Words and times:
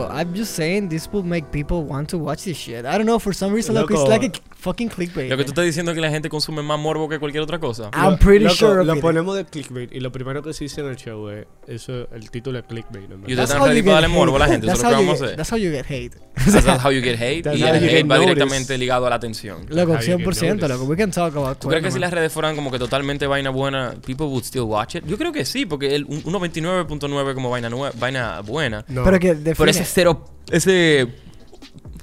Loco, 0.00 0.12
I'm 0.12 0.34
just 0.34 0.54
saying 0.54 0.88
this 0.88 1.10
will 1.12 1.22
make 1.22 1.50
people 1.52 1.84
want 1.84 2.08
to 2.10 2.18
watch 2.18 2.44
this 2.44 2.56
shit. 2.56 2.84
I 2.84 2.96
don't 2.98 3.06
know, 3.06 3.18
for 3.18 3.32
some 3.32 3.52
reason, 3.52 3.74
loco, 3.74 3.94
it's 3.94 4.08
like 4.08 4.22
a 4.22 4.45
fucking 4.66 4.88
clickbait. 4.88 5.30
Lo 5.30 5.36
que 5.36 5.44
tú 5.44 5.50
estás 5.50 5.64
diciendo 5.64 5.92
es 5.92 5.94
que 5.94 6.00
la 6.00 6.10
gente 6.10 6.28
consume 6.28 6.62
más 6.62 6.78
morbo 6.78 7.08
que 7.08 7.18
cualquier 7.18 7.42
otra 7.42 7.58
cosa. 7.58 7.90
I'm 7.94 8.18
pretty 8.18 8.44
loco, 8.44 8.56
sure 8.56 8.80
of 8.80 8.86
Lo 8.86 8.94
it. 8.96 9.00
ponemos 9.00 9.36
de 9.36 9.44
clickbait 9.44 9.92
y 9.94 10.00
lo 10.00 10.10
primero 10.12 10.42
que 10.42 10.52
se 10.52 10.64
dice 10.64 10.80
en 10.80 10.88
el 10.88 10.96
show 10.96 11.28
es 11.30 11.46
eso, 11.66 12.08
el 12.12 12.30
título 12.30 12.58
es 12.58 12.64
clickbait. 12.66 13.08
¿no? 13.08 13.16
Y 13.26 13.34
That's 13.34 13.50
ustedes 13.50 13.50
están 13.50 13.60
how 13.62 13.66
ready 13.68 13.80
you 13.80 13.84
para 13.86 13.96
get 13.96 14.02
darle 14.02 14.16
morbo 14.16 14.36
a 14.36 14.38
la 14.40 14.44
hate. 14.46 14.52
gente. 14.52 14.66
Eso 14.66 14.74
es 14.76 14.82
That's 14.82 14.82
lo 14.82 14.88
que 14.88 14.94
how 14.96 15.00
you 15.00 15.06
vamos 15.06 15.20
a 15.20 15.24
get- 15.24 15.26
hacer. 15.26 15.36
That's 15.36 15.52
how 15.52 15.58
you 15.58 15.70
get 15.70 15.86
hate. 15.86 16.16
That's 16.36 16.84
how 16.84 16.90
you 16.90 17.00
get 17.02 17.16
hate. 17.20 17.42
That's 17.42 17.58
y 17.58 17.62
el 17.62 17.76
hate 17.76 18.04
va 18.10 18.18
directamente 18.18 18.78
ligado 18.78 19.06
a 19.06 19.10
la 19.10 19.16
atención. 19.16 19.66
Loco, 19.68 19.92
That's 19.92 20.06
how 20.08 20.12
you 20.12 20.18
get 20.18 20.26
100%, 20.26 20.48
noticed. 20.48 20.68
loco. 20.70 20.84
We 20.84 20.96
can 20.96 21.10
talk 21.10 21.34
about 21.36 21.58
¿Tú 21.58 21.68
crees 21.68 21.82
que 21.84 21.90
si 21.90 21.98
las 21.98 22.12
redes 22.12 22.32
fueran 22.32 22.54
como 22.56 22.70
que 22.70 22.78
totalmente 22.78 23.26
vaina 23.26 23.50
buena, 23.50 23.94
people 24.04 24.26
would 24.26 24.44
still 24.44 24.62
watch 24.62 24.96
it? 24.96 25.04
Yo 25.06 25.16
creo 25.16 25.32
que 25.32 25.44
sí, 25.44 25.64
porque 25.66 25.94
el 25.94 26.04
un- 26.04 26.22
1.29.9 26.24 27.34
como 27.34 27.50
vaina, 27.50 27.70
nue- 27.70 27.92
vaina 27.98 28.40
buena. 28.40 28.84
No. 28.88 29.04
Pero 29.04 29.18
que 29.18 29.34
Pero 29.34 29.70
ese 29.70 29.84
cero, 29.84 30.24
ese... 30.50 31.08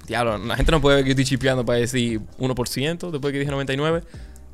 Diablo, 0.07 0.37
la 0.37 0.55
gente 0.55 0.71
no 0.71 0.81
puede 0.81 0.97
ver 0.97 1.05
que 1.05 1.09
yo 1.09 1.11
estoy 1.11 1.25
chipeando 1.25 1.65
para 1.65 1.79
decir 1.79 2.19
1% 2.39 3.11
después 3.11 3.31
que 3.31 3.39
dije 3.39 3.51
99. 3.51 4.03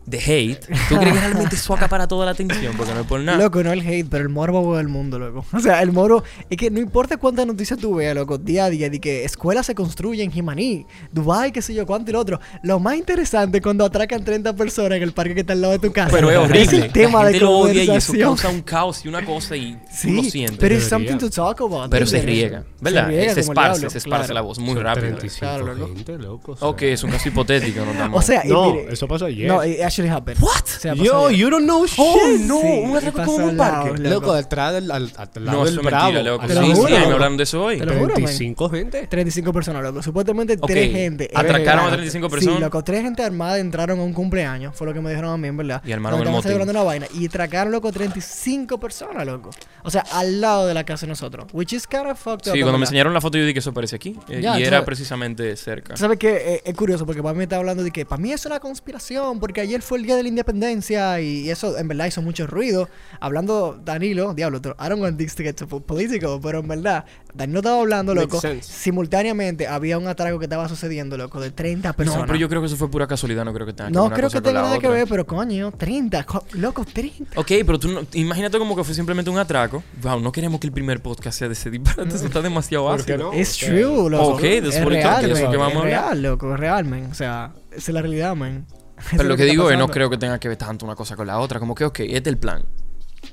De 0.09 0.18
hate. 0.18 0.66
¿Tú 0.90 0.98
crees 0.98 1.13
que 1.13 1.20
realmente 1.20 1.55
eso 1.55 1.73
acapara 1.73 2.08
toda 2.08 2.26
la 2.26 2.31
atención? 2.31 2.73
Porque 2.76 2.94
no 2.94 3.02
es 3.02 3.05
por 3.05 3.20
nada. 3.20 3.38
Loco, 3.38 3.62
no 3.63 3.72
el 3.72 3.81
hate, 3.81 4.08
pero 4.10 4.24
el 4.24 4.29
morbo 4.29 4.76
del 4.77 4.88
mundo, 4.88 5.20
loco. 5.20 5.46
O 5.54 5.60
sea, 5.60 5.82
el 5.82 5.91
morbo... 5.91 6.24
Es 6.49 6.57
que 6.57 6.71
no 6.71 6.79
importa 6.79 7.18
cuántas 7.18 7.46
noticias 7.46 7.77
tú 7.79 7.96
veas, 7.96 8.15
loco, 8.15 8.37
día 8.37 8.65
a 8.65 8.70
día, 8.70 8.90
de 8.90 8.99
que 8.99 9.24
escuelas 9.24 9.68
se 9.68 9.76
construyen 9.76 10.26
en 10.26 10.32
Jimaní, 10.32 10.85
Dubai, 11.12 11.52
qué 11.52 11.62
sé 11.62 11.74
yo, 11.74 11.85
cuánto 11.85 12.10
y 12.10 12.13
lo 12.13 12.20
otro. 12.21 12.40
Lo 12.63 12.80
más 12.80 12.96
interesante 12.96 13.57
es 13.60 13.63
cuando 13.63 13.85
atracan 13.85 14.24
30 14.24 14.54
personas 14.55 14.98
en 14.98 15.04
el 15.04 15.12
parque 15.12 15.35
que 15.35 15.41
está 15.41 15.54
al 15.54 15.62
lado 15.62 15.74
de 15.74 15.80
tu 15.80 15.91
casa. 15.93 16.10
Pero 16.12 16.32
es 16.32 16.37
horrible. 16.37 16.62
Es 16.62 16.74
el 16.74 16.91
tema 16.91 17.20
la 17.20 17.26
de 17.27 17.34
gente 17.34 17.46
lo 17.46 17.57
odia 17.60 17.84
y 17.84 17.90
eso 17.91 18.13
causa 18.20 18.49
un 18.49 18.62
caos 18.62 19.05
y 19.05 19.10
una 19.10 19.24
cosa 19.24 19.55
y 19.55 19.74
tú 19.74 19.80
Sí, 19.91 20.15
lo 20.15 20.24
sientes. 20.24 20.57
pero 20.60 20.76
es 20.76 20.85
something 20.85 21.18
to 21.18 21.30
talk 21.30 21.62
about. 21.62 21.91
Pero 21.91 22.05
se 22.07 22.21
riega, 22.21 22.63
¿verdad? 22.82 23.05
Se 23.05 23.10
riega 23.12 23.34
se 23.35 23.40
esparce, 23.41 23.71
diablo, 23.80 23.90
se 23.91 23.98
esparce 23.99 24.26
claro. 24.26 24.34
la 24.34 24.41
voz 24.41 24.60
muy 24.60 24.76
rápido. 24.76 25.07
35 25.18 25.40
Claro, 25.40 25.74
loco. 25.76 25.93
gente, 25.96 26.18
loco. 26.18 26.57
Ok, 26.62 26.82
es 26.84 27.04
un 27.04 27.12
caso 27.12 27.27
hipotético, 27.30 27.82
no. 27.85 28.15
O 28.20 28.21
sea, 28.21 28.46
y 28.46 28.49
No, 28.49 28.74
mire- 28.74 28.93
eso 28.93 29.07
pasó 29.07 29.26
ayer. 29.26 29.48
No, 29.48 29.62
actually 30.00 30.10
happened. 30.10 30.40
What? 30.42 30.64
O 30.64 30.80
sea, 30.80 30.92
pasó 30.94 31.04
Yo, 31.04 31.32
you 31.32 31.50
don't 31.50 31.64
know 31.66 31.86
shit. 31.86 32.00
Oh, 32.00 32.18
no, 32.40 32.60
Sí, 32.62 32.68
un 32.86 32.98
atraco 32.98 33.24
como 33.26 33.38
en 33.38 33.44
un 33.44 33.50
al 33.50 33.55
parque. 33.58 33.98
lado, 34.04 34.16
Loco, 34.16 34.34
detrás 34.34 34.74
del 34.74 34.92
al, 34.92 35.04
al 35.16 35.46
lado 35.46 35.58
No, 35.58 35.66
del 35.66 35.74
eso 35.74 35.82
es 35.82 35.86
Bravo. 35.86 36.04
mentira, 36.12 36.24
loco. 36.32 36.42
al 36.44 36.48
Te 36.48 36.54
lo 36.55 36.62
Sí, 36.62 36.68
sí, 36.68 36.74
juro. 36.76 36.90
me 36.90 36.98
hablaron 37.14 37.38
de 37.38 37.44
eso 37.44 37.64
hoy. 37.64 37.80
Te 37.80 37.86
lo 37.86 37.92
juro, 37.94 38.05
man. 38.05 38.14
35 38.16 38.70
gente. 38.70 39.08
35 39.08 39.54
personas, 39.54 39.84
loco. 39.84 40.02
Supuestamente 40.02 40.54
Ok, 40.60 40.68
tres 40.68 40.92
gente. 40.92 41.30
atracaron 41.34 41.80
a 41.86 41.88
Era- 41.88 41.98
35 41.98 42.30
personas. 42.30 42.55
Sí, 42.58 42.62
loco. 42.64 42.84
Tres 42.84 43.02
gente 43.04 43.24
armada 43.24 43.60
entraron 43.60 44.00
a 44.00 44.04
un 44.04 44.14
cumpleaños. 44.14 44.76
Fue 44.76 44.88
lo 44.88 44.94
que 44.94 45.02
me 45.02 45.10
dijeron 45.10 45.32
a 45.32 45.38
mí, 45.38 45.48
en 45.48 45.58
verdad. 45.58 45.82
Y 45.86 45.92
armaron 45.92 46.20
Cuando 46.20 46.38
el 46.38 46.38
estábamos 46.38 46.38
motín. 46.38 46.50
celebrando 46.50 46.72
una 46.72 46.84
vaina. 46.84 47.05
Y 47.22 47.26
atracaron, 47.27 47.72
loco, 47.72 47.92
35 47.92 48.80
personas, 48.80 49.26
loco. 49.26 49.50
O 49.84 49.92
sea, 49.92 50.04
al 50.14 50.40
lado 50.42 50.68
de 50.68 50.74
la 50.74 50.84
casa 50.84 51.05
de 51.05 51.10
nosotros. 51.10 51.48
Which 51.54 51.74
is 51.74 51.88
kind 51.88 52.05
of 52.08 52.18
fucked 52.20 52.48
up. 52.50 52.54
Sí, 52.54 52.60
en 52.60 52.62
cuando 52.62 52.66
me 52.74 52.80
verdad. 52.80 52.84
enseñaron 52.84 53.14
la 53.14 53.22
foto 53.22 53.38
yo 53.38 53.44
dije 53.44 53.54
que 53.54 53.60
eso 53.60 53.74
parece 53.74 53.96
aquí. 53.96 54.16
eh, 54.30 54.42
Ya, 54.42 54.55
y 54.58 54.62
tú 54.62 54.68
era 54.68 54.77
sabes- 54.77 54.86
precisamente 54.86 55.55
cerca. 55.55 55.98
¿Sabes 55.98 56.18
qué? 56.20 56.30
Eh, 56.55 56.62
es 56.66 56.74
curioso 56.76 57.05
porque 57.05 57.22
para 57.24 57.34
mí 57.34 57.44
está 57.44 57.58
hablando 57.58 57.84
de 57.84 57.92
que 57.92 58.05
para 58.05 58.22
mí 58.22 58.32
es 58.32 58.46
una 58.46 58.60
conspiración 58.60 59.40
porque 59.40 59.62
ayer 59.62 59.82
fue 59.90 59.98
el 59.98 60.05
día 60.05 60.15
de 60.15 60.21
la 60.23 60.29
independencia 60.29 61.20
y 61.20 61.49
eso 61.49 61.77
en 61.77 61.87
verdad 61.87 62.05
hizo 62.05 62.21
mucho 62.21 62.45
ruido. 62.48 62.87
Hablando 63.20 63.79
Danilo, 63.84 64.34
diablo, 64.35 64.59
I 64.79 64.88
don't 64.88 65.01
want 65.01 65.18
this 65.18 65.35
to 65.35 65.44
get 65.44 65.56
too 65.56 65.68
political, 65.81 66.40
pero 66.41 66.59
en 66.59 66.68
verdad 66.68 67.06
Danilo 67.34 67.59
estaba 67.59 67.79
hablando, 67.81 68.14
loco. 68.14 68.40
Simultáneamente 68.62 69.68
había 69.68 69.97
un 69.97 70.08
atraco 70.08 70.38
que 70.40 70.46
estaba 70.46 70.69
sucediendo, 70.69 71.18
loco, 71.18 71.40
de 71.41 71.52
30 71.52 71.94
personas. 71.94 72.22
No, 72.22 72.25
pero 72.28 72.38
yo 72.40 72.47
creo 72.50 72.62
que 72.62 72.68
eso 72.68 72.78
fue 72.78 72.90
pura 72.90 73.08
casualidad, 73.08 73.44
no 73.46 73.53
creo 73.53 73.66
que 73.66 73.74
tenga 73.74 73.90
que 73.90 73.94
No 73.94 74.09
creo 74.12 74.30
que 74.30 74.41
tenga 74.41 74.62
nada 74.62 74.80
que 74.80 74.88
ver, 74.88 75.08
pero 75.08 75.25
coño, 75.25 75.72
30, 75.72 76.24
co- 76.24 76.46
loco, 76.53 76.85
30. 76.85 77.40
Ok, 77.40 77.47
pero 77.66 77.80
tú 77.80 77.88
no, 77.90 78.02
imagínate 78.14 78.58
como 78.59 78.75
que 78.75 78.84
fue 78.84 78.94
simplemente 78.94 79.30
un 79.31 79.38
atraco. 79.40 79.84
Wow, 80.03 80.19
no 80.19 80.31
queremos 80.31 80.59
que 80.59 80.68
el 80.68 80.74
primer 80.74 81.02
podcast 81.02 81.40
sea 81.40 81.47
de 81.47 81.53
ese 81.53 81.69
disparate, 81.72 82.16
eso 82.16 82.25
está 82.25 82.41
demasiado 82.41 82.85
¿Por 82.85 83.03
qué 83.06 83.14
ácido. 83.14 83.31
no? 83.34 83.44
Sea, 83.46 83.69
true, 83.69 84.09
loco. 84.09 84.28
Ok, 84.35 84.41
that's 84.41 84.75
es 84.75 84.85
real, 84.85 85.31
eso 85.31 85.52
que 85.52 85.58
vamos 85.58 85.84
a 85.84 85.90
es 85.90 85.96
hablar. 85.96 86.03
real, 86.06 86.22
loco, 86.22 86.53
es 86.53 86.59
real, 86.59 86.85
man. 86.85 87.08
O 87.12 87.14
sea, 87.16 87.53
esa 87.72 87.78
es 87.78 87.90
la 87.90 88.02
realidad, 88.02 88.35
man. 88.35 88.66
Pero 89.12 89.24
lo 89.24 89.38
que 89.38 89.46
digo 89.46 89.70
es, 89.72 89.78
no 89.78 89.88
creo 89.88 90.10
que 90.10 90.18
tenga 90.18 90.40
que 90.40 90.48
ver 90.48 90.58
tanto 90.58 90.86
una 90.86 90.96
cosa 90.96 91.16
con 91.16 91.28
la 91.28 91.40
otra. 91.40 91.60
Como 91.60 91.76
que, 91.76 91.86
ok, 91.86 92.00
este 92.02 92.18
es 92.18 92.28
el 92.28 92.38
plan. 92.38 92.64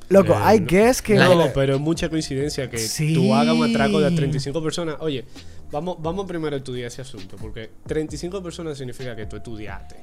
Loco, 0.08 0.34
Eh, 0.34 0.56
I 0.56 0.58
guess 0.60 1.02
que... 1.02 1.14
No, 1.14 1.50
pero 1.54 1.74
es 1.76 1.80
mucha 1.80 2.08
coincidencia 2.08 2.68
que 2.70 2.78
Sí. 2.78 3.14
tú 3.14 3.34
hagas 3.34 3.54
un 3.54 3.68
atraco 3.68 4.00
de 4.00 4.10
35 4.10 4.62
personas. 4.62 4.96
Oye, 5.00 5.24
vamos, 5.70 5.96
vamos 6.00 6.26
primero 6.26 6.54
a 6.54 6.58
estudiar 6.58 6.88
ese 6.88 7.02
asunto, 7.02 7.36
porque 7.36 7.70
35 7.86 8.42
personas 8.42 8.78
significa 8.78 9.14
que 9.16 9.26
tú 9.26 9.36
estudiaste. 9.36 9.96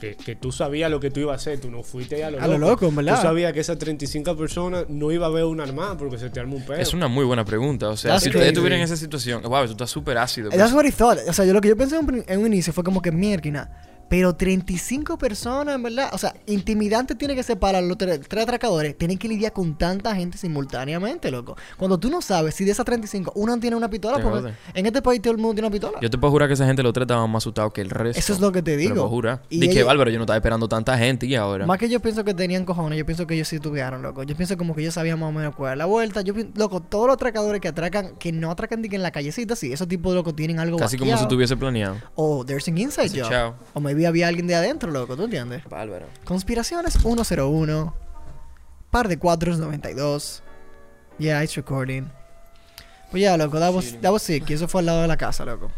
Que, 0.00 0.16
que 0.16 0.34
tú 0.34 0.50
sabías 0.50 0.90
lo 0.90 0.98
que 1.00 1.10
tú 1.10 1.20
ibas 1.20 1.32
a 1.34 1.36
hacer, 1.36 1.60
tú 1.60 1.70
no 1.70 1.82
fuiste 1.82 2.22
a 2.24 2.30
lo 2.30 2.42
A 2.42 2.46
lo 2.48 2.58
loco, 2.58 2.86
en 2.88 2.96
verdad. 2.96 3.16
Tú 3.16 3.22
sabías 3.22 3.52
que 3.52 3.60
esas 3.60 3.78
35 3.78 4.36
personas 4.36 4.86
no 4.88 5.10
iba 5.12 5.26
a 5.26 5.28
haber 5.28 5.44
una 5.44 5.62
armada 5.62 5.96
porque 5.96 6.18
se 6.18 6.28
te 6.30 6.40
arma 6.40 6.56
un 6.56 6.62
pedo. 6.62 6.76
Es 6.78 6.92
una 6.92 7.08
muy 7.08 7.24
buena 7.24 7.44
pregunta. 7.44 7.88
O 7.88 7.96
sea, 7.96 8.10
That's 8.12 8.24
si 8.24 8.28
ustedes 8.30 8.48
estuvieran 8.48 8.80
en 8.80 8.84
esa 8.84 8.96
situación, 8.96 9.42
wow, 9.42 9.64
tú 9.66 9.70
estás 9.72 9.88
súper 9.90 10.18
ácido. 10.18 10.50
That's 10.50 10.72
what 10.72 10.84
he 10.84 10.92
thought. 10.92 11.18
O 11.28 11.32
sea, 11.32 11.44
yo 11.44 11.52
lo 11.54 11.60
que 11.60 11.68
yo 11.68 11.76
pensé 11.76 11.96
un, 11.96 12.24
en 12.26 12.40
un 12.40 12.46
inicio 12.48 12.72
fue 12.72 12.82
como 12.84 13.00
que 13.00 13.12
mierda. 13.12 13.70
Pero 14.14 14.32
35 14.36 15.18
personas, 15.18 15.74
en 15.74 15.82
verdad. 15.82 16.10
O 16.12 16.18
sea, 16.18 16.32
intimidante 16.46 17.16
tiene 17.16 17.34
que 17.34 17.42
ser 17.42 17.58
para 17.58 17.80
los 17.80 17.98
tre- 17.98 18.24
tres 18.28 18.44
atracadores. 18.44 18.96
Tienen 18.96 19.18
que 19.18 19.26
lidiar 19.26 19.52
con 19.52 19.76
tanta 19.76 20.14
gente 20.14 20.38
simultáneamente, 20.38 21.32
loco. 21.32 21.56
Cuando 21.76 21.98
tú 21.98 22.08
no 22.10 22.22
sabes 22.22 22.54
si 22.54 22.64
de 22.64 22.70
esas 22.70 22.84
35 22.86 23.32
uno 23.34 23.58
tiene 23.58 23.74
una 23.74 23.90
pistola, 23.90 24.18
Te 24.18 24.22
porque 24.22 24.52
en 24.72 24.86
este 24.86 25.02
país 25.02 25.20
todo 25.20 25.32
el 25.32 25.38
mundo 25.38 25.54
tiene 25.54 25.66
una 25.66 25.72
pistola. 25.72 25.98
Yo 26.00 26.08
te 26.08 26.16
puedo 26.16 26.30
jurar 26.30 26.46
que 26.48 26.54
esa 26.54 26.64
gente 26.64 26.80
los 26.84 26.92
tres 26.92 27.06
estaban 27.06 27.28
más 27.28 27.42
asustados 27.42 27.72
que 27.72 27.80
el 27.80 27.90
resto. 27.90 28.16
Eso 28.16 28.32
es 28.34 28.38
lo 28.38 28.52
que 28.52 28.62
te 28.62 28.70
Te 28.72 28.76
digo. 28.76 28.90
lo 28.94 29.00
puedo 29.02 29.08
jurar. 29.10 29.42
Y 29.50 29.58
Dije, 29.58 29.82
Bárbaro, 29.82 30.10
yo 30.12 30.18
no 30.18 30.22
estaba 30.24 30.36
esperando 30.36 30.68
tanta 30.68 30.96
gente 30.96 31.26
y 31.26 31.34
ahora. 31.34 31.66
Más 31.66 31.78
que 31.78 31.88
yo 31.88 31.98
pienso 31.98 32.22
que 32.22 32.34
tenían 32.34 32.64
cojones, 32.64 32.96
yo 32.96 33.04
pienso 33.04 33.26
que 33.26 33.34
ellos 33.34 33.48
sí 33.48 33.58
tuvieron, 33.58 34.00
loco. 34.00 34.22
Yo 34.22 34.36
pienso 34.36 34.56
como 34.56 34.76
que 34.76 34.82
ellos 34.82 34.94
sabían 34.94 35.18
más 35.18 35.30
o 35.30 35.32
menos 35.32 35.56
cuál 35.56 35.70
era 35.70 35.76
la 35.76 35.86
vuelta. 35.86 36.20
Yo, 36.20 36.34
loco, 36.54 36.80
todos 36.80 37.08
los 37.08 37.14
atracadores 37.14 37.60
que 37.60 37.66
atracan, 37.68 38.14
que 38.16 38.30
no 38.30 38.52
atracan 38.52 38.80
ni 38.80 38.88
que 38.88 38.94
en 38.96 39.02
la 39.02 39.10
callecita, 39.10 39.56
sí, 39.56 39.72
esos 39.72 39.88
tipos 39.88 40.12
de 40.12 40.16
locos 40.18 40.36
tienen 40.36 40.60
algo 40.60 40.78
Casi 40.78 40.96
como 40.98 41.08
si 41.08 41.12
vaqueado. 41.14 41.28
tuviese 41.28 41.56
planeado. 41.56 41.96
O 42.14 42.44
there's 42.44 42.68
an 42.68 42.78
inside 42.78 43.08
job. 43.08 43.28
chao. 43.28 43.54
O 43.72 43.80
maybe 43.80 44.03
había 44.06 44.28
alguien 44.28 44.46
de 44.46 44.54
adentro, 44.54 44.90
loco, 44.90 45.16
¿tú 45.16 45.24
entiendes? 45.24 45.64
Bárbaro. 45.68 46.06
Conspiraciones 46.24 46.94
101. 46.94 47.94
Par 48.90 49.08
de 49.08 49.18
cuatros 49.18 49.58
92. 49.58 50.42
Yeah, 51.18 51.42
it's 51.42 51.54
recording. 51.56 52.10
Pues 53.10 53.22
ya, 53.22 53.36
loco, 53.36 53.58
that 53.58 53.72
was, 53.72 54.00
that 54.00 54.12
was 54.12 54.22
sick. 54.22 54.48
Y 54.50 54.54
eso 54.54 54.66
fue 54.68 54.80
al 54.80 54.86
lado 54.86 55.02
de 55.02 55.08
la 55.08 55.16
casa, 55.16 55.44
loco. 55.44 55.70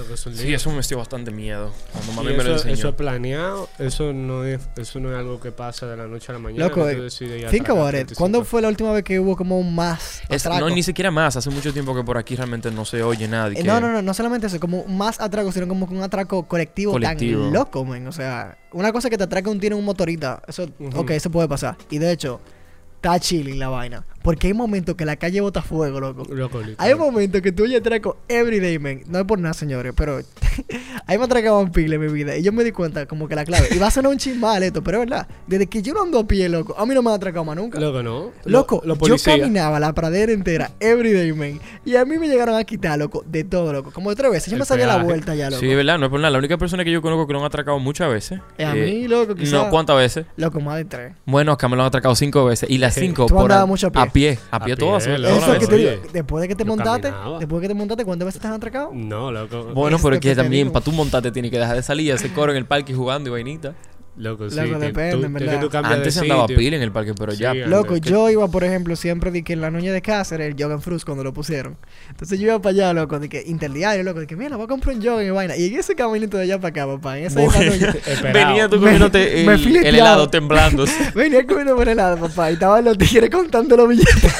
Es 0.00 0.26
un 0.26 0.34
Sí, 0.36 0.52
eso 0.52 0.70
me 0.70 0.80
dio 0.82 0.98
bastante 0.98 1.30
miedo. 1.30 1.72
Cuando 1.92 2.12
mami 2.12 2.28
me 2.36 2.42
lo 2.42 2.42
eso, 2.42 2.52
enseñó. 2.54 2.74
eso 2.74 2.88
es 2.88 2.94
planeado, 2.94 3.68
eso 3.78 4.12
no 4.12 4.44
es, 4.44 4.60
eso 4.76 5.00
no 5.00 5.12
es 5.12 5.16
algo 5.18 5.40
que 5.40 5.52
pasa 5.52 5.86
de 5.86 5.96
la 5.96 6.06
noche 6.06 6.26
a 6.30 6.32
la 6.34 6.38
mañana. 6.38 6.64
Loco, 6.64 6.84
que 6.86 6.94
tú 6.94 7.02
eh, 7.24 7.46
Think 7.50 7.68
about 7.70 7.88
it. 7.88 8.06
35. 8.06 8.18
¿Cuándo 8.18 8.44
fue 8.44 8.62
la 8.62 8.68
última 8.68 8.92
vez 8.92 9.04
que 9.04 9.20
hubo 9.20 9.36
como 9.36 9.58
un 9.58 9.74
más 9.74 10.20
Es- 10.28 10.46
atraco? 10.46 10.68
no, 10.68 10.74
ni 10.74 10.82
siquiera 10.82 11.10
más. 11.10 11.36
Hace 11.36 11.50
mucho 11.50 11.72
tiempo 11.72 11.94
que 11.94 12.02
por 12.02 12.18
aquí 12.18 12.34
realmente 12.36 12.70
no 12.70 12.84
se 12.84 13.02
oye 13.02 13.28
nada. 13.28 13.48
y 13.50 13.52
Eh, 13.52 13.56
que- 13.56 13.64
No, 13.64 13.80
no, 13.80 13.92
no, 13.92 14.02
no 14.02 14.14
solamente 14.14 14.46
eso, 14.48 14.58
como 14.60 14.84
más 14.86 15.20
atraco, 15.20 15.52
sino 15.52 15.68
como 15.68 15.88
que 15.88 15.94
un 15.94 16.02
atraco 16.02 16.46
colectivo, 16.48 16.92
Colectivo. 16.92 17.44
tan 17.44 17.52
loco, 17.52 17.84
man. 17.84 18.06
O 18.06 18.12
sea, 18.12 18.58
una 18.72 18.92
cosa 18.92 19.08
que 19.10 19.16
te 19.18 19.24
atraca 19.24 19.48
un 19.50 19.60
tiro 19.60 19.74
en 19.76 19.80
un 19.80 19.84
motorita, 19.84 20.42
eso, 20.48 20.68
Ujú. 20.78 21.00
ok, 21.00 21.10
eso 21.10 21.30
puede 21.30 21.48
pasar. 21.48 21.76
Y 21.90 21.98
de 21.98 22.10
hecho, 22.12 22.40
está 22.96 23.20
chilling 23.20 23.58
la 23.58 23.68
vaina. 23.68 24.04
Porque 24.24 24.46
hay 24.46 24.54
momentos 24.54 24.94
que 24.94 25.04
la 25.04 25.16
calle 25.16 25.42
bota 25.42 25.60
fuego, 25.60 26.00
loco. 26.00 26.24
Loco. 26.32 26.62
Hay 26.78 26.94
momentos 26.94 27.42
que 27.42 27.52
tú 27.52 27.64
oyes 27.64 27.80
atraco 27.80 28.16
everyday, 28.26 28.78
man. 28.78 29.02
No 29.06 29.18
es 29.18 29.26
por 29.26 29.38
nada, 29.38 29.52
señores, 29.52 29.92
pero 29.94 30.18
ahí 31.06 31.18
me 31.18 31.24
atracaban 31.24 31.70
pila 31.70 31.96
en 31.96 32.00
mi 32.00 32.08
vida. 32.10 32.34
Y 32.34 32.42
yo 32.42 32.50
me 32.50 32.64
di 32.64 32.72
cuenta 32.72 33.04
como 33.04 33.28
que 33.28 33.34
la 33.34 33.44
clave. 33.44 33.68
Y 33.70 33.76
va 33.76 33.88
a 33.88 33.90
sonar 33.90 34.10
un 34.10 34.16
chin 34.16 34.40
mal 34.40 34.62
esto, 34.62 34.82
pero 34.82 35.02
es 35.02 35.10
verdad. 35.10 35.28
Desde 35.46 35.66
que 35.66 35.82
yo 35.82 35.92
no 35.92 36.04
ando 36.04 36.20
a 36.20 36.26
pie, 36.26 36.48
loco, 36.48 36.74
a 36.78 36.86
mí 36.86 36.94
no 36.94 37.02
me 37.02 37.10
han 37.10 37.16
atracado 37.16 37.44
más 37.44 37.54
nunca. 37.54 37.78
Loco, 37.78 38.02
no. 38.02 38.30
Loco, 38.46 38.80
Lo- 38.86 38.96
yo 39.06 39.16
caminaba 39.22 39.78
la 39.78 39.92
pradera 39.92 40.32
entera, 40.32 40.70
everyday, 40.80 41.30
man. 41.34 41.60
Y 41.84 41.96
a 41.96 42.06
mí 42.06 42.16
me 42.16 42.26
llegaron 42.26 42.56
a 42.56 42.64
quitar, 42.64 42.98
loco, 42.98 43.22
de 43.26 43.44
todo, 43.44 43.74
loco. 43.74 43.90
Como 43.90 44.08
de 44.08 44.16
tres 44.16 44.30
veces. 44.30 44.50
Yo 44.50 44.54
El 44.54 44.60
me 44.60 44.64
sabía 44.64 44.86
la 44.86 45.02
vuelta 45.02 45.34
ya, 45.34 45.50
loco. 45.50 45.60
Sí, 45.60 45.66
verdad, 45.66 45.98
no 45.98 46.06
es 46.06 46.10
por 46.10 46.18
nada. 46.18 46.30
La 46.30 46.38
única 46.38 46.56
persona 46.56 46.82
que 46.82 46.90
yo 46.90 47.02
conozco 47.02 47.26
que 47.26 47.34
lo 47.34 47.40
han 47.40 47.44
atracado 47.44 47.78
muchas 47.78 48.10
veces. 48.10 48.40
Eh, 48.56 48.64
a 48.64 48.74
eh, 48.74 48.86
mí, 48.86 49.06
loco, 49.06 49.34
quizás. 49.34 49.52
No, 49.52 49.68
¿cuántas 49.68 49.98
veces? 49.98 50.24
Loco, 50.38 50.60
más 50.60 50.76
de 50.76 50.86
tres. 50.86 51.12
Bueno, 51.26 51.52
acá 51.52 51.68
me 51.68 51.76
lo 51.76 51.82
han 51.82 51.88
atracado 51.88 52.14
cinco 52.14 52.46
veces. 52.46 52.70
Y 52.70 52.78
las 52.78 52.94
cinco 52.94 53.26
Tú 53.26 53.34
por 53.34 53.52
a, 53.52 53.66
mucho 53.66 53.88
a 53.92 54.13
pie. 54.14 54.38
a 54.50 54.64
pie. 54.64 54.72
A. 54.72 54.96
Eso 54.96 55.58
que 55.58 55.66
te. 55.66 55.74
Oye, 55.74 56.00
Después 56.12 56.40
de 56.40 56.48
que 56.48 56.54
te 56.54 56.64
yo 56.64 56.68
montaste, 56.68 57.10
caminaba. 57.10 57.38
después 57.38 57.60
de 57.60 57.64
que 57.68 57.74
te 57.74 57.78
montaste, 57.78 58.04
¿cuántas 58.06 58.26
veces 58.26 58.40
te 58.40 58.46
han 58.46 58.54
atracado? 58.54 58.90
No, 58.94 59.30
loco. 59.30 59.64
Bueno, 59.74 59.98
pero 60.02 60.14
es 60.14 60.20
que 60.20 60.28
que 60.30 60.34
te 60.34 60.42
también 60.42 60.70
para 60.70 60.82
tú 60.84 60.92
montarte 60.92 61.30
tienes 61.30 61.50
que 61.50 61.58
dejar 61.58 61.76
de 61.76 61.82
salir 61.82 62.06
y 62.06 62.10
hacer 62.12 62.32
coro 62.32 62.52
en 62.52 62.58
el 62.58 62.64
parque 62.64 62.94
jugando 62.94 63.28
y 63.28 63.32
vainita. 63.32 63.74
Loco, 64.16 64.48
sí. 64.48 64.56
Loco, 64.56 64.78
que 64.78 64.86
depende, 64.86 65.16
tú- 65.16 65.24
en 65.24 65.34
que 65.34 65.44
verdad. 65.44 65.60
tú 65.60 65.68
cambias 65.70 65.94
Antes 65.94 66.14
de 66.14 66.20
se 66.20 66.24
andaba 66.24 66.42
sitio. 66.42 66.56
pila 66.56 66.76
en 66.76 66.82
el 66.82 66.92
parque, 66.92 67.14
pero 67.14 67.32
Sí, 67.32 67.38
ya. 67.38 67.50
antes. 67.50 67.66
Loco, 67.68 67.94
que- 67.94 68.00
yo 68.00 68.30
iba, 68.30 68.46
por 68.48 68.62
ejemplo, 68.62 68.94
siempre 68.94 69.30
de 69.32 69.42
que 69.42 69.54
en 69.54 69.60
la 69.60 69.70
Nuña 69.72 69.92
de 69.92 70.02
Cáceres, 70.02 70.54
el 70.54 70.62
Jogan 70.62 70.80
Fruits, 70.80 71.04
cuando 71.04 71.24
lo 71.24 71.32
pusieron. 71.34 71.76
Entonces 72.10 72.38
yo 72.38 72.46
iba 72.46 72.62
para 72.62 72.70
allá, 72.74 72.92
loco, 72.92 73.18
de 73.18 73.28
que 73.28 73.42
interdiario, 73.44 74.04
loco, 74.04 74.20
de 74.20 74.26
que 74.28 74.36
mira, 74.36 74.56
voy 74.56 74.66
a 74.66 74.68
comprar 74.68 74.94
un 74.96 75.02
jogging 75.04 75.26
y 75.26 75.30
vaina. 75.30 75.56
Y 75.56 75.66
en 75.66 75.80
ese 75.80 75.94
caminito 75.96 76.36
de 76.36 76.44
allá 76.44 76.58
para 76.60 76.68
acá, 76.68 76.86
papá, 76.86 77.18
en 77.18 77.24
esa 77.26 77.40
Bueno. 77.40 77.58
misma 77.72 77.88
Esperado. 78.06 78.48
Venía 78.48 78.68
tú 78.68 78.76
Me- 78.76 78.82
comiéndote 78.82 79.18
me 79.46 79.52
el, 79.54 79.58
fileteaba. 79.58 79.88
el 79.88 79.94
helado 79.96 80.30
temblando. 80.30 80.84
venía 81.14 81.44
comiendo 81.46 81.74
por 81.74 81.88
helado, 81.88 82.16
papá, 82.18 82.50
y 82.50 82.54
estaban 82.54 82.84
los 82.84 82.96
tigres 82.96 83.30
contando 83.30 83.76
los 83.76 83.88
billetes. 83.88 84.32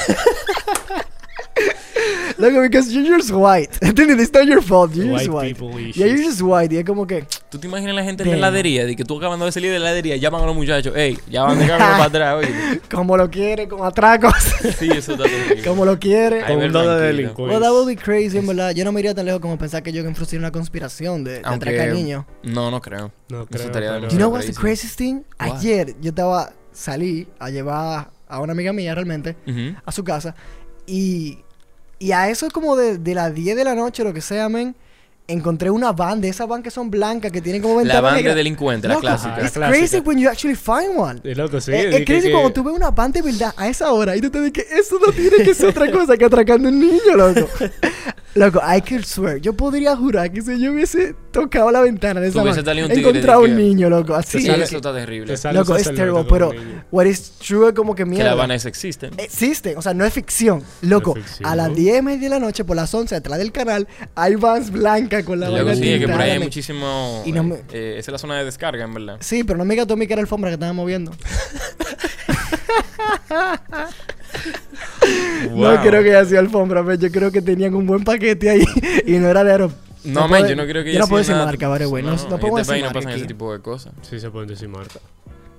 Loco, 2.37 2.61
because 2.61 2.91
you're 2.93 3.17
just 3.17 3.31
white. 3.31 3.69
¿Entiendes? 3.81 4.19
It's 4.21 4.33
not 4.33 4.45
your 4.45 4.61
fault. 4.61 4.93
You're 4.93 5.07
just 5.07 5.29
White 5.29 5.31
white. 5.31 5.55
people 5.55 5.79
Yeah, 5.79 6.07
you're 6.07 6.23
just 6.23 6.41
white. 6.41 6.73
Y 6.73 6.77
es 6.79 6.85
como 6.85 7.07
que. 7.07 7.25
¿Tú 7.49 7.59
te 7.59 7.67
imaginas 7.67 7.95
la 7.95 8.03
gente 8.03 8.23
en 8.23 8.31
la 8.31 8.35
heladería? 8.37 8.85
De 8.85 8.95
que 8.95 9.05
tú 9.05 9.17
acabando 9.17 9.45
de 9.45 9.51
salir 9.51 9.71
de 9.71 9.79
la 9.79 9.85
heladería, 9.87 10.17
llaman 10.17 10.43
a 10.43 10.45
los 10.45 10.55
muchachos, 10.55 10.93
ey, 10.95 11.17
ya 11.29 11.43
van 11.43 11.57
de 11.59 11.67
camino 11.67 11.87
para 11.91 12.03
atrás, 12.03 12.35
oye. 12.35 12.81
Como 12.91 13.15
lo 13.15 13.29
quiere, 13.29 13.67
con 13.67 13.85
atracos. 13.85 14.33
Sí, 14.79 14.89
eso 14.91 15.13
está 15.13 15.23
terrible. 15.25 15.63
como 15.63 15.85
lo 15.85 15.97
quiere. 15.99 16.41
Con 16.43 16.57
un 16.57 16.71
de 16.73 16.99
delincuencia. 17.01 17.45
Well, 17.57 17.61
that 17.61 17.71
would 17.71 17.87
be 17.87 17.95
crazy, 17.95 18.37
en 18.39 18.47
verdad. 18.47 18.71
Yo 18.71 18.83
no 18.83 18.91
me 18.91 18.99
iría 18.99 19.13
tan 19.13 19.25
lejos 19.25 19.39
como 19.39 19.57
pensar 19.57 19.83
que 19.83 19.91
yo 19.93 20.01
que 20.03 20.09
influencié 20.09 20.37
una 20.39 20.51
conspiración 20.51 21.23
de, 21.23 21.39
de 21.39 21.41
atracar 21.45 21.89
niños. 21.93 22.25
No, 22.43 22.71
no 22.71 22.81
creo. 22.81 23.11
No 23.29 23.45
creo, 23.45 23.65
estaría 23.67 23.91
pero- 23.93 24.09
You 24.09 24.17
know 24.17 24.29
what's 24.29 24.47
the 24.47 24.53
crazy. 24.53 24.87
craziest 24.87 24.97
thing? 24.97 25.21
What? 25.39 25.57
Ayer 25.59 25.95
yo 26.01 26.09
estaba, 26.09 26.51
salí 26.73 27.27
a 27.39 27.49
llevar 27.51 28.09
a 28.27 28.39
una 28.39 28.53
amiga 28.53 28.73
mía 28.73 28.93
realmente 28.95 29.35
Ujú. 29.47 29.75
a 29.85 29.91
su 29.91 30.03
casa 30.03 30.35
y, 30.87 31.37
y 31.99 32.11
a 32.11 32.29
eso 32.29 32.47
como 32.51 32.75
de, 32.75 32.97
de 32.97 33.13
las 33.15 33.33
10 33.33 33.55
de 33.55 33.63
la 33.63 33.75
noche, 33.75 34.03
lo 34.03 34.13
que 34.13 34.21
sea, 34.21 34.49
men, 34.49 34.75
encontré 35.27 35.71
una 35.71 35.91
van 35.91 36.21
de 36.21 36.29
esas 36.29 36.47
van 36.47 36.61
que 36.61 36.69
son 36.69 36.91
blancas 36.91 37.31
que 37.31 37.41
tienen 37.41 37.61
como 37.61 37.75
La 37.75 37.79
ventanas 37.79 38.01
van 38.03 38.13
de 38.13 38.19
negras. 38.19 38.35
delincuente, 38.35 38.87
la 38.87 38.97
clásica. 38.97 39.37
La 39.59 39.69
crazy 39.69 39.99
when 39.99 40.19
you 40.19 40.29
actually 40.29 40.55
find 40.55 40.95
one. 40.97 41.19
Y 41.23 41.33
loco, 41.33 41.59
sí. 41.59 41.71
es, 41.73 41.95
es 41.95 42.05
crazy 42.05 42.27
que- 42.27 42.31
cuando 42.31 42.51
tú 42.53 42.63
ves 42.63 42.75
una 42.75 42.91
van 42.91 43.11
de 43.11 43.21
verdad 43.23 43.53
a 43.57 43.67
esa 43.67 43.91
hora 43.91 44.15
y 44.15 44.21
tú 44.21 44.29
te 44.29 44.39
dices 44.41 44.53
que 44.53 44.75
eso 44.79 44.99
no 45.03 45.11
tiene 45.13 45.37
que 45.43 45.53
ser 45.55 45.69
otra 45.69 45.91
cosa 45.91 46.15
que 46.15 46.25
atracando 46.25 46.69
un 46.69 46.79
niño, 46.79 47.15
loco. 47.15 47.47
loco, 48.35 48.59
I 48.61 48.81
could 48.81 49.03
swear. 49.05 49.37
Yo 49.39 49.53
podría 49.53 49.95
jurar 49.95 50.31
que 50.31 50.41
si 50.41 50.59
yo 50.59 50.71
hubiese 50.71 51.15
tocado 51.31 51.71
la 51.71 51.81
ventana 51.81 52.19
de 52.21 52.27
esa 52.27 52.43
salido 52.63 52.87
un 52.87 52.93
de 52.93 52.99
encontrado 52.99 53.41
un 53.41 53.47
que- 53.47 53.53
niño, 53.53 53.89
loco. 53.89 54.15
Así. 54.15 54.39
Sí, 54.41 54.47
sale- 54.47 54.63
eso 54.65 54.77
está 54.77 54.93
terrible. 54.93 55.35
te 55.35 55.53
Loco, 55.53 55.75
es 55.75 55.83
terrible, 55.83 56.25
pero 56.29 56.51
what 56.91 57.05
is 57.05 57.31
true 57.39 57.69
es 57.69 57.73
como 57.73 57.95
que 57.95 58.03
Que 58.03 58.09
mierda. 58.09 58.29
las 58.31 58.37
vanas 58.37 58.65
existen. 58.65 59.11
Existen, 59.17 59.77
o 59.77 59.81
sea, 59.81 59.93
no 59.93 60.05
es 60.05 60.13
ficción. 60.13 60.63
Loco, 60.81 61.15
ficción. 61.15 61.49
a 61.49 61.55
las 61.55 61.73
10 61.75 61.99
y 61.99 62.01
media 62.01 62.19
de 62.21 62.29
la 62.29 62.39
noche, 62.39 62.63
por 62.63 62.75
las 62.75 62.93
11, 62.93 63.15
atrás 63.15 63.39
del 63.39 63.51
canal, 63.51 63.87
hay 64.15 64.35
vans 64.35 64.71
blancas 64.71 65.23
con 65.23 65.39
la 65.39 65.49
vaina 65.49 65.75
sí, 65.75 65.93
es 65.93 65.99
que 66.01 66.07
por 66.07 66.21
ahí 66.21 66.31
hay 66.31 66.39
muchísimo. 66.39 67.23
Y 67.25 67.31
no 67.31 67.43
me- 67.43 67.55
eh, 67.71 67.95
esa 67.97 68.11
es 68.11 68.13
la 68.13 68.17
zona 68.17 68.37
de 68.37 68.45
descarga, 68.45 68.83
en 68.83 68.93
verdad. 68.93 69.17
Sí, 69.21 69.43
pero 69.43 69.57
no 69.57 69.65
me 69.65 69.73
digas 69.73 69.87
tú 69.87 69.93
a 69.93 69.97
mí 69.97 70.07
que 70.07 70.13
era 70.13 70.21
alfombra 70.21 70.49
que 70.49 70.55
estaban 70.55 70.75
moviendo. 70.75 71.11
No 75.55 75.81
creo 75.81 76.03
que 76.03 76.09
haya 76.15 76.25
sido 76.25 76.39
alfombra, 76.39 76.83
pero 76.83 76.95
yo 76.99 77.11
creo 77.11 77.31
que 77.31 77.41
tenían 77.41 77.75
un 77.75 77.85
buen 77.85 78.03
paquete 78.03 78.49
ahí 78.49 78.63
y 79.05 79.13
no 79.13 79.27
era 79.27 79.43
de 79.43 79.51
aero. 79.51 79.71
No, 80.03 80.27
puedo- 80.27 80.41
man, 80.41 80.47
yo 80.49 80.55
no 80.55 80.65
creo 80.65 80.83
que 80.83 80.93
Yo 80.93 80.99
no 80.99 81.07
puedo 81.07 81.19
decir 81.19 81.35
marca, 81.35 81.67
vale, 81.67 81.85
güey. 81.85 82.03
No, 82.03 82.11
no, 82.11 82.17
podemos 82.39 82.61
este 82.61 82.73
decir 82.73 82.73
país 82.73 82.81
no 82.83 82.87
marca 82.87 82.99
pasan 82.99 83.11
ese 83.11 83.19
aquí. 83.21 83.27
tipo 83.27 83.53
de 83.53 83.59
cosas. 83.59 83.93
Sí 84.01 84.19
se 84.19 84.29
pueden 84.29 84.47
decir 84.49 84.67
marca. 84.69 84.99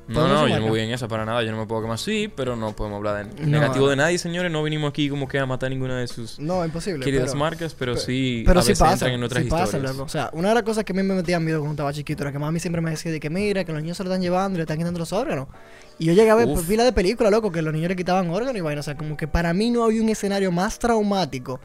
No, 0.08 0.14
¿Podemos 0.14 0.40
no, 0.42 0.46
yo 0.46 0.54
no 0.54 0.60
marca? 0.60 0.70
voy 0.70 0.80
en 0.80 0.90
esa 0.90 1.08
para 1.08 1.24
nada. 1.24 1.42
Yo 1.42 1.50
no 1.50 1.58
me 1.58 1.66
puedo 1.66 1.82
quemar. 1.82 1.98
Sí, 1.98 2.30
pero 2.34 2.54
no 2.54 2.76
podemos 2.76 2.98
hablar 2.98 3.26
de 3.26 3.42
No. 3.44 3.48
negativo 3.48 3.88
de 3.88 3.96
nadie, 3.96 4.18
señores. 4.18 4.52
No 4.52 4.62
vinimos 4.62 4.88
aquí 4.90 5.08
como 5.08 5.26
que 5.26 5.38
a 5.40 5.46
matar 5.46 5.68
ninguna 5.70 5.98
de 5.98 6.06
sus 6.06 6.38
No, 6.38 6.64
imposible. 6.64 7.04
queridas 7.04 7.30
pero- 7.30 7.38
marcas, 7.40 7.74
pero, 7.74 7.94
pero- 7.94 8.04
sí 8.04 8.44
Pero 8.46 8.60
a 8.60 8.62
sí 8.62 8.68
veces 8.68 8.78
pasa, 8.78 8.92
entran 8.92 9.12
en 9.14 9.22
otras 9.24 9.42
sí 9.42 9.50
pasa, 9.50 9.64
historias. 9.64 9.90
loco. 9.92 10.04
O 10.04 10.08
sea, 10.08 10.30
una 10.32 10.50
de 10.50 10.54
las 10.54 10.62
cosas 10.62 10.84
que 10.84 10.92
a 10.92 10.94
mí 10.96 11.02
me 11.02 11.14
metía 11.14 11.40
miedo 11.40 11.58
cuando 11.58 11.72
estaba 11.74 11.92
chiquito 11.92 12.22
era 12.22 12.30
que 12.30 12.38
mami 12.38 12.60
siempre 12.60 12.80
me 12.80 12.90
decía 12.90 13.10
de 13.10 13.18
que 13.18 13.30
mira, 13.30 13.64
que 13.64 13.72
los 13.72 13.82
niños 13.82 13.96
se 13.96 14.04
lo 14.04 14.10
están 14.10 14.22
llevando 14.22 14.56
y 14.56 14.58
le 14.58 14.62
están 14.62 14.78
quitando 14.78 14.98
los 15.00 15.12
órganos. 15.12 15.48
Y 15.98 16.04
yo 16.04 16.12
llegué 16.12 16.30
a 16.30 16.34
ver 16.36 16.48
pila 16.68 16.84
de 16.84 16.92
películas, 16.92 17.32
loco, 17.32 17.50
que 17.50 17.60
los 17.62 17.74
niños 17.74 17.88
le 17.88 17.96
quitaban 17.96 18.30
órganos 18.30 18.56
y 18.56 18.60
vaina. 18.60 18.80
O 18.80 18.84
sea, 18.84 18.96
como 18.96 19.16
que 19.16 19.26
para 19.26 19.52
mí 19.54 19.70
no 19.70 19.82
había 19.82 20.02
un 20.02 20.08
escenario 20.08 20.52
más 20.52 20.78
traumático 20.78 21.58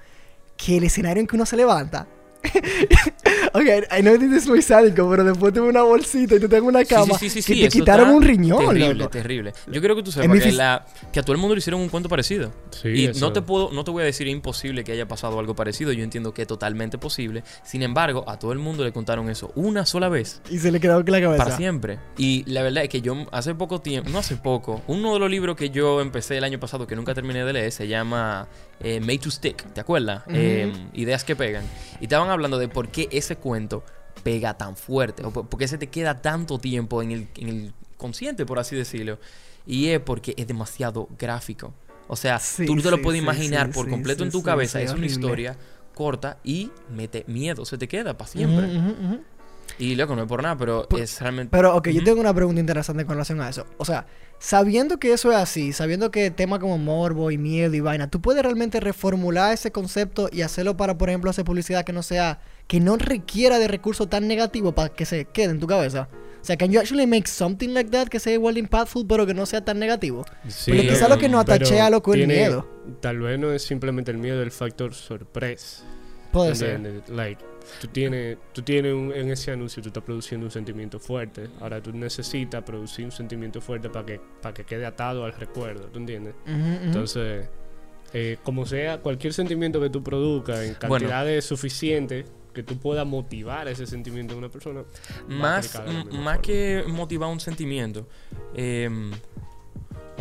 que 0.58 0.78
el 0.78 0.84
escenario 0.86 1.22
en 1.22 1.28
que 1.28 1.36
uno 1.36 1.46
se 1.46 1.58
levanta. 1.58 2.08
ok, 3.54 3.66
I 3.98 4.02
know 4.02 4.18
this 4.18 4.32
is 4.32 4.48
muy 4.48 4.62
sádico, 4.62 5.10
pero 5.10 5.24
después 5.24 5.54
tuve 5.54 5.70
una 5.70 5.84
bolsita 5.84 6.36
y 6.36 6.40
tú 6.40 6.48
tengo 6.50 6.68
una 6.68 6.84
cama 6.86 7.18
sí, 7.18 7.30
sí, 7.30 7.42
sí, 7.42 7.54
que 7.54 7.62
sí, 7.62 7.62
te 7.62 7.80
quitaron 7.80 8.10
un 8.10 8.22
riñón, 8.22 8.66
Terrible, 8.68 8.94
loco. 8.96 9.10
terrible. 9.12 9.54
Yo 9.72 9.82
creo 9.82 9.96
que 9.96 10.04
tú 10.04 10.12
En 10.22 10.32
mi 10.32 10.40
que, 10.40 10.52
la, 10.52 10.86
que 11.12 11.20
a 11.20 11.24
todo 11.24 11.34
el 11.34 11.38
mundo 11.40 11.56
le 11.56 11.60
hicieron 11.60 11.82
un 11.82 11.90
cuento 11.90 12.10
parecido. 12.10 12.52
Sí, 12.72 12.90
y 12.90 13.06
eso- 13.06 13.20
no 13.20 13.34
te 13.34 13.42
puedo, 13.42 13.72
no 13.72 13.84
te 13.84 13.92
voy 13.92 14.04
a 14.04 14.06
decir 14.06 14.28
imposible 14.28 14.84
que 14.84 14.92
haya 14.94 15.08
pasado 15.08 15.40
algo 15.40 15.56
parecido. 15.56 15.92
Yo 15.92 16.04
entiendo 16.04 16.34
que 16.34 16.44
es 16.44 16.48
totalmente 16.48 16.98
posible. 16.98 17.44
Sin 17.64 17.84
embargo, 17.84 18.24
a 18.28 18.40
todo 18.40 18.52
el 18.52 18.60
mundo 18.60 18.84
le 18.84 18.92
contaron 18.92 19.30
eso 19.30 19.52
una 19.56 19.86
sola 19.86 20.10
vez. 20.10 20.42
Y 20.50 20.60
se 20.60 20.72
le 20.72 20.80
quedó 20.80 21.04
con 21.04 21.12
la 21.12 21.22
cabeza. 21.22 21.44
Para 21.44 21.58
siempre. 21.58 22.00
Y 22.18 22.44
la 22.52 22.64
verdad 22.64 22.84
es 22.84 22.90
que 22.90 23.02
yo 23.02 23.16
hace 23.32 23.56
poco 23.56 23.82
tiempo, 23.82 24.10
no 24.10 24.20
hace 24.20 24.36
poco, 24.38 24.82
uno 24.88 25.14
de 25.14 25.20
los 25.20 25.30
libros 25.30 25.56
que 25.56 25.70
yo 25.70 26.02
empecé 26.02 26.38
el 26.38 26.44
año 26.44 26.60
pasado 26.60 26.88
que 26.88 26.96
nunca 26.96 27.14
terminé 27.14 27.44
de 27.46 27.54
leer 27.54 27.72
se 27.72 27.88
llama 27.88 28.48
eh, 28.84 29.00
Made 29.00 29.20
to 29.20 29.32
Stick, 29.32 29.64
¿te 29.74 29.82
acuerdas? 29.82 30.24
Eh, 30.30 30.72
ideas 30.94 31.24
que 31.24 31.36
pegan. 31.36 31.64
Y 32.00 32.06
estaban 32.06 32.30
hablando 32.30 32.58
de 32.58 32.68
por 32.68 32.90
qué 32.90 33.08
ese 33.12 33.36
cuento 33.36 33.84
pega 34.24 34.56
tan 34.58 34.76
fuerte, 34.76 35.24
o 35.26 35.32
por 35.32 35.60
qué 35.60 35.68
se 35.68 35.78
te 35.78 35.88
queda 35.88 36.22
tanto 36.22 36.60
tiempo 36.60 37.02
en 37.02 37.12
el, 37.12 37.28
en 37.38 37.48
el 37.50 37.74
consciente, 37.98 38.46
por 38.46 38.60
así 38.60 38.76
decirlo. 38.76 39.20
Y 39.66 39.88
es 39.90 40.00
porque 40.00 40.34
es 40.38 40.48
demasiado 40.48 41.08
gráfico. 41.18 41.74
O 42.08 42.16
sea, 42.16 42.40
Sí, 42.40 42.66
tú 42.66 42.76
te 42.82 42.92
lo 42.92 43.02
puedes 43.02 43.20
sí, 43.20 43.24
imaginar 43.24 43.72
por 43.72 43.90
completo 43.90 44.24
en 44.24 44.32
tu 44.32 44.44
cabeza. 44.44 44.82
es 44.82 44.92
una 44.92 45.06
historia 45.06 45.56
corta 45.94 46.38
y 46.44 46.72
mete 46.90 47.26
miedo, 47.28 47.64
se 47.66 47.78
te 47.78 47.88
queda 47.88 48.18
para 48.18 48.30
siempre. 48.30 48.66
ujú. 48.78 49.22
Y 49.80 49.96
loco, 49.96 50.16
no 50.16 50.24
es 50.24 50.28
por 50.28 50.44
nada, 50.44 50.58
pero 50.58 50.88
es 50.98 51.20
realmente... 51.20 51.50
Pero, 51.52 51.76
ok, 51.76 51.90
yo 51.90 52.04
tengo 52.04 52.20
una 52.20 52.34
pregunta 52.34 52.60
interesante 52.60 53.06
con 53.06 53.16
relación 53.16 53.42
a 53.42 53.50
eso. 53.50 53.66
O 53.78 53.86
sea, 53.86 54.06
sabiendo 54.40 54.98
que 55.00 55.14
eso 55.14 55.32
es 55.32 55.38
así, 55.38 55.74
sabiendo 55.74 56.12
que 56.12 56.32
temas 56.32 56.60
como 56.60 56.78
morbo 56.78 57.32
y 57.32 57.38
miedo 57.38 57.74
y 57.74 57.80
vaina, 57.80 58.10
¿tú 58.10 58.22
puedes 58.22 58.44
realmente 58.44 58.80
reformular 58.80 59.54
ese 59.54 59.72
concepto 59.72 60.30
y 60.32 60.42
hacerlo 60.42 60.78
para, 60.78 60.98
por 60.98 61.10
ejemplo, 61.10 61.30
hacer 61.30 61.46
publicidad 61.46 61.84
que 61.86 61.94
no 61.94 62.04
sea, 62.04 62.42
que 62.68 62.80
no 62.80 62.98
requiera 62.98 63.60
de 63.60 63.68
recursos 63.68 64.10
tan 64.10 64.28
negativos 64.28 64.74
para 64.74 64.90
que 64.90 65.06
se 65.06 65.26
quede 65.26 65.52
en 65.52 65.60
tu 65.60 65.68
cabeza? 65.68 66.10
O 66.42 66.44
sea, 66.44 66.58
can 66.58 66.72
you 66.72 66.80
actually 66.80 67.06
make 67.06 67.28
something 67.28 67.70
like 67.70 67.92
that 67.92 68.08
que 68.08 68.20
sea 68.20 68.34
igual 68.34 68.56
de 68.56 68.62
impactful, 68.62 69.06
pero 69.06 69.28
que 69.28 69.34
no 69.34 69.46
sea 69.46 69.64
tan 69.64 69.78
negativo? 69.78 70.26
Sí, 70.48 70.72
Porque 70.72 70.88
quizá 70.88 71.08
lo 71.08 71.20
que 71.20 71.30
nos 71.30 71.42
atachea, 71.42 71.90
loco, 71.92 72.16
es 72.16 72.22
el 72.22 72.28
miedo. 72.28 72.68
Tal 73.00 73.20
vez 73.20 73.38
no 73.38 73.52
es 73.52 73.62
simplemente 73.62 74.10
el 74.10 74.18
miedo, 74.18 74.42
el 74.42 74.52
factor 74.52 74.96
sorpresa. 74.96 75.84
Puede 76.32 76.56
ser. 76.56 77.04
Like, 77.10 77.44
tú 77.80 77.88
tienes, 77.88 78.38
tú 78.54 78.62
tienes 78.62 78.94
un- 78.94 79.12
en 79.14 79.30
ese 79.32 79.52
anuncio, 79.52 79.82
tú 79.82 79.90
estás 79.90 80.04
produciendo 80.04 80.46
un 80.46 80.52
sentimiento 80.52 81.00
fuerte. 81.00 81.50
Ahora 81.60 81.82
tú 81.82 81.92
necesitas 81.94 82.64
producir 82.64 83.06
un 83.06 83.12
sentimiento 83.12 83.62
fuerte 83.62 83.90
para 83.90 84.06
que, 84.06 84.20
para 84.42 84.54
que 84.54 84.64
quede 84.64 84.86
atado 84.86 85.24
al 85.26 85.34
recuerdo, 85.34 85.88
¿tú 85.88 86.00
entiendes? 86.00 86.36
Entonces, 86.46 87.48
eh, 88.14 88.38
como 88.44 88.66
sea, 88.66 89.00
cualquier 89.00 89.34
sentimiento 89.34 89.80
que 89.80 89.90
tú 89.90 90.04
produzcas 90.04 90.60
en 90.60 90.76
Bueno. 90.88 91.06
cantidades 91.06 91.46
suficientes 91.46 92.26
que 92.54 92.64
tú 92.64 92.78
puedas 92.78 93.08
motivar 93.08 93.70
ese 93.70 93.88
sentimiento 93.88 94.34
en 94.34 94.40
una 94.40 94.50
persona. 94.50 94.84
más, 95.28 95.74
de 95.86 96.18
más 96.18 96.40
que 96.40 96.84
motivar 96.88 97.30
un 97.30 97.40
sentimiento, 97.40 98.08
eh, 98.54 98.90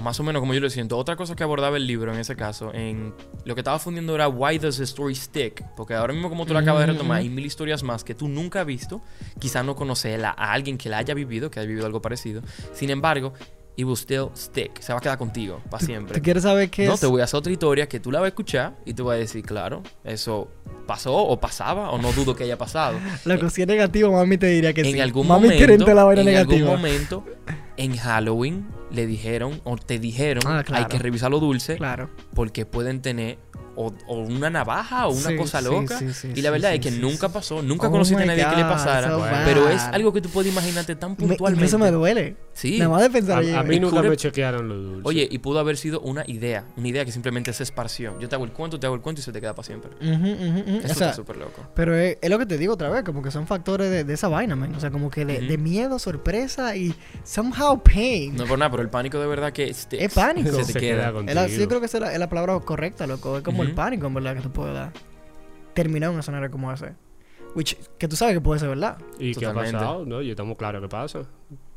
o 0.01 0.03
más 0.03 0.19
o 0.19 0.23
menos 0.23 0.41
como 0.41 0.55
yo 0.55 0.61
lo 0.61 0.71
siento, 0.71 0.97
otra 0.97 1.17
cosa 1.17 1.37
que 1.37 1.43
abordaba 1.43 1.77
el 1.77 1.87
libro 1.87 2.13
en 2.13 2.19
ese 2.19 2.35
caso, 2.35 2.73
en 2.75 3.15
lo 3.45 3.55
que 3.55 3.61
estaba 3.61 3.79
fundiendo 3.79 4.15
era 4.15 4.29
Why 4.29 4.59
Does 4.59 4.79
the 4.79 4.85
Story 4.85 5.15
Stick? 5.15 5.63
Porque 5.77 5.95
ahora 5.95 6.13
mismo 6.13 6.29
como 6.29 6.47
tú 6.47 6.53
lo 6.53 6.59
acabas 6.59 6.87
de 6.87 6.93
retomar, 6.93 7.19
hay 7.19 7.29
mil 7.29 7.45
historias 7.45 7.83
más 7.83 8.03
que 8.03 8.15
tú 8.15 8.29
nunca 8.29 8.63
has 8.63 8.67
visto, 8.67 9.01
quizás 9.39 9.65
no 9.65 9.77
conoces 9.77 10.23
a 10.23 10.31
alguien 10.31 10.79
que 10.79 10.89
la 10.89 10.99
haya 10.99 11.15
vivido, 11.15 11.51
que 11.51 11.61
haya 11.61 11.69
vivido 11.69 11.87
algo 11.87 12.01
parecido, 12.01 12.43
sin 12.73 12.91
embargo, 12.91 13.35
it 13.81 13.87
will 13.87 13.97
still 13.97 14.29
stick, 14.35 14.81
se 14.81 14.93
va 14.93 14.99
a 14.99 15.03
quedar 15.03 15.19
contigo 15.19 15.61
para 15.71 15.85
siempre. 15.85 16.15
¿Tú 16.17 16.23
quieres 16.23 16.43
saber 16.43 16.69
qué 16.71 16.87
No, 16.87 16.95
es? 16.95 17.01
te 17.01 17.07
voy 17.07 17.21
a 17.21 17.25
hacer 17.25 17.39
otra 17.39 17.53
historia 17.53 17.89
que 17.89 17.99
tú 18.01 18.11
la 18.13 18.21
vas 18.21 18.27
a 18.27 18.29
escuchar 18.29 18.77
y 18.85 18.95
tú 18.95 19.05
vas 19.07 19.15
a 19.17 19.19
decir, 19.19 19.45
claro, 19.45 19.83
eso 20.05 20.49
pasó 20.87 21.15
o 21.17 21.41
pasaba 21.41 21.91
o 21.91 21.99
no 21.99 22.13
dudo 22.13 22.35
que 22.37 22.45
haya 22.45 22.59
pasado. 22.59 22.99
Loco, 23.25 23.49
si 23.51 23.63
es 23.63 23.69
negativo, 23.69 24.13
mami 24.13 24.37
te 24.39 24.47
diría 24.49 24.73
que 24.73 24.83
en 24.83 24.93
sí. 24.93 25.01
algún 25.01 25.27
mami 25.29 25.49
momento, 25.49 25.95
la 25.95 26.05
vaina 26.05 26.23
en 26.23 26.37
algún 26.37 26.65
momento, 26.65 27.25
en 27.77 27.97
Halloween 27.97 28.69
le 28.91 29.07
dijeron 29.07 29.61
o 29.65 29.77
te 29.77 29.99
dijeron, 29.99 30.43
Ah, 30.47 30.63
claro. 30.65 30.85
hay 30.85 30.89
que 30.91 30.99
revisar 30.99 31.31
lo 31.31 31.39
dulce 31.39 31.77
Claro. 31.77 32.11
porque 32.35 32.67
pueden 32.67 33.01
tener 33.03 33.39
o, 33.87 33.93
o 34.07 34.19
una 34.21 34.51
navaja 34.51 35.07
o 35.09 35.13
una 35.13 35.29
Sí, 35.31 35.37
cosa 35.37 35.61
loca. 35.61 35.99
sí, 35.99 36.13
sí, 36.13 36.33
y 36.35 36.43
la 36.43 36.51
verdad 36.51 36.71
sí, 36.71 36.77
es 36.77 36.81
que 36.83 36.91
sí, 36.91 36.99
nunca 37.01 37.29
sí. 37.29 37.35
pasó, 37.35 37.63
nunca 37.63 37.89
Oh 37.89 37.91
conociste 37.91 38.23
a 38.23 38.27
nadie 38.27 38.45
que 38.49 38.57
le 38.57 38.63
God, 38.63 38.71
pasara. 38.71 39.09
so 39.11 39.25
pero 39.45 39.69
es 39.69 39.83
algo 39.83 40.13
que 40.13 40.21
tú 40.21 40.29
puedes 40.29 40.53
imaginarte 40.53 40.97
tan 40.97 41.11
Me- 41.13 41.17
puntualmente. 41.17 41.65
incluso 41.67 41.79
me 41.79 41.91
duele. 41.91 42.37
Sí. 42.53 42.79
Nada 42.79 42.91
más 42.91 43.03
de 43.03 43.11
pensar 43.11 43.39
A, 43.39 43.41
oye, 43.41 43.57
a 43.57 43.63
mí 43.63 43.81
nunca 43.81 44.03
me 44.03 44.17
chequearon 44.17 44.69
los 44.69 44.83
dulces. 44.83 45.07
Oye, 45.07 45.29
y 45.31 45.39
pudo 45.39 45.59
haber 45.61 45.77
sido 45.77 46.01
una 46.01 46.25
idea, 46.27 46.65
una 46.77 46.89
idea 46.89 47.05
que 47.05 47.13
simplemente 47.13 47.53
se 47.53 47.63
esparció. 47.63 48.19
Yo 48.21 48.29
te 48.29 48.35
hago 48.35 48.45
el 48.45 48.53
cuento, 48.53 48.79
te 48.79 48.87
hago 48.87 48.95
el 48.97 49.01
cuento 49.01 49.21
y 49.21 49.25
se 49.25 49.33
te 49.33 49.41
queda 49.41 49.55
para 49.55 49.65
siempre. 49.67 49.91
Ujú, 50.01 50.13
ujú, 50.13 50.61
ujú. 50.61 50.71
Eso 50.71 50.77
O 50.79 50.81
sea, 50.83 50.91
está 50.91 51.13
súper 51.15 51.37
loco. 51.37 51.67
pero 51.75 51.95
es, 51.97 52.19
es 52.21 52.29
lo 52.31 52.39
que 52.39 52.47
te 52.47 52.59
digo 52.59 52.75
otra 52.75 52.91
vez, 52.91 53.03
como 53.05 53.23
que 53.23 53.31
son 53.31 53.47
factores 53.47 53.91
de, 53.91 54.05
de 54.05 54.15
esa 54.15 54.29
vaina, 54.29 54.57
man. 54.57 54.75
O 54.75 54.81
sea, 54.81 54.91
como 54.91 55.11
que 55.11 55.25
de, 55.25 55.39
Ujú. 55.39 55.47
de 55.47 55.59
miedo, 55.59 55.99
sorpresa 55.99 56.77
y 56.77 56.95
somehow 57.25 57.83
pain. 57.83 58.37
No 58.37 58.45
por 58.47 58.59
nada, 58.59 58.71
pero 58.71 58.83
el 58.83 58.91
pánico 58.91 59.19
de 59.19 59.27
verdad 59.27 59.53
que 59.53 59.73
sticks. 59.73 60.03
Es 60.03 60.13
pánico. 60.13 60.51
Se 60.51 60.57
te 60.59 60.65
Se 60.65 60.73
queda. 60.75 60.81
queda 60.81 61.07
Es 61.09 61.13
contigo. 61.13 61.35
la- 61.41 61.47
yo 61.49 61.69
creo 61.69 61.81
que 61.81 61.87
esa 61.87 61.99
es 61.99 62.03
la, 62.03 62.13
es 62.13 62.19
la 62.19 62.29
palabra 62.29 62.59
correcta, 62.61 63.07
loco. 63.07 63.39
Es 63.39 63.43
como 63.43 63.63
el 63.63 63.70
Pánico, 63.75 64.07
en 64.07 64.15
verdad, 64.15 64.37
que 64.37 64.43
tú 64.43 64.51
puedes 64.51 64.75
dar. 64.75 64.93
Terminar 65.75 66.11
un 66.11 66.19
escenario 66.19 66.51
como 66.51 66.73
ese. 66.73 66.95
Which, 67.55 67.77
que 67.99 68.07
tú 68.09 68.17
sabes 68.17 68.35
que 68.35 68.41
puede 68.41 68.61
ser 68.61 68.69
verdad. 68.69 68.99
¿Y 69.19 69.35
qué 69.35 69.47
ha 69.47 69.55
pasado? 69.55 70.05
No, 70.07 70.23
y 70.23 70.31
estamos 70.31 70.57
claros 70.57 70.81
que 70.83 70.89
pasa. 70.89 71.23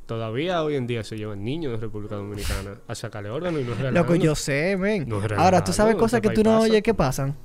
Todavía 0.06 0.62
hoy 0.64 0.76
en 0.76 0.86
día 0.86 1.04
se 1.04 1.18
llevan 1.18 1.44
niños 1.44 1.72
de 1.72 1.78
República 1.78 2.16
Dominicana 2.16 2.76
a 2.88 2.94
sacarle 2.94 3.30
órganos 3.30 3.62
y 3.62 3.64
no 3.64 3.72
es 3.72 3.78
Loco, 3.80 3.90
relajando. 3.92 4.16
yo 4.16 4.36
sé, 4.36 4.76
men. 4.78 5.08
No 5.08 5.22
Ahora, 5.38 5.64
tú 5.64 5.72
sabes 5.72 5.94
relajando, 5.94 6.00
cosas 6.00 6.18
este 6.18 6.30
que 6.30 6.36
tú 6.36 6.44
no 6.44 6.52
pasa. 6.58 6.64
oyes 6.64 6.84
que 6.84 6.94
pasan. 6.94 7.36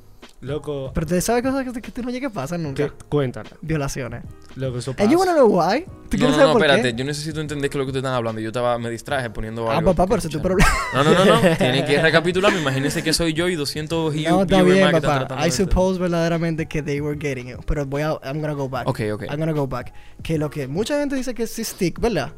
Loco, 0.41 0.93
Pero 0.95 1.05
tú 1.05 1.21
sabes 1.21 1.43
cosas 1.43 1.65
que, 1.73 1.81
que 1.83 1.91
tú 1.91 2.01
no 2.03 2.11
llegas 2.11 2.31
a 2.31 2.35
pasar 2.35 2.61
nunca. 2.61 2.93
cuéntala. 3.09 3.51
Violaciones. 3.61 4.23
Loco, 4.55 4.79
eso 4.79 4.95
And 4.97 5.11
you 5.11 5.19
wanna 5.19 5.33
pasa. 5.33 5.45
know 5.45 5.59
why? 5.61 5.81
¿Tú 5.85 5.91
No, 5.91 6.09
quieres 6.11 6.29
no, 6.31 6.33
saber 6.35 6.47
no, 6.47 6.53
por 6.53 6.63
espérate. 6.63 6.91
qué? 6.93 6.97
Yo 6.99 7.05
necesito 7.05 7.41
entender 7.41 7.69
qué 7.69 7.77
es 7.77 7.79
lo 7.79 7.85
que 7.85 7.89
ustedes 7.91 8.03
están 8.05 8.15
hablando. 8.15 8.41
Yo 8.41 8.49
estaba, 8.51 8.79
me 8.79 8.89
distraje 8.89 9.31
poniendo 9.31 9.69
Ah, 9.69 9.79
algo. 9.79 9.95
papá, 9.95 10.07
pero 10.07 10.19
eso 10.21 10.29
es 10.29 10.33
tu 10.35 10.41
problema. 10.41 10.71
No, 10.95 11.03
no, 11.03 11.13
no, 11.13 11.25
no. 11.25 11.41
Tienen 11.59 11.85
que 11.85 12.01
recapitular. 12.01 12.53
Imagínense 12.53 13.03
que 13.03 13.13
soy 13.13 13.33
yo 13.33 13.49
y 13.49 13.57
200 13.57 14.15
y 14.15 14.23
No, 14.25 14.43
está 14.43 14.63
bien, 14.63 14.93
papá. 14.93 15.27
I 15.45 15.49
esto. 15.49 15.65
suppose 15.65 15.99
verdaderamente 15.99 16.67
que 16.67 16.83
they 16.85 17.01
were 17.01 17.19
getting 17.19 17.49
it. 17.49 17.57
Pero 17.67 17.85
voy 17.85 18.03
a, 18.03 18.13
I'm 18.23 18.41
gonna 18.41 18.53
go 18.55 18.69
back. 18.69 18.87
Ok, 18.87 19.01
ok. 19.13 19.23
I'm 19.25 19.39
gonna 19.41 19.53
go 19.53 19.67
back. 19.67 19.93
Que 20.23 20.39
lo 20.39 20.51
que 20.51 20.69
mucha 20.69 20.99
gente 21.01 21.17
dice 21.17 21.35
que 21.35 21.43
es 21.43 21.57
stick, 21.57 21.99
¿verdad? 22.01 22.31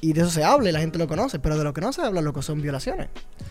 Y 0.00 0.12
de 0.12 0.20
eso 0.22 0.30
se 0.30 0.44
habla 0.44 0.68
y 0.68 0.72
la 0.72 0.80
gente 0.80 0.98
lo 0.98 1.06
conoce. 1.08 1.38
Pero 1.38 1.56
de 1.56 1.64
lo 1.64 1.72
que 1.72 1.80
no 1.80 1.92
se 1.92 2.02
habla, 2.02 2.20
loco, 2.20 2.42
son 2.42 2.60
violaciones. 2.60 3.08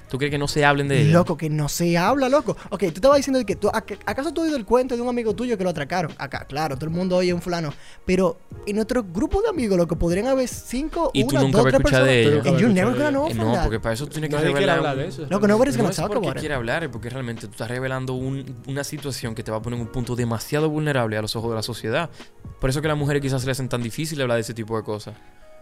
¿Tú 0.10 0.18
crees 0.20 0.32
que 0.32 0.38
no 0.38 0.48
se 0.48 0.64
hablen 0.64 0.88
de 0.88 1.02
ello? 1.02 1.14
Loco, 1.14 1.36
que 1.38 1.50
no 1.50 1.68
se 1.70 1.98
habla, 1.98 2.30
loco. 2.30 2.56
Ok, 2.70 2.80
tú 2.82 2.86
estabas 2.96 3.18
diciendo 3.18 3.40
de 3.40 3.46
que 3.46 3.56
tú, 3.56 3.68
¿ac- 3.70 3.98
¿acaso 4.06 4.32
tú 4.32 4.42
has 4.42 4.46
oído 4.46 4.58
el 4.58 4.66
cuento 4.66 4.96
de 4.96 5.02
un 5.02 5.10
amigo 5.10 5.34
tuyo 5.34 5.58
que 5.58 5.64
lo 5.64 5.72
atracaron? 5.72 6.12
Acá, 6.20 6.46
claro, 6.46 6.76
todo 6.76 6.86
el 6.86 6.92
mundo 6.92 7.16
oye 7.18 7.34
un 7.34 7.42
fulano. 7.42 7.74
Pero 8.06 8.38
en 8.68 8.76
nuestro 8.76 9.04
grupo 9.04 9.42
de 9.42 9.50
amigos, 9.50 9.78
loco, 9.78 9.96
podrían 9.98 10.28
haber 10.28 10.48
cinco, 10.48 11.10
Y 11.14 11.24
tú 11.24 11.30
una, 11.32 11.42
nunca 11.42 11.58
dos, 11.58 11.68
tres 11.68 11.80
escuchado 11.80 12.06
de 12.06 12.24
personas. 12.24 12.46
ello. 12.46 12.52
And 12.52 12.60
you're 12.62 12.68
Nunca 12.74 12.82
never 12.86 12.96
gonna 12.98 13.10
know 13.10 13.28
Eh, 13.28 13.34
no, 13.34 13.64
porque 13.64 13.80
para 13.80 13.94
eso 13.94 14.06
tú 14.06 14.12
tienes 14.12 14.30
que 14.30 14.36
Nadie 14.36 14.48
quiere 14.52 14.60
revelar. 14.68 14.78
hablar 14.78 14.98
de 14.98 15.08
eso. 15.08 15.26
Loco, 15.30 15.48
nobody's 15.48 15.76
No 15.78 15.84
gonna 15.84 15.90
es 15.92 15.96
talk 15.98 16.12
about 16.16 16.36
it. 16.36 16.40
quiere 16.40 16.54
hablar, 16.56 16.84
es 16.84 16.90
porque 16.90 17.10
realmente 17.10 17.48
tú 17.48 17.52
estás 17.54 17.70
revelando 17.70 18.14
un- 18.14 18.56
una 18.68 18.84
situación 18.84 19.34
que 19.34 19.42
te 19.44 19.50
va 19.50 19.58
a 19.58 19.62
poner 19.64 19.80
en 19.80 19.86
un 19.88 19.92
punto 19.92 20.16
demasiado 20.16 20.70
vulnerable 20.70 21.18
a 21.18 21.22
los 21.24 21.36
ojos 21.36 21.50
de 21.50 21.56
la 21.56 21.64
sociedad. 21.64 22.12
Por 22.60 22.70
eso 22.70 22.82
que 22.82 22.88
a 22.88 22.90
las 22.90 22.98
mujeres 22.98 23.22
quizás 23.22 23.42
se 23.42 23.48
les 23.48 23.58
hacen 23.58 23.68
tan 23.70 23.82
difícil 23.82 24.22
hablar 24.22 24.36
de 24.36 24.42
ese 24.42 24.54
tipo 24.54 24.78
de 24.78 24.84
cosas. 24.84 25.16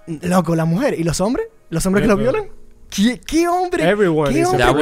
Loco, 0.08 0.55
la 0.55 0.65
mujer. 0.65 1.00
¿Y 1.00 1.03
los 1.03 1.22
hombres? 1.22 1.48
¿Los 1.70 1.86
hombres 1.86 2.01
que 2.03 2.08
lo 2.08 2.17
violan? 2.17 2.46
¿Qué, 2.89 3.22
qué 3.25 3.48
hombre? 3.48 3.88
Everyone 3.89 4.34
¿Qué 4.34 4.43
hombre 4.46 4.50
con 4.51 4.58
That 4.60 4.75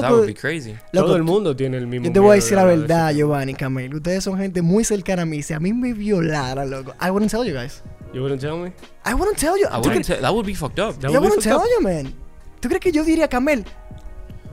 loco? 0.00 0.14
would 0.16 0.26
be 0.26 0.34
crazy. 0.34 0.74
Loco, 0.92 1.06
Todo 1.08 1.16
el 1.16 1.24
mundo 1.24 1.54
tiene 1.54 1.76
el 1.76 1.86
mismo 1.86 2.06
Yo 2.06 2.12
te 2.12 2.18
voy 2.18 2.30
a 2.30 2.34
decir 2.36 2.56
de 2.56 2.56
la 2.56 2.64
de 2.70 2.76
verdad, 2.78 3.10
eso. 3.10 3.18
Giovanni 3.18 3.54
Camel. 3.54 3.94
Ustedes 3.94 4.24
son 4.24 4.38
gente 4.38 4.62
muy 4.62 4.82
cercana 4.84 5.22
a 5.22 5.26
mí. 5.26 5.42
Si 5.42 5.52
a 5.52 5.60
mí 5.60 5.74
me 5.74 5.92
violara, 5.92 6.64
loco, 6.64 6.94
I 7.06 7.10
wouldn't 7.10 7.30
tell 7.30 7.44
you 7.44 7.52
guys. 7.54 7.82
You 8.14 8.22
wouldn't 8.22 8.40
tell 8.40 8.56
me? 8.56 8.72
I 9.04 9.12
wouldn't 9.12 9.36
tell 9.36 9.58
you. 9.60 9.66
I 9.66 9.80
¿Tú 9.82 9.88
wouldn't 9.90 10.06
tell- 10.06 10.20
that 10.22 10.30
would 10.32 10.46
be 10.46 10.54
fucked 10.54 10.78
up. 10.78 10.98
That 11.00 11.10
I 11.10 11.18
wouldn't 11.18 11.42
tell 11.42 11.56
up. 11.58 11.64
you, 11.78 11.82
man. 11.86 12.14
¿Tú 12.60 12.68
crees 12.68 12.80
que 12.80 12.90
yo 12.92 13.04
diría, 13.04 13.28
Camel? 13.28 13.62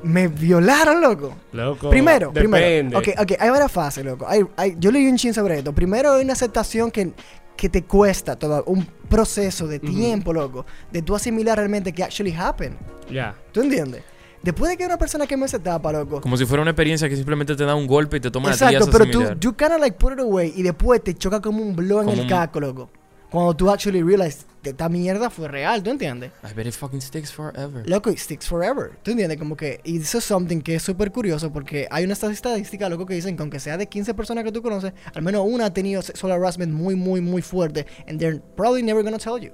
Me 0.03 0.27
violaron, 0.27 0.99
loco. 0.99 1.33
Loco. 1.53 1.89
Primero, 1.91 2.31
depende. 2.33 2.49
primero. 2.49 2.99
Ok, 2.99 3.07
ok, 3.19 3.31
hay 3.39 3.49
varias 3.51 3.71
fases, 3.71 4.03
loco. 4.03 4.27
Hay- 4.27 4.43
hay- 4.57 4.75
yo 4.79 4.91
leí 4.91 5.07
un 5.07 5.15
chin 5.15 5.33
sobre 5.33 5.59
esto. 5.59 5.73
Primero 5.73 6.13
hay 6.13 6.23
una 6.23 6.33
aceptación 6.33 6.89
que, 6.91 7.13
que 7.61 7.69
te 7.69 7.83
cuesta 7.83 8.35
todo, 8.35 8.63
un 8.65 8.83
proceso 9.07 9.67
de 9.67 9.77
tiempo, 9.77 10.33
loco, 10.33 10.65
de 10.91 11.03
tú 11.03 11.15
asimilar 11.15 11.59
realmente 11.59 11.93
que 11.93 12.03
actually 12.03 12.33
happened. 12.35 12.75
Ya. 13.07 13.35
¿Tú 13.51 13.61
entiendes? 13.61 14.01
Después 14.41 14.71
de 14.71 14.77
que 14.77 14.83
una 14.83 14.97
persona 14.97 15.27
queme 15.27 15.45
esa 15.45 15.57
etapa, 15.57 15.91
loco. 15.91 16.21
Como 16.21 16.37
si 16.37 16.47
fuera 16.47 16.63
una 16.63 16.71
experiencia 16.71 17.07
que 17.07 17.15
simplemente 17.15 17.55
te 17.55 17.63
da 17.63 17.75
un 17.75 17.85
golpe 17.85 18.17
y 18.17 18.19
te 18.19 18.31
toma 18.31 18.49
Exacto, 18.49 18.85
días 18.85 18.89
pero 18.91 19.11
tú, 19.11 19.39
you 19.39 19.53
kinda 19.53 19.77
like 19.77 19.95
put 19.95 20.13
it 20.13 20.19
away 20.21 20.51
y 20.55 20.63
después 20.63 21.03
te 21.03 21.13
choca 21.13 21.39
como 21.39 21.61
un 21.61 21.75
blow 21.75 22.01
en 22.01 22.09
el 22.09 22.27
caco, 22.27 22.59
loco. 22.59 22.89
Cuando 23.31 23.55
tú 23.55 23.69
actually 23.69 24.03
realize 24.03 24.45
que 24.61 24.71
esta 24.71 24.89
mierda 24.89 25.29
fue 25.29 25.47
real, 25.47 25.81
¿tú 25.81 25.89
entiendes? 25.89 26.33
I 26.43 26.53
bet 26.53 26.67
it 26.67 26.73
fucking 26.73 26.99
sticks 26.99 27.31
forever. 27.31 27.81
Loco, 27.87 28.09
it 28.09 28.17
sticks 28.17 28.45
forever. 28.45 28.91
¿Tú 29.03 29.11
entiendes? 29.11 29.39
Como 29.39 29.55
que, 29.55 29.79
y 29.85 29.99
eso 30.01 30.17
es 30.17 30.25
something 30.25 30.59
que 30.59 30.75
es 30.75 30.83
súper 30.83 31.13
curioso 31.13 31.49
porque 31.53 31.87
hay 31.89 32.03
una 32.03 32.11
estadística, 32.11 32.89
loco, 32.89 33.05
que 33.05 33.13
dicen 33.13 33.37
que 33.37 33.41
aunque 33.41 33.61
sea 33.61 33.77
de 33.77 33.87
15 33.87 34.13
personas 34.15 34.43
que 34.43 34.51
tú 34.51 34.61
conoces, 34.61 34.91
al 35.15 35.21
menos 35.21 35.45
una 35.47 35.67
ha 35.67 35.73
tenido 35.73 36.01
sexual 36.01 36.33
harassment 36.33 36.73
muy, 36.73 36.95
muy, 36.95 37.21
muy 37.21 37.41
fuerte. 37.41 37.87
And 38.05 38.19
they're 38.19 38.41
probably 38.57 38.83
never 38.83 39.01
gonna 39.01 39.17
tell 39.17 39.39
you. 39.39 39.53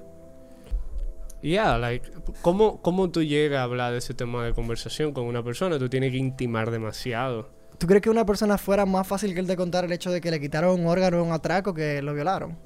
Yeah, 1.44 1.78
like, 1.78 2.10
¿cómo, 2.42 2.82
¿cómo 2.82 3.12
tú 3.12 3.22
llegas 3.22 3.60
a 3.60 3.64
hablar 3.64 3.92
de 3.92 4.00
ese 4.00 4.16
tema 4.16 4.44
de 4.44 4.56
conversación 4.56 5.14
con 5.14 5.26
una 5.26 5.44
persona? 5.44 5.78
Tú 5.78 5.88
tienes 5.88 6.12
que 6.12 6.18
intimar 6.18 6.72
demasiado. 6.72 7.52
¿Tú 7.78 7.86
crees 7.86 8.02
que 8.02 8.10
una 8.10 8.26
persona 8.26 8.58
fuera 8.58 8.88
más 8.88 9.06
fácil 9.08 9.36
que 9.36 9.40
el 9.40 9.46
de 9.46 9.56
contar 9.56 9.86
el 9.86 9.92
hecho 9.92 10.10
de 10.10 10.20
que 10.20 10.32
le 10.32 10.40
quitaron 10.40 10.80
un 10.80 10.88
órgano 10.88 11.22
o 11.22 11.24
un 11.24 11.32
atraco 11.32 11.76
que 11.76 12.02
lo 12.02 12.16
violaron? 12.16 12.58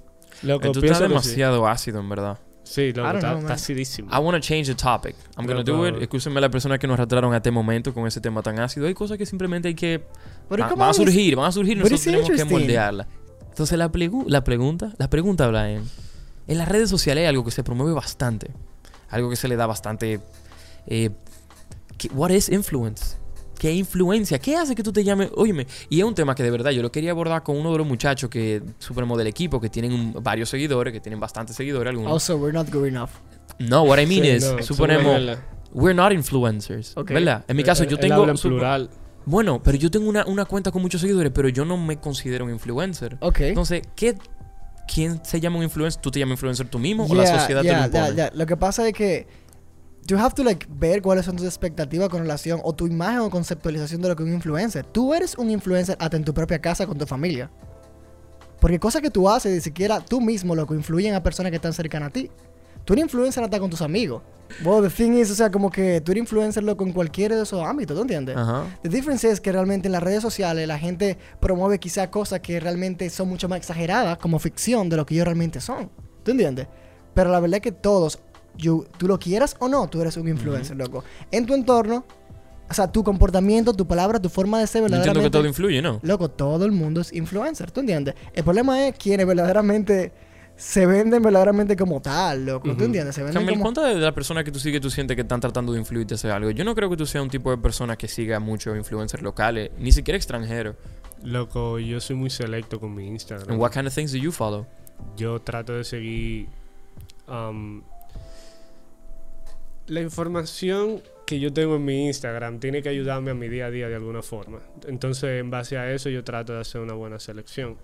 Loco, 0.43 0.67
Esto 0.67 0.79
está 0.83 0.99
demasiado 1.01 1.67
ácido, 1.67 1.99
en 1.99 2.09
verdad. 2.09 2.39
Sí, 2.63 2.81
I 2.81 2.93
loco, 2.93 3.09
está, 3.11 3.29
know, 3.31 3.39
está 3.39 3.53
acidísimo. 3.53 4.09
I 4.11 4.19
want 4.19 4.35
to 4.35 4.39
change 4.39 4.67
the 4.67 4.75
topic. 4.75 5.15
I'm 5.37 5.45
going 5.45 5.63
to 5.63 5.63
do 5.63 5.87
it. 5.87 6.01
Excúsenme 6.01 6.37
a 6.37 6.41
las 6.41 6.49
personas 6.49 6.79
que 6.79 6.87
nos 6.87 6.93
arrastraron 6.95 7.33
a 7.33 7.37
este 7.37 7.51
momento 7.51 7.93
con 7.93 8.07
ese 8.07 8.21
tema 8.21 8.41
tan 8.41 8.59
ácido. 8.59 8.87
Hay 8.87 8.93
cosas 8.93 9.17
que 9.17 9.25
simplemente 9.25 9.67
hay 9.67 9.75
que... 9.75 10.03
Pero 10.47 10.63
va- 10.63 10.69
¿cómo 10.69 10.79
van 10.81 10.91
a 10.91 10.93
surgir, 10.93 11.35
van 11.35 11.47
a 11.47 11.51
surgir. 11.51 11.77
Nosotros 11.77 12.01
tenemos 12.03 12.27
que 12.27 12.33
interesting. 12.33 12.59
moldearla. 12.59 13.07
Entonces, 13.49 13.77
la, 13.77 13.91
la 14.27 14.43
pregunta... 14.43 14.93
La 14.97 15.09
pregunta, 15.09 15.47
Brian. 15.47 15.83
En 16.47 16.57
las 16.57 16.67
redes 16.67 16.89
sociales 16.89 17.23
hay 17.23 17.27
algo 17.27 17.43
que 17.43 17.51
se 17.51 17.63
promueve 17.63 17.93
bastante. 17.93 18.51
Algo 19.09 19.29
que 19.29 19.35
se 19.35 19.47
le 19.47 19.55
da 19.55 19.65
bastante... 19.67 20.21
Eh, 20.87 21.09
what 22.13 22.29
is 22.29 22.49
influence? 22.49 23.17
¿Qué 23.61 23.71
influencia? 23.71 24.39
¿Qué 24.39 24.55
hace 24.55 24.73
que 24.73 24.81
tú 24.81 24.91
te 24.91 25.03
llames? 25.03 25.29
Óyeme, 25.35 25.67
y 25.87 25.99
es 25.99 26.03
un 26.03 26.15
tema 26.15 26.33
que 26.33 26.41
de 26.41 26.49
verdad 26.49 26.71
yo 26.71 26.81
lo 26.81 26.91
quería 26.91 27.11
abordar 27.11 27.43
con 27.43 27.55
uno 27.57 27.71
de 27.71 27.77
los 27.77 27.85
muchachos 27.85 28.27
que, 28.27 28.59
supremo 28.79 29.15
del 29.15 29.27
equipo, 29.27 29.61
que 29.61 29.69
tienen 29.69 29.93
un- 29.93 30.13
varios 30.23 30.49
seguidores, 30.49 30.91
que 30.91 30.99
tienen 30.99 31.19
bastantes 31.19 31.55
seguidores 31.57 31.91
algunos. 31.91 32.11
Also, 32.11 32.37
we're 32.37 32.51
not 32.51 32.73
good 32.73 32.87
enough. 32.87 33.11
No, 33.59 33.83
what 33.83 33.99
I 33.99 34.07
mean 34.07 34.23
Sí, 34.23 34.29
is, 34.31 34.51
no, 34.51 34.63
suponemos, 34.63 35.37
we're 35.73 35.93
not 35.93 36.11
influencers, 36.11 36.97
Ok. 36.97 37.11
¿verdad? 37.11 37.45
En 37.47 37.55
mi 37.55 37.63
caso, 37.63 37.83
yo 37.83 37.99
tengo... 37.99 38.27
en 38.27 38.35
plural. 38.35 38.89
Bueno, 39.27 39.61
pero 39.61 39.77
yo 39.77 39.91
tengo 39.91 40.09
una, 40.09 40.25
una 40.25 40.45
cuenta 40.45 40.71
con 40.71 40.81
muchos 40.81 40.99
seguidores, 40.99 41.31
pero 41.31 41.47
yo 41.47 41.63
no 41.63 41.77
me 41.77 41.97
considero 41.97 42.45
un 42.45 42.49
influencer. 42.51 43.17
Ok. 43.19 43.41
Entonces, 43.41 43.83
¿qué, 43.95 44.15
¿quién 44.91 45.23
se 45.23 45.39
llama 45.39 45.57
un 45.57 45.63
influencer? 45.65 46.01
¿Tú 46.01 46.09
te 46.09 46.17
llamas 46.17 46.33
influencer 46.33 46.67
tú 46.67 46.79
mismo 46.79 47.05
o 47.05 47.13
la 47.13 47.27
sociedad 47.27 47.61
yeah, 47.61 47.73
te 47.73 47.87
lo 47.87 47.91
yeah, 47.93 48.01
impone? 48.07 48.15
yeah. 48.15 48.31
Lo 48.33 48.45
que 48.47 48.57
pasa 48.57 48.87
es 48.87 48.93
que 48.95 49.27
you 50.07 50.17
have 50.17 50.33
to 50.35 50.43
like 50.43 50.67
ver 50.69 51.01
cuáles 51.01 51.25
son 51.25 51.35
tus 51.35 51.45
expectativas 51.45 52.09
con 52.09 52.21
relación 52.21 52.59
o 52.63 52.73
tu 52.73 52.87
imagen 52.87 53.19
o 53.19 53.29
conceptualización 53.29 54.01
de 54.01 54.09
lo 54.09 54.15
que 54.15 54.23
es 54.23 54.29
un 54.29 54.35
influencer. 54.35 54.85
Tú 54.85 55.13
eres 55.13 55.37
un 55.37 55.49
influencer 55.49 55.95
hasta 55.99 56.17
en 56.17 56.23
tu 56.23 56.33
propia 56.33 56.59
casa 56.59 56.85
con 56.85 56.97
tu 56.97 57.05
familia. 57.05 57.49
Porque 58.59 58.79
cosas 58.79 59.01
que 59.01 59.09
tú 59.09 59.27
haces, 59.27 59.53
ni 59.53 59.61
siquiera 59.61 59.99
tú 59.99 60.21
mismo 60.21 60.55
lo 60.55 60.67
que 60.67 60.75
influyen 60.75 61.15
a 61.15 61.23
personas 61.23 61.49
que 61.49 61.55
están 61.55 61.73
cercanas 61.73 62.09
a 62.09 62.11
ti. 62.11 62.29
Tú 62.85 62.93
eres 62.93 63.05
influencer 63.05 63.43
hasta 63.43 63.59
con 63.59 63.69
tus 63.69 63.81
amigos. 63.81 64.21
Well, 64.63 64.81
the 64.81 64.89
thing 64.89 65.13
is, 65.13 65.31
o 65.31 65.35
sea, 65.35 65.49
como 65.49 65.69
que 65.71 66.01
tú 66.01 66.11
eres 66.11 66.21
influencer 66.21 66.63
loco 66.63 66.83
en 66.83 66.91
cualquiera 66.91 67.35
de 67.35 67.43
esos 67.43 67.63
ámbitos, 67.63 67.95
¿tú 67.95 68.01
entiendes? 68.01 68.35
Ajá. 68.35 68.65
The 68.83 68.89
difference 68.89 69.29
es 69.29 69.39
que 69.39 69.51
realmente 69.51 69.87
en 69.87 69.93
las 69.93 70.03
redes 70.03 70.21
sociales 70.21 70.67
la 70.67 70.77
gente 70.77 71.17
promueve 71.39 71.79
quizá 71.79 72.11
cosas 72.11 72.41
que 72.41 72.59
realmente 72.59 73.09
son 73.09 73.29
mucho 73.29 73.47
más 73.47 73.57
exageradas 73.57 74.17
como 74.17 74.39
ficción 74.39 74.89
de 74.89 74.97
lo 74.97 75.05
que 75.05 75.15
ellos 75.15 75.25
realmente 75.25 75.61
son. 75.61 75.89
¿Tú 76.23 76.31
entiendes? 76.31 76.67
Pero 77.13 77.31
la 77.31 77.39
verdad 77.39 77.57
es 77.57 77.61
que 77.61 77.71
todos, 77.71 78.19
you- 78.57 78.85
tú 78.97 79.07
lo 79.07 79.17
quieras 79.19 79.55
o 79.59 79.67
no, 79.67 79.87
tú 79.89 80.01
eres 80.01 80.17
un 80.17 80.27
influencer, 80.27 80.77
loco. 80.77 81.03
En 81.31 81.45
tu 81.45 81.53
entorno, 81.53 82.05
o 82.69 82.73
sea, 82.73 82.91
tu 82.91 83.03
comportamiento, 83.03 83.73
tu 83.73 83.85
palabra, 83.85 84.21
tu 84.21 84.29
forma 84.29 84.59
de 84.59 84.67
ser 84.67 84.81
Yo 84.81 84.85
entiendo 84.85 84.99
verdaderamente... 85.05 85.29
que 85.37 85.37
todo 85.39 85.47
influye, 85.47 85.81
¿no? 85.81 85.99
Loco, 86.03 86.29
todo 86.29 86.65
el 86.65 86.71
mundo 86.71 87.01
es 87.01 87.11
influencer, 87.13 87.71
¿tú 87.71 87.81
entiendes? 87.81 88.15
El 88.33 88.43
problema 88.43 88.87
es 88.87 88.95
quienes 88.97 89.25
verdaderamente 89.27 90.11
se 90.55 90.85
venden 90.85 91.23
verdaderamente 91.23 91.75
como 91.75 92.01
tal, 92.01 92.45
loco. 92.45 92.67
¿Tú 92.69 92.75
Ujú. 92.75 92.83
entiendes? 92.83 93.15
Se 93.15 93.23
venden 93.23 93.41
Camil, 93.41 93.53
como... 93.55 93.63
¿cuántas 93.63 93.95
de 93.95 93.99
las 93.99 94.13
personas 94.13 94.43
que 94.43 94.51
tú 94.51 94.59
sigues 94.59 94.79
tú 94.79 94.91
sientes 94.91 95.15
que 95.15 95.21
están 95.21 95.39
tratando 95.39 95.73
de 95.73 95.79
influirte 95.79 96.13
hacer 96.13 96.29
algo? 96.31 96.51
Yo 96.51 96.63
no 96.63 96.75
creo 96.75 96.89
que 96.89 96.97
tú 96.97 97.05
seas 97.05 97.23
un 97.23 97.29
tipo 97.31 97.49
de 97.49 97.57
persona 97.57 97.95
que 97.97 98.07
siga 98.07 98.39
muchos 98.39 98.77
influencers 98.77 99.23
locales, 99.23 99.71
ni 99.79 99.91
siquiera 99.91 100.17
extranjeros. 100.17 100.75
Loco, 101.23 101.79
yo 101.79 101.99
soy 101.99 102.15
muy 102.15 102.29
selecto 102.29 102.79
con 102.79 102.93
mi 102.93 103.07
Instagram. 103.07 103.49
And 103.51 103.59
what 103.59 103.71
kind 103.71 103.87
of 103.87 103.93
things 103.93 104.11
do 104.11 104.17
you 104.17 104.31
follow? 104.31 104.65
Yo 105.17 105.39
trato 105.41 105.73
de 105.73 105.83
seguir 105.83 106.47
um, 107.27 107.81
la 109.87 110.01
información 110.01 111.01
que 111.25 111.39
yo 111.39 111.53
tengo 111.53 111.77
en 111.77 111.85
mi 111.85 112.07
Instagram 112.07 112.59
tiene 112.59 112.81
que 112.81 112.89
ayudarme 112.89 113.31
a 113.31 113.33
mi 113.33 113.47
día 113.47 113.67
a 113.67 113.71
día 113.71 113.87
de 113.87 113.95
alguna 113.95 114.21
forma. 114.21 114.59
Entonces, 114.87 115.39
en 115.39 115.49
base 115.49 115.77
a 115.77 115.91
eso, 115.93 116.09
yo 116.09 116.23
trato 116.23 116.53
de 116.53 116.59
hacer 116.59 116.81
una 116.81 116.93
buena 116.93 117.19
selección. 117.19 117.77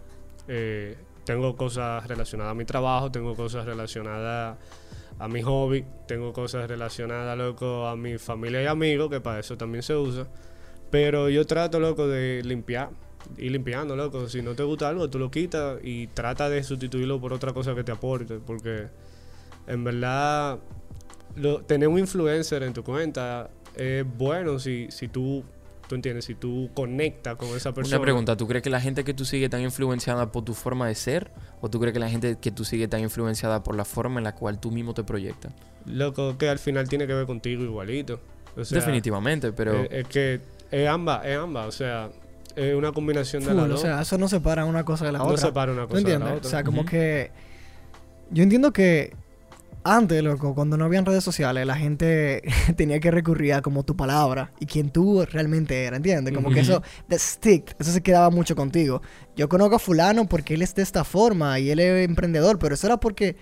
Eh, 0.48 0.98
tengo 1.24 1.56
cosas 1.56 2.08
relacionadas 2.08 2.52
a 2.52 2.56
mi 2.56 2.66
trabajo, 2.66 3.12
tengo 3.12 3.36
cosas 3.36 3.66
relacionadas 3.66 4.58
a 5.20 5.28
mi 5.28 5.42
hobby, 5.42 5.86
tengo 6.08 6.32
cosas 6.34 6.68
relacionadas, 6.70 7.38
loco, 7.38 7.88
a 7.88 7.96
mi 7.96 8.18
familia 8.18 8.62
y 8.64 8.66
amigos, 8.66 9.10
que 9.10 9.20
para 9.20 9.40
eso 9.40 9.58
también 9.58 9.84
se 9.84 9.96
usa. 9.96 10.28
Pero 10.90 11.30
yo 11.30 11.46
trato, 11.46 11.80
loco, 11.80 12.08
de 12.08 12.42
limpiar. 12.44 12.90
Ir 13.38 13.52
limpiando, 13.52 13.96
loco. 13.96 14.30
Si 14.30 14.42
no 14.42 14.56
te 14.56 14.64
gusta 14.64 14.88
algo, 14.88 15.10
tú 15.10 15.20
lo 15.20 15.30
quitas 15.30 15.80
y 15.84 16.08
trata 16.08 16.50
de 16.50 16.64
sustituirlo 16.64 17.20
por 17.20 17.34
otra 17.34 17.52
cosa 17.52 17.76
que 17.76 17.84
te 17.84 17.92
aporte. 17.92 18.40
Porque 18.46 18.88
en 19.68 19.84
verdad, 19.84 20.60
lo- 21.38 21.62
tener 21.62 21.88
un 21.88 22.00
influencer 22.00 22.64
en 22.64 22.74
tu 22.74 22.84
cuenta 22.84 23.50
es 23.76 24.06
bueno 24.18 24.60
si, 24.60 24.88
si 24.90 25.08
tú, 25.08 25.44
tú 25.88 25.96
entiendes, 25.96 26.26
si 26.26 26.36
tú 26.36 26.70
conectas 26.74 27.36
con 27.36 27.50
esa 27.50 27.74
persona. 27.74 27.96
Una 27.98 28.04
pregunta, 28.04 28.36
¿tú 28.36 28.48
crees 28.48 28.64
que 28.64 28.70
la 28.70 28.82
gente 28.82 29.04
que 29.04 29.14
tú 29.14 29.24
sigues 29.24 29.46
está 29.46 29.60
influenciada 29.60 30.32
por 30.32 30.44
tu 30.44 30.54
forma 30.54 30.88
de 30.88 30.96
ser? 30.96 31.32
¿O 31.62 31.70
tú 31.70 31.80
crees 31.80 31.94
que 31.94 32.00
la 32.00 32.10
gente 32.10 32.38
que 32.42 32.52
tú 32.52 32.66
sigues 32.66 32.86
está 32.86 33.00
influenciada 33.00 33.64
por 33.64 33.76
la 33.76 33.86
forma 33.86 34.20
en 34.20 34.24
la 34.26 34.36
cual 34.36 34.60
tú 34.60 34.72
mismo 34.72 34.94
te 34.94 35.04
proyectas? 35.04 35.54
Loco, 35.86 36.38
que 36.38 36.50
al 36.50 36.60
final 36.60 36.90
tiene 36.90 37.08
que 37.08 37.14
ver 37.14 37.26
contigo 37.26 37.64
igualito. 37.64 38.20
O 38.58 38.66
sea, 38.66 38.80
Definitivamente, 38.80 39.52
pero... 39.54 39.84
es 39.84 40.08
que 40.08 40.42
es 40.72 40.88
ambas, 40.90 41.26
es 41.26 41.38
ambas. 41.38 41.68
O 41.68 41.72
sea, 41.72 42.10
es 42.56 42.74
una 42.74 42.92
combinación 42.92 43.44
de 43.44 43.50
Full, 43.50 43.58
las 43.58 43.66
o 43.66 43.70
dos. 43.70 43.82
sea, 43.82 44.02
eso 44.02 44.18
no 44.18 44.28
separa 44.28 44.66
una 44.66 44.84
cosa 44.84 45.06
de 45.06 45.12
la 45.12 45.20
no 45.20 45.26
otra. 45.26 45.38
separa 45.38 45.72
una 45.72 45.84
¿Tú 45.84 45.90
cosa 45.90 46.02
de 46.08 46.18
la 46.20 46.26
otra. 46.34 46.48
O 46.48 46.50
sea, 46.50 46.64
como 46.64 46.84
que. 46.84 47.30
Yo 48.32 48.42
entiendo 48.44 48.74
que 48.74 49.14
Antes, 49.90 50.22
loco, 50.24 50.54
cuando 50.54 50.76
no 50.78 50.86
habían 50.86 51.06
redes 51.06 51.24
sociales, 51.24 51.66
la 51.66 51.76
gente 51.76 52.42
tenía 52.76 53.00
que 53.00 53.10
recurrir 53.12 53.54
a 53.54 53.62
como 53.62 53.84
tu 53.84 53.96
palabra 53.96 54.52
y 54.60 54.66
quién 54.66 54.90
tú 54.90 55.24
realmente 55.32 55.86
eras, 55.86 55.98
¿entiendes? 55.98 56.34
Como 56.34 56.50
que 56.50 56.60
eso, 56.60 56.82
the 57.08 57.18
stick, 57.18 57.76
eso 57.80 57.92
se 57.92 58.02
quedaba 58.02 58.30
mucho 58.30 58.56
contigo. 58.56 59.02
Yo 59.36 59.48
conozco 59.48 59.76
a 59.76 59.80
fulano 59.80 60.28
porque 60.28 60.56
él 60.56 60.62
es 60.62 60.76
de 60.76 60.82
esta 60.84 61.04
forma 61.04 61.58
y 61.60 61.70
él 61.70 61.80
es 61.80 62.08
emprendedor, 62.08 62.60
pero 62.60 62.76
eso 62.76 62.86
era 62.88 62.98
porque 62.98 63.36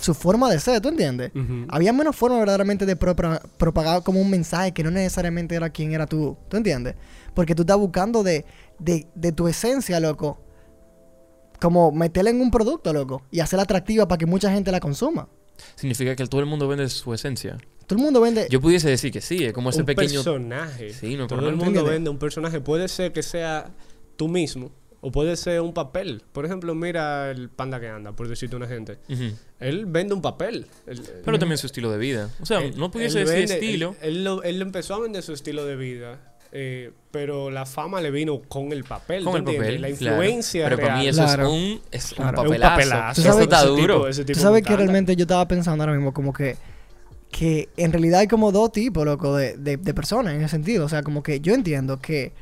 su 0.00 0.12
forma 0.14 0.50
de 0.50 0.60
ser, 0.60 0.80
¿tú 0.80 0.88
entiendes? 0.90 1.30
Había 1.70 1.92
menos 1.92 2.14
forma 2.14 2.38
verdaderamente 2.38 2.84
de 2.86 2.96
propra- 2.96 3.40
propagar 3.56 4.02
como 4.02 4.20
un 4.20 4.28
mensaje 4.30 4.72
que 4.72 4.84
no 4.84 4.90
necesariamente 4.90 5.54
era 5.54 5.70
quién 5.70 5.92
era 5.92 6.06
tú, 6.06 6.36
¿tú 6.48 6.56
entiendes? 6.58 6.94
Porque 7.34 7.54
tú 7.54 7.62
estás 7.62 7.76
buscando 7.78 8.22
de, 8.22 8.44
de, 8.78 9.06
de 9.14 9.32
tu 9.32 9.48
esencia, 9.48 9.98
loco, 9.98 10.40
como 11.60 11.90
meterla 11.90 12.30
en 12.30 12.40
un 12.40 12.50
producto, 12.50 12.92
loco, 12.92 13.22
y 13.30 13.40
hacerla 13.40 13.64
atractiva 13.64 14.06
para 14.06 14.18
que 14.18 14.26
mucha 14.26 14.50
gente 14.52 14.70
la 14.70 14.80
consuma. 14.80 15.28
Significa 15.76 16.14
que 16.16 16.26
todo 16.26 16.40
el 16.40 16.46
mundo 16.46 16.66
vende 16.68 16.88
su 16.88 17.12
esencia. 17.14 17.56
Todo 17.86 17.98
el 17.98 18.04
mundo 18.04 18.20
vende... 18.20 18.46
Yo 18.50 18.60
pudiese 18.60 18.88
decir 18.88 19.10
que 19.12 19.20
sí, 19.20 19.44
es 19.44 19.52
como 19.52 19.70
ese 19.70 19.80
un 19.80 19.86
pequeño... 19.86 20.22
personaje. 20.22 20.92
Sí, 20.92 21.16
no 21.16 21.26
Todo 21.26 21.40
el 21.48 21.56
mundo 21.56 21.64
¿Entiendes? 21.66 21.92
vende 21.92 22.10
un 22.10 22.18
personaje. 22.18 22.60
Puede 22.60 22.86
ser 22.88 23.12
que 23.12 23.22
sea 23.22 23.70
tú 24.16 24.28
mismo 24.28 24.70
o 25.00 25.10
puede 25.10 25.36
ser 25.36 25.60
un 25.62 25.72
papel. 25.72 26.22
Por 26.32 26.44
ejemplo, 26.44 26.74
mira 26.74 27.30
el 27.30 27.48
panda 27.48 27.80
que 27.80 27.88
anda, 27.88 28.12
por 28.12 28.28
decirte 28.28 28.56
una 28.56 28.66
gente. 28.66 28.98
Ujú. 29.08 29.30
Él 29.60 29.86
vende 29.86 30.12
un 30.12 30.20
papel. 30.20 30.66
Él- 30.86 31.00
Pero 31.24 31.38
también 31.38 31.56
su 31.56 31.66
estilo 31.66 31.90
de 31.90 31.98
vida. 31.98 32.30
O 32.40 32.46
sea, 32.46 32.58
él- 32.60 32.74
no 32.76 32.90
pudiese 32.90 33.20
decir 33.20 33.34
vende- 33.34 33.54
estilo. 33.54 33.96
Él, 34.02 34.16
él 34.18 34.24
lo- 34.24 34.42
él 34.42 34.60
empezó 34.60 34.94
a 34.96 35.00
vender 35.00 35.22
su 35.22 35.32
estilo 35.32 35.64
de 35.64 35.76
vida. 35.76 36.36
Eh, 36.52 36.92
pero 37.10 37.50
la 37.50 37.66
fama 37.66 38.00
le 38.00 38.10
vino 38.10 38.40
con 38.48 38.72
el 38.72 38.84
papel. 38.84 39.24
Con 39.24 39.44
¿tú 39.44 39.50
el 39.50 39.56
papel. 39.56 39.80
La 39.82 39.88
claro. 39.88 40.16
influencia. 40.22 40.64
Pero 40.64 40.76
para 40.76 40.88
real. 40.88 40.98
mí 41.00 41.08
eso 41.08 41.22
Claro. 41.24 41.42
es 41.46 41.48
un, 41.52 41.80
es 41.90 42.06
Claro. 42.14 42.40
un 42.42 42.46
un 42.48 42.52
papelazo. 42.52 42.70
papelazo. 42.74 43.14
Tú 43.14 43.22
sabes- 43.22 43.34
Eso 43.36 43.42
está 43.42 43.58
Ese 43.58 43.66
duro. 43.68 43.94
tipo- 43.94 44.08
ese 44.08 44.24
tipo 44.24 44.36
Tú 44.38 44.42
sabes 44.42 44.62
que 44.62 44.76
realmente 44.76 45.16
yo 45.16 45.22
estaba 45.22 45.46
pensando 45.48 45.82
ahora 45.84 45.94
mismo 45.94 46.12
como 46.12 46.32
que 46.32 46.56
que 47.30 47.68
en 47.76 47.92
realidad 47.92 48.20
hay 48.20 48.26
como 48.26 48.52
dos 48.52 48.72
tipos, 48.72 49.04
loco, 49.04 49.36
de, 49.36 49.56
de, 49.58 49.76
de 49.76 49.94
personas 49.94 50.32
en 50.32 50.40
ese 50.40 50.48
sentido. 50.48 50.86
O 50.86 50.88
sea, 50.88 51.02
como 51.02 51.22
que 51.22 51.40
yo 51.40 51.52
entiendo 51.52 52.00
que 52.00 52.32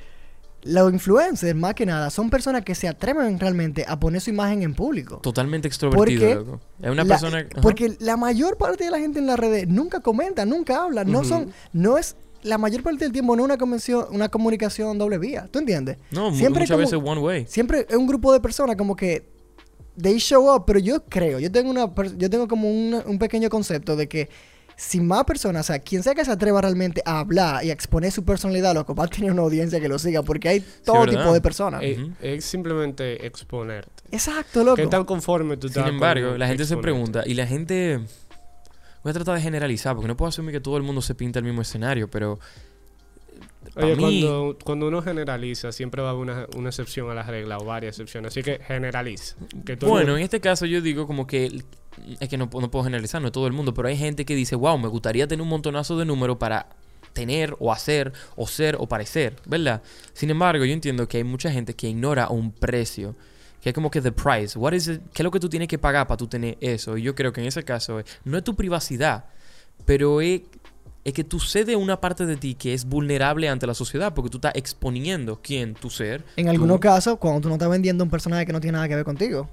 los 0.63 0.93
influencers, 0.93 1.57
más 1.57 1.75
que 1.75 1.87
nada, 1.87 2.09
son 2.11 2.31
personas 2.31 2.63
que 2.63 2.75
se 2.77 2.87
atreven 2.87 3.39
realmente 3.41 3.85
a 3.87 3.99
poner 3.99 4.21
su 4.21 4.31
imagen 4.31 4.63
en 4.63 4.75
público. 4.75 5.19
Totalmente 5.19 5.67
extrovertido, 5.67 6.21
Porque 6.21 6.35
loco. 6.37 6.61
Es 6.81 6.91
una 6.91 7.03
La- 7.03 7.09
persona... 7.09 7.39
ajá. 7.39 7.61
Porque 7.63 7.97
la 7.99 8.17
mayor 8.17 8.59
parte 8.59 8.85
de 8.85 8.91
la 8.93 8.99
gente 8.99 9.19
en 9.19 9.27
las 9.27 9.39
redes 9.41 9.67
nunca 9.67 9.99
comenta, 10.01 10.45
nunca 10.47 10.85
habla, 10.85 11.03
no 11.05 11.19
Ujú. 11.21 11.29
son, 11.29 11.53
no 11.73 11.99
es, 11.99 12.17
la 12.47 12.59
mayor 12.59 12.83
parte 12.83 13.05
del 13.05 13.13
tiempo 13.13 13.37
no 13.37 13.43
es 13.43 13.45
una 13.47 13.59
convención, 13.59 14.07
una 14.11 14.29
comunicación 14.29 14.99
doble 14.99 15.19
vía, 15.19 15.49
¿tú 15.51 15.59
entiendes? 15.59 15.99
No, 16.11 16.33
siempre 16.35 16.63
muchas 16.63 16.77
como- 16.77 16.79
veces 16.79 17.01
one 17.03 17.21
way. 17.21 17.47
Siempre 17.49 17.87
es 17.89 17.97
un 17.97 18.07
grupo 18.07 18.33
de 18.33 18.41
personas 18.41 18.77
como 18.77 18.97
que 18.97 19.29
they 20.01 20.19
show 20.19 20.55
up, 20.55 20.65
pero 20.67 20.79
yo 20.79 21.05
creo, 21.05 21.39
yo 21.39 21.51
tengo 21.51 21.71
una, 21.71 21.93
yo 22.17 22.31
tengo 22.31 22.49
como 22.49 22.71
un, 22.71 23.03
un 23.07 23.19
pequeño 23.19 23.49
concepto 23.49 23.97
de 23.97 24.09
que 24.09 24.29
si 24.77 25.01
más 25.01 25.25
personas, 25.25 25.67
o 25.67 25.73
sea, 25.73 25.79
quien 25.79 26.03
sea 26.03 26.15
que 26.15 26.25
se 26.25 26.31
atreva 26.31 26.61
realmente 26.61 27.03
a 27.07 27.21
hablar 27.21 27.65
y 27.65 27.71
a 27.71 27.73
exponer 27.73 28.13
su 28.13 28.25
personalidad, 28.25 28.75
loco, 28.75 28.95
va 28.95 29.05
a 29.05 29.09
tener 29.09 29.33
una 29.33 29.43
audiencia 29.43 29.81
que 29.81 29.89
lo 29.89 29.99
siga, 29.99 30.23
porque 30.23 30.51
hay 30.51 30.65
todo 30.85 31.07
tipo 31.07 31.33
de 31.33 31.41
personas. 31.41 31.81
Eh. 31.83 32.11
Es 32.21 32.45
simplemente 32.45 33.27
exponerte. 33.27 33.91
Exacto, 34.13 34.63
loco. 34.63 34.77
¿Qué 34.77 34.87
tan 34.87 35.05
conforme 35.05 35.57
tú 35.57 35.69
estás 35.69 35.85
Sin 35.85 35.95
embargo, 35.95 36.31
con 36.31 36.39
la 36.39 36.47
gente 36.47 36.67
se 36.67 36.77
pregunta, 36.77 37.23
y 37.27 37.35
la 37.35 37.47
gente... 37.47 38.01
Voy 39.07 39.11
a 39.11 39.15
tratar 39.15 39.37
de 39.37 39.41
generalizar, 39.41 39.95
porque 39.95 40.09
no 40.09 40.17
puedo 40.17 40.31
asumir 40.31 40.51
que 40.51 40.59
todo 40.61 40.77
el 40.77 40.83
mundo 40.83 41.01
se 41.01 41.15
pinta 41.15 41.39
el 41.39 41.45
mismo 41.45 41.63
escenario, 41.63 42.11
pero... 42.11 42.41
Oye, 43.77 43.95
mí- 43.95 44.21
cuando, 44.23 44.59
cuando 44.65 44.89
uno 44.89 45.01
generaliza, 45.01 45.71
siempre 45.71 46.03
va 46.03 46.09
a 46.09 46.11
haber 46.11 46.23
una, 46.23 46.47
una 46.57 46.71
excepción 46.71 47.09
a 47.09 47.15
la 47.15 47.23
regla 47.23 47.59
o 47.59 47.65
varias 47.65 47.91
excepciones. 47.95 48.33
Así 48.33 48.43
que 48.43 48.59
generaliza. 48.59 49.37
Que 49.65 49.77
todo 49.77 49.91
el 49.91 49.93
Bueno, 49.93 50.07
mundo- 50.07 50.17
en 50.19 50.23
este 50.25 50.41
caso 50.41 50.67
yo 50.67 50.81
digo 50.81 51.07
como 51.07 51.25
que... 51.25 51.63
Es 52.19 52.29
que 52.29 52.37
no, 52.37 52.47
no 52.53 52.69
puedo 52.69 52.83
generalizar, 52.83 53.21
no 53.23 53.29
es 53.29 53.33
todo 53.33 53.47
el 53.47 53.53
mundo, 53.53 53.75
pero 53.75 53.87
hay 53.87 53.97
gente 53.97 54.25
que 54.25 54.35
dice, 54.35 54.57
wow, 54.57 54.77
me 54.77 54.89
gustaría 54.89 55.29
tener 55.29 55.41
un 55.43 55.51
montonazo 55.51 55.97
de 55.97 56.05
números 56.05 56.37
para 56.39 56.67
tener 57.13 57.55
o 57.61 57.73
hacer 57.73 58.13
o 58.35 58.49
ser 58.49 58.77
o 58.81 58.89
parecer, 58.89 59.37
¿verdad? 59.47 59.83
Sin 60.15 60.31
embargo, 60.31 60.65
yo 60.65 60.73
entiendo 60.73 61.07
que 61.07 61.19
hay 61.19 61.25
mucha 61.25 61.51
gente 61.53 61.75
que 61.75 61.89
ignora 61.89 62.29
un 62.29 62.51
precio, 62.51 63.15
que 63.67 63.71
es 63.71 63.75
como 63.75 63.91
que 63.91 64.01
the 64.01 64.13
price, 64.13 64.57
what 64.57 64.73
is 64.75 64.87
it- 64.87 65.01
¿qué 65.13 65.23
es 65.23 65.25
lo 65.25 65.33
que 65.33 65.41
tú 65.41 65.49
tienes 65.49 65.67
que 65.67 65.77
pagar 65.77 66.07
para 66.07 66.17
tú 66.17 66.29
tener 66.29 66.57
eso? 66.61 66.97
Y 66.97 67.03
yo 67.03 67.17
creo 67.17 67.33
que 67.33 67.41
en 67.41 67.49
ese 67.49 67.65
caso 67.65 67.99
es- 67.99 68.07
no 68.23 68.39
es 68.39 68.45
tu 68.45 68.55
privacidad, 68.55 69.25
pero 69.85 70.21
es, 70.21 70.43
es 71.03 71.13
que 71.13 71.25
tú 71.25 71.41
cedes 71.41 71.75
una 71.75 72.01
parte 72.01 72.27
de 72.27 72.37
ti 72.37 72.55
que 72.55 72.75
es 72.75 72.85
vulnerable 72.85 73.49
ante 73.49 73.67
la 73.67 73.75
sociedad, 73.75 74.15
porque 74.15 74.31
tú 74.31 74.37
estás 74.39 74.53
exponiendo 74.55 75.41
quién, 75.43 75.75
tu 75.75 75.91
ser. 75.91 76.23
en 76.37 76.49
algunos 76.49 76.79
casos, 76.79 77.19
cuando 77.19 77.41
tú 77.41 77.49
no 77.49 77.57
estás 77.57 77.69
vendiendo 77.69 78.05
un 78.05 78.11
personaje 78.11 78.47
que 78.47 78.53
no 78.53 78.61
tiene 78.61 78.77
nada 78.77 78.87
que 78.87 78.95
ver 78.95 79.05
contigo. 79.05 79.49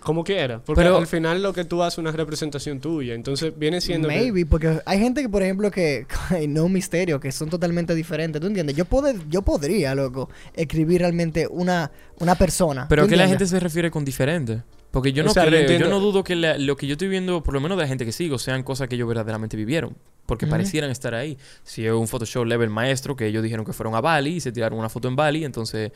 Como 0.00 0.22
quiera. 0.24 0.60
Porque 0.64 0.82
Pero- 0.82 0.96
al 0.98 1.06
final 1.06 1.42
lo 1.42 1.52
que 1.52 1.64
tú 1.64 1.82
haces 1.82 1.94
es 1.94 1.98
una 1.98 2.12
representación 2.12 2.80
tuya. 2.80 3.14
Entonces 3.14 3.52
viene 3.56 3.80
siendo. 3.80 4.08
que- 4.08 4.14
Maybe, 4.16 4.46
porque 4.46 4.80
hay 4.86 4.98
gente 5.00 5.22
que, 5.22 5.28
por 5.28 5.42
ejemplo, 5.42 5.70
que 5.70 6.06
no 6.48 6.68
misterio, 6.68 7.18
que 7.20 7.32
son 7.32 7.48
totalmente 7.50 7.94
diferentes, 7.94 8.40
¿tú 8.40 8.46
entiendes? 8.46 8.76
Yo, 8.76 8.84
pod- 8.84 9.24
yo 9.28 9.42
podría, 9.42 9.94
loco, 9.94 10.30
escribir 10.54 11.00
realmente 11.00 11.46
una, 11.50 11.90
una 12.20 12.34
persona. 12.36 12.86
Pero 12.88 13.02
¿tú 13.02 13.06
¿a 13.06 13.10
qué 13.10 13.16
la 13.16 13.28
gente 13.28 13.46
se 13.46 13.58
refiere 13.60 13.90
con 13.90 14.04
diferente? 14.04 14.62
Porque 14.90 15.12
yo 15.12 15.22
no 15.22 15.30
O 15.30 15.34
sea, 15.34 15.44
yo 15.44 15.50
creo, 15.50 15.78
yo 15.78 15.88
no 15.90 16.00
dudo 16.00 16.24
que 16.24 16.34
la- 16.34 16.56
lo 16.56 16.76
que 16.76 16.86
yo 16.86 16.92
estoy 16.92 17.08
viendo, 17.08 17.42
por 17.42 17.52
lo 17.52 17.60
menos 17.60 17.76
de 17.76 17.82
la 17.84 17.88
gente 17.88 18.04
que 18.06 18.12
sigo, 18.12 18.38
sean 18.38 18.62
cosas 18.62 18.88
que 18.88 18.94
ellos 18.94 19.06
verdaderamente 19.08 19.56
vivieron. 19.56 19.96
Porque 20.24 20.46
parecieran 20.46 20.90
estar 20.90 21.14
ahí. 21.14 21.38
Si 21.62 21.86
es 21.86 21.92
un 21.92 22.06
Photoshop 22.06 22.44
level 22.44 22.68
maestro, 22.68 23.16
que 23.16 23.26
ellos 23.26 23.42
dijeron 23.42 23.64
que 23.64 23.72
fueron 23.72 23.94
a 23.94 24.00
Bali 24.02 24.36
y 24.36 24.40
se 24.40 24.52
tiraron 24.52 24.78
una 24.78 24.88
foto 24.90 25.08
en 25.08 25.16
Bali, 25.16 25.42
entonces, 25.44 25.90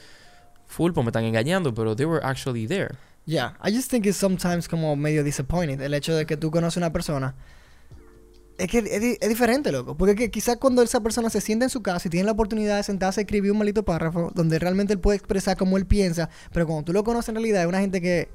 full, 0.66 0.92
pues 0.92 1.04
me 1.04 1.10
están 1.10 1.24
engañando, 1.24 1.74
pero 1.74 1.94
they 1.94 2.06
were 2.06 2.24
actually 2.24 2.66
there. 2.66 2.94
Yeah, 3.24 3.54
I 3.62 3.70
just 3.72 3.90
think 3.90 4.04
it's 4.06 4.16
sometimes 4.16 4.68
como 4.68 4.96
medio 4.96 5.22
disappointed 5.22 5.80
el 5.80 5.94
hecho 5.94 6.14
de 6.14 6.26
que 6.26 6.36
tú 6.36 6.50
conoces 6.50 6.76
una 6.76 6.92
persona. 6.92 7.34
Es 8.58 8.68
que 8.68 8.78
es, 8.78 9.00
di- 9.00 9.16
es 9.20 9.28
diferente, 9.28 9.72
loco. 9.72 9.96
Porque 9.96 10.14
que 10.14 10.30
quizás 10.30 10.56
cuando 10.56 10.82
esa 10.82 11.00
persona 11.00 11.30
se 11.30 11.40
sienta 11.40 11.64
en 11.64 11.70
su 11.70 11.82
casa 11.82 12.08
y 12.08 12.10
tiene 12.10 12.26
la 12.26 12.32
oportunidad 12.32 12.76
de 12.76 12.82
sentarse 12.82 13.20
a 13.20 13.22
escribir 13.22 13.50
un 13.52 13.58
maldito 13.58 13.84
párrafo 13.84 14.30
donde 14.34 14.58
realmente 14.58 14.92
él 14.92 14.98
puede 15.00 15.16
expresar 15.16 15.56
cómo 15.56 15.76
él 15.78 15.86
piensa, 15.86 16.28
pero 16.52 16.66
cuando 16.66 16.84
tú 16.84 16.92
lo 16.92 17.02
conoces 17.04 17.30
en 17.30 17.36
realidad 17.36 17.62
es 17.62 17.68
una 17.68 17.80
gente 17.80 18.00
que 18.00 18.28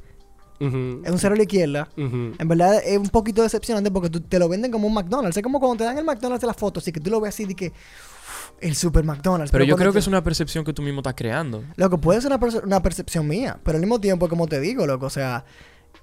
es 1.05 1.11
un 1.11 1.19
cero 1.19 1.33
a 1.35 1.37
la 1.37 1.43
izquierda. 1.43 1.87
En 2.39 2.47
verdad 2.47 2.81
es 2.83 2.97
un 2.97 3.09
poquito 3.09 3.43
decepcionante 3.43 3.91
porque 3.91 4.09
tú 4.09 4.21
te 4.21 4.39
lo 4.39 4.49
venden 4.49 4.71
como 4.71 4.87
un 4.87 4.93
McDonald's. 4.93 5.37
Es 5.37 5.43
como 5.43 5.59
cuando 5.59 5.77
te 5.77 5.83
dan 5.83 5.97
el 5.99 6.03
McDonald's 6.05 6.41
de 6.41 6.47
la 6.47 6.53
foto, 6.55 6.79
así 6.79 6.91
que 6.91 6.99
tú 6.99 7.11
lo 7.11 7.21
ves 7.21 7.35
así 7.35 7.45
de 7.45 7.53
que 7.55 7.67
"Uf, 7.67 8.16
el 8.61 8.75
super 8.75 9.03
McDonald's. 9.03 9.51
Pero 9.51 9.63
yo 9.63 9.75
creo 9.75 9.93
que 9.93 9.99
es 9.99 10.07
una 10.07 10.23
percepción 10.23 10.63
que 10.65 10.73
tú 10.73 10.81
mismo 10.81 10.99
estás 11.01 11.13
creando. 11.15 11.63
Loco, 11.75 11.97
puede 11.99 12.21
ser 12.21 12.31
una, 12.31 12.39
perce- 12.39 12.63
una 12.63 12.81
percepción 12.81 13.27
mía, 13.27 13.59
pero 13.63 13.75
al 13.77 13.81
mismo 13.81 13.99
tiempo, 13.99 14.27
como 14.29 14.47
te 14.47 14.59
digo, 14.59 14.85
loco, 14.87 15.05
o 15.05 15.09
sea, 15.09 15.45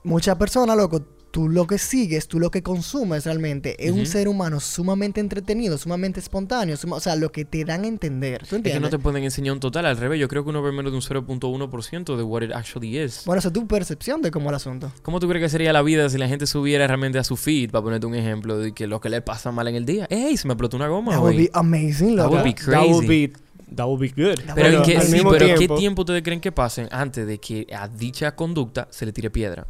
muchas 0.02 0.36
personas, 0.36 0.76
loco, 0.76 1.04
tú 1.34 1.48
lo 1.48 1.66
que 1.66 1.78
sigues, 1.78 2.28
tú 2.28 2.38
lo 2.38 2.52
que 2.52 2.62
consumes 2.62 3.24
realmente 3.24 3.74
es 3.84 3.90
un 3.90 4.02
Ujú. 4.02 4.06
ser 4.06 4.28
humano 4.28 4.60
sumamente 4.60 5.18
entretenido, 5.20 5.76
sumamente 5.78 6.20
espontáneo, 6.20 6.76
suma- 6.76 6.94
o 6.94 7.00
sea, 7.00 7.16
lo 7.16 7.32
que 7.32 7.44
te 7.44 7.64
dan 7.64 7.82
a 7.82 7.88
entender, 7.88 8.38
¿tú 8.38 8.44
Es 8.44 8.50
que 8.50 8.56
entiendes? 8.58 8.82
no 8.82 8.88
te 8.90 9.00
pueden 9.00 9.24
enseñar 9.24 9.52
un 9.54 9.58
total, 9.58 9.84
al 9.86 9.96
revés. 9.96 10.20
Yo 10.20 10.28
creo 10.28 10.44
que 10.44 10.50
uno 10.50 10.62
ve 10.62 10.70
menos 10.70 10.92
de 10.92 10.96
un 10.96 11.02
0.1% 11.02 12.16
de 12.16 12.22
what 12.22 12.42
it 12.42 12.52
actually 12.52 13.00
is. 13.00 13.22
Bueno, 13.26 13.40
esa 13.40 13.48
es 13.48 13.52
tu 13.52 13.66
percepción 13.66 14.22
de 14.22 14.30
cómo 14.30 14.50
el 14.50 14.54
asunto. 14.54 14.92
¿Cómo 15.02 15.18
tú 15.18 15.28
crees 15.28 15.42
que 15.42 15.48
sería 15.48 15.72
la 15.72 15.82
vida 15.82 16.08
si 16.08 16.18
la 16.18 16.28
gente 16.28 16.46
subiera 16.46 16.86
realmente 16.86 17.18
a 17.18 17.24
su 17.24 17.36
feed, 17.36 17.72
para 17.72 17.82
ponerte 17.82 18.06
un 18.06 18.14
ejemplo, 18.14 18.56
de 18.56 18.70
que 18.72 18.86
lo 18.86 19.00
que 19.00 19.08
le 19.08 19.20
pasa 19.20 19.50
mal 19.50 19.66
en 19.66 19.74
el 19.74 19.84
día? 19.86 20.06
¡Ey! 20.10 20.36
Se 20.36 20.46
me 20.46 20.54
explotó 20.54 20.76
una 20.76 20.86
goma, 20.86 21.14
That 21.14 21.18
would 21.20 21.32
güey. 21.34 21.46
be 21.46 21.50
amazing, 21.54 22.16
That 22.16 22.26
loco. 22.26 22.36
would 22.36 22.44
be 22.44 22.54
That 22.54 22.86
would 22.86 23.06
crazy. 23.06 23.26
be, 23.28 23.32
that 23.74 23.86
would 23.86 24.00
be 24.00 24.08
good. 24.10 24.38
Pero, 24.54 24.68
¿en 24.68 24.82
qué, 24.84 24.98
al 24.98 25.02
sí, 25.06 25.12
mismo 25.14 25.30
pero 25.32 25.46
¿qué 25.46 25.54
tiempo- 25.56 25.76
tiempo 25.78 26.02
ustedes 26.02 26.22
creen 26.22 26.40
que 26.40 26.52
pasen 26.52 26.86
antes 26.92 27.26
de 27.26 27.38
que 27.38 27.66
a 27.76 27.88
dicha 27.88 28.36
conducta 28.36 28.86
se 28.92 29.04
le 29.04 29.12
tire 29.12 29.30
piedra? 29.30 29.66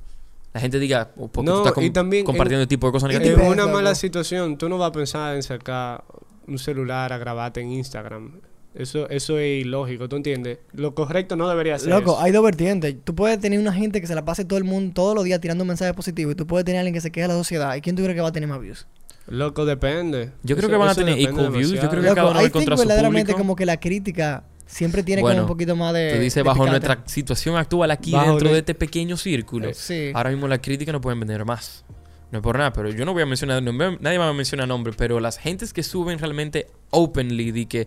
La 0.54 0.60
gente 0.60 0.78
diga, 0.78 1.10
oh, 1.16 1.28
porque 1.28 1.46
No, 1.50 1.56
tú 1.56 1.58
estás 1.62 1.72
com- 1.74 1.84
y 1.84 1.90
también 1.90 2.24
compartiendo 2.24 2.60
en- 2.60 2.62
el 2.62 2.68
tipo 2.68 2.86
de 2.86 2.92
cosas 2.92 3.10
En 3.10 3.18
negativas. 3.18 3.38
depende, 3.42 3.62
una 3.64 3.72
mala 3.72 3.94
situación, 3.96 4.56
tú 4.56 4.68
no 4.68 4.78
vas 4.78 4.88
a 4.88 4.92
pensar 4.92 5.34
en 5.34 5.42
sacar 5.42 6.04
un 6.46 6.58
celular 6.58 7.12
a 7.12 7.18
grabarte 7.18 7.60
en 7.60 7.72
Instagram. 7.72 8.40
Eso, 8.74 9.08
eso 9.08 9.38
es 9.38 9.62
ilógico, 9.64 10.08
¿tú 10.08 10.16
entiendes? 10.16 10.58
Lo 10.72 10.94
correcto 10.94 11.36
no 11.36 11.48
debería 11.48 11.78
ser 11.78 11.90
Loco, 11.90 12.12
eso. 12.14 12.20
hay 12.20 12.32
dos 12.32 12.42
vertientes. 12.44 12.96
Tú 13.04 13.14
puedes 13.14 13.38
tener 13.40 13.58
una 13.60 13.72
gente 13.72 14.00
que 14.00 14.06
se 14.06 14.14
la 14.14 14.24
pase 14.24 14.44
todo 14.44 14.58
el 14.58 14.64
mundo 14.64 14.92
todos 14.94 15.14
los 15.14 15.24
días 15.24 15.40
tirando 15.40 15.62
un 15.62 15.68
mensaje 15.68 15.92
positivo 15.94 16.30
y 16.32 16.34
tú 16.34 16.46
puedes 16.46 16.64
tener 16.64 16.80
alguien 16.80 16.94
que 16.94 17.00
se 17.00 17.10
queja 17.12 17.28
de 17.28 17.34
la 17.34 17.38
sociedad. 17.38 17.74
¿Y 17.76 17.80
quién 17.80 17.94
tú 17.96 18.02
crees 18.02 18.16
que 18.16 18.20
va 18.22 18.28
a 18.28 18.32
tener 18.32 18.48
más 18.48 18.60
views? 18.60 18.86
Loco, 19.26 19.64
depende. 19.64 20.32
Yo 20.42 20.56
creo 20.56 20.68
Eso- 20.68 20.68
que 20.70 20.76
van 20.76 20.88
a 20.88 20.94
tener 20.94 21.18
equal 21.18 21.50
views. 21.50 21.68
Yo 21.70 21.74
demasiado. 21.76 21.90
creo 21.90 22.02
que 22.02 22.08
cada 22.08 22.14
Loco, 22.22 22.30
uno 22.30 22.34
va 22.38 22.40
a 22.44 22.46
encontrar 22.48 22.78
su 22.78 22.82
verdaderamente 22.82 23.32
público. 23.32 23.38
como 23.38 23.56
que 23.56 23.66
la 23.66 23.78
crítica 23.80 24.44
siempre 24.74 25.02
tiene 25.04 25.22
Bueno, 25.22 25.42
como 25.42 25.52
un 25.52 25.56
poquito 25.56 25.76
más 25.76 25.94
de... 25.94 26.12
Tú 26.14 26.18
dices, 26.20 26.34
de 26.34 26.42
bajo 26.42 26.64
picante. 26.64 26.86
nuestra 26.88 27.08
situación 27.08 27.56
actual 27.56 27.90
aquí 27.92 28.10
Bajo 28.12 28.30
dentro 28.30 28.48
ne- 28.48 28.54
de 28.54 28.58
este 28.58 28.74
pequeño 28.74 29.16
círculo, 29.16 29.68
Eh, 29.68 29.74
Sí. 29.74 30.10
ahora 30.14 30.30
mismo 30.30 30.48
las 30.48 30.58
críticas 30.58 30.92
no 30.92 31.00
pueden 31.00 31.20
vender 31.20 31.44
más. 31.44 31.84
No 32.32 32.38
es 32.38 32.42
por 32.42 32.58
nada, 32.58 32.72
pero 32.72 32.90
yo 32.90 33.04
no 33.04 33.12
voy 33.12 33.22
a 33.22 33.26
mencionar, 33.26 33.62
no 33.62 33.72
me- 33.72 33.96
nadie 34.00 34.18
va 34.18 34.28
a 34.28 34.32
mencionar 34.32 34.66
nombres, 34.66 34.96
pero 34.98 35.20
las 35.20 35.38
gentes 35.38 35.72
que 35.72 35.84
suben 35.84 36.18
realmente 36.18 36.66
openly 36.90 37.52
de 37.52 37.66
que 37.66 37.86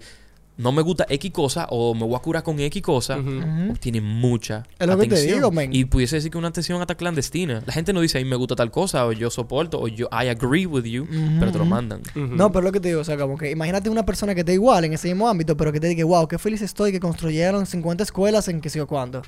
no 0.58 0.72
me 0.72 0.82
gusta 0.82 1.06
X 1.10 1.32
cosa 1.32 1.68
o 1.70 1.94
me 1.94 2.04
voy 2.06 2.16
a 2.16 2.20
curar 2.20 2.44
con 2.44 2.60
X 2.60 2.82
cosa. 2.82 3.18
Ujú. 3.18 3.72
obtienen 3.72 4.04
mucha 4.04 4.64
Es 4.80 4.88
lo 4.88 4.98
que 4.98 5.08
te 5.08 5.16
atención. 5.16 5.36
digo, 5.38 5.52
man. 5.52 5.70
Y 5.72 5.86
pudiese 5.86 6.16
decir 6.18 6.32
que 6.32 6.38
una 6.38 6.48
atención 6.50 6.82
hasta 6.82 6.96
clandestina. 6.96 7.62
La 7.66 7.74
gente 7.74 7.94
no 7.94 8.02
dice, 8.02 8.18
a 8.18 8.22
mí 8.22 8.30
me 8.30 8.36
gusta 8.36 8.56
tal 8.56 8.72
cosa, 8.72 9.06
o 9.06 9.12
yo 9.12 9.30
soporto, 9.30 9.80
o 9.80 9.88
yo, 9.88 10.08
I 10.12 10.28
agree 10.30 10.66
with 10.66 10.84
you, 10.86 11.08
pero 11.40 11.52
te 11.52 11.58
lo 11.58 11.66
mandan. 11.66 12.02
No, 12.16 12.52
pero 12.52 12.64
lo 12.64 12.72
que 12.72 12.80
te 12.80 12.90
digo, 12.90 13.02
o 13.02 13.04
sea, 13.04 13.18
como 13.18 13.38
que 13.38 13.52
imagínate 13.52 13.90
una 13.90 14.06
persona 14.06 14.34
que 14.34 14.42
esté 14.42 14.54
igual 14.54 14.86
en 14.86 14.94
ese 14.94 15.08
mismo 15.10 15.28
ámbito, 15.30 15.56
pero 15.56 15.72
que 15.72 15.80
te 15.80 15.88
diga, 15.88 16.04
wow, 16.06 16.28
qué 16.28 16.38
feliz 16.38 16.62
estoy 16.62 16.92
que 16.92 17.00
construyeron 17.00 17.66
50 17.66 18.04
escuelas 18.04 18.48
en 18.48 18.62
qué 18.62 18.70
sé 18.70 18.80
yo 18.80 18.88
cuándo. 18.88 19.22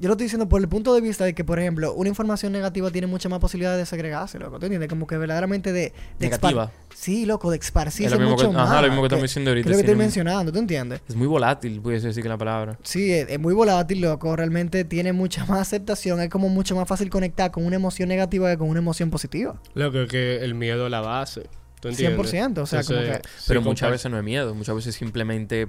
Yo 0.00 0.06
lo 0.08 0.12
estoy 0.14 0.26
diciendo 0.26 0.48
por 0.48 0.60
el 0.60 0.68
punto 0.68 0.94
de 0.94 1.00
vista 1.00 1.24
de 1.24 1.34
que, 1.34 1.44
por 1.44 1.58
ejemplo, 1.58 1.92
una 1.94 2.08
información 2.08 2.52
negativa 2.52 2.90
tiene 2.90 3.06
mucha 3.08 3.28
más 3.28 3.40
posibilidad 3.40 3.76
de 3.76 3.84
segregarse, 3.84 4.38
loco. 4.38 4.58
¿Tú 4.60 4.66
entiendes? 4.66 4.88
Como 4.88 5.06
que 5.06 5.16
verdaderamente 5.18 5.72
de... 5.72 5.80
de 5.80 5.92
Negativa. 6.20 6.70
Sí, 6.94 7.26
loco, 7.26 7.50
de 7.50 7.56
Es 7.58 7.64
esparcirse 7.64 8.14
lo 8.14 8.20
mismo 8.20 8.36
que, 8.36 8.44
mucho 8.44 8.56
más. 8.58 8.68
ajá, 8.70 8.82
lo 8.82 8.88
mismo 8.88 9.02
que 9.02 9.08
que- 9.08 9.14
estamos 9.14 9.22
diciendo 9.24 9.50
ahorita. 9.50 9.68
es 9.68 9.70
lo 9.72 9.76
que 9.76 9.80
estoy 9.80 9.96
mencionando, 9.96 10.52
¿tú 10.52 10.58
entiendes? 10.60 11.00
es 11.08 11.16
muy 11.16 11.26
volátil, 11.26 11.80
puede 11.80 12.00
decir 12.00 12.22
que 12.22 12.28
la 12.28 12.38
palabra. 12.38 12.78
Sí, 12.82 13.12
es, 13.12 13.28
es 13.28 13.40
muy 13.40 13.54
volátil, 13.54 14.00
loco. 14.00 14.36
Realmente 14.36 14.84
tiene 14.84 15.12
mucha 15.12 15.44
más 15.46 15.60
aceptación. 15.60 16.20
Es 16.20 16.28
como 16.30 16.48
mucho 16.48 16.76
más 16.76 16.86
fácil 16.86 17.10
conectar 17.10 17.50
con 17.50 17.64
una 17.66 17.76
emoción 17.76 18.08
negativa 18.08 18.50
que 18.50 18.58
con 18.58 18.68
una 18.68 18.78
emoción 18.78 19.10
positiva. 19.10 19.60
Loco, 19.74 20.06
que 20.08 20.36
el 20.44 20.54
miedo 20.54 20.84
es 20.86 20.90
la 20.92 21.00
base. 21.00 21.48
¿Tú 21.80 21.88
entiendes? 21.88 22.32
100%. 22.34 22.58
O 22.58 22.66
sea, 22.66 22.82
como 22.82 23.00
que... 23.00 23.20
Pero 23.46 23.60
sí, 23.62 23.66
muchas 23.68 23.90
veces 23.90 24.10
no 24.10 24.18
es 24.18 24.24
miedo, 24.24 24.54
muchas 24.54 24.74
veces 24.76 24.94
simplemente. 24.94 25.68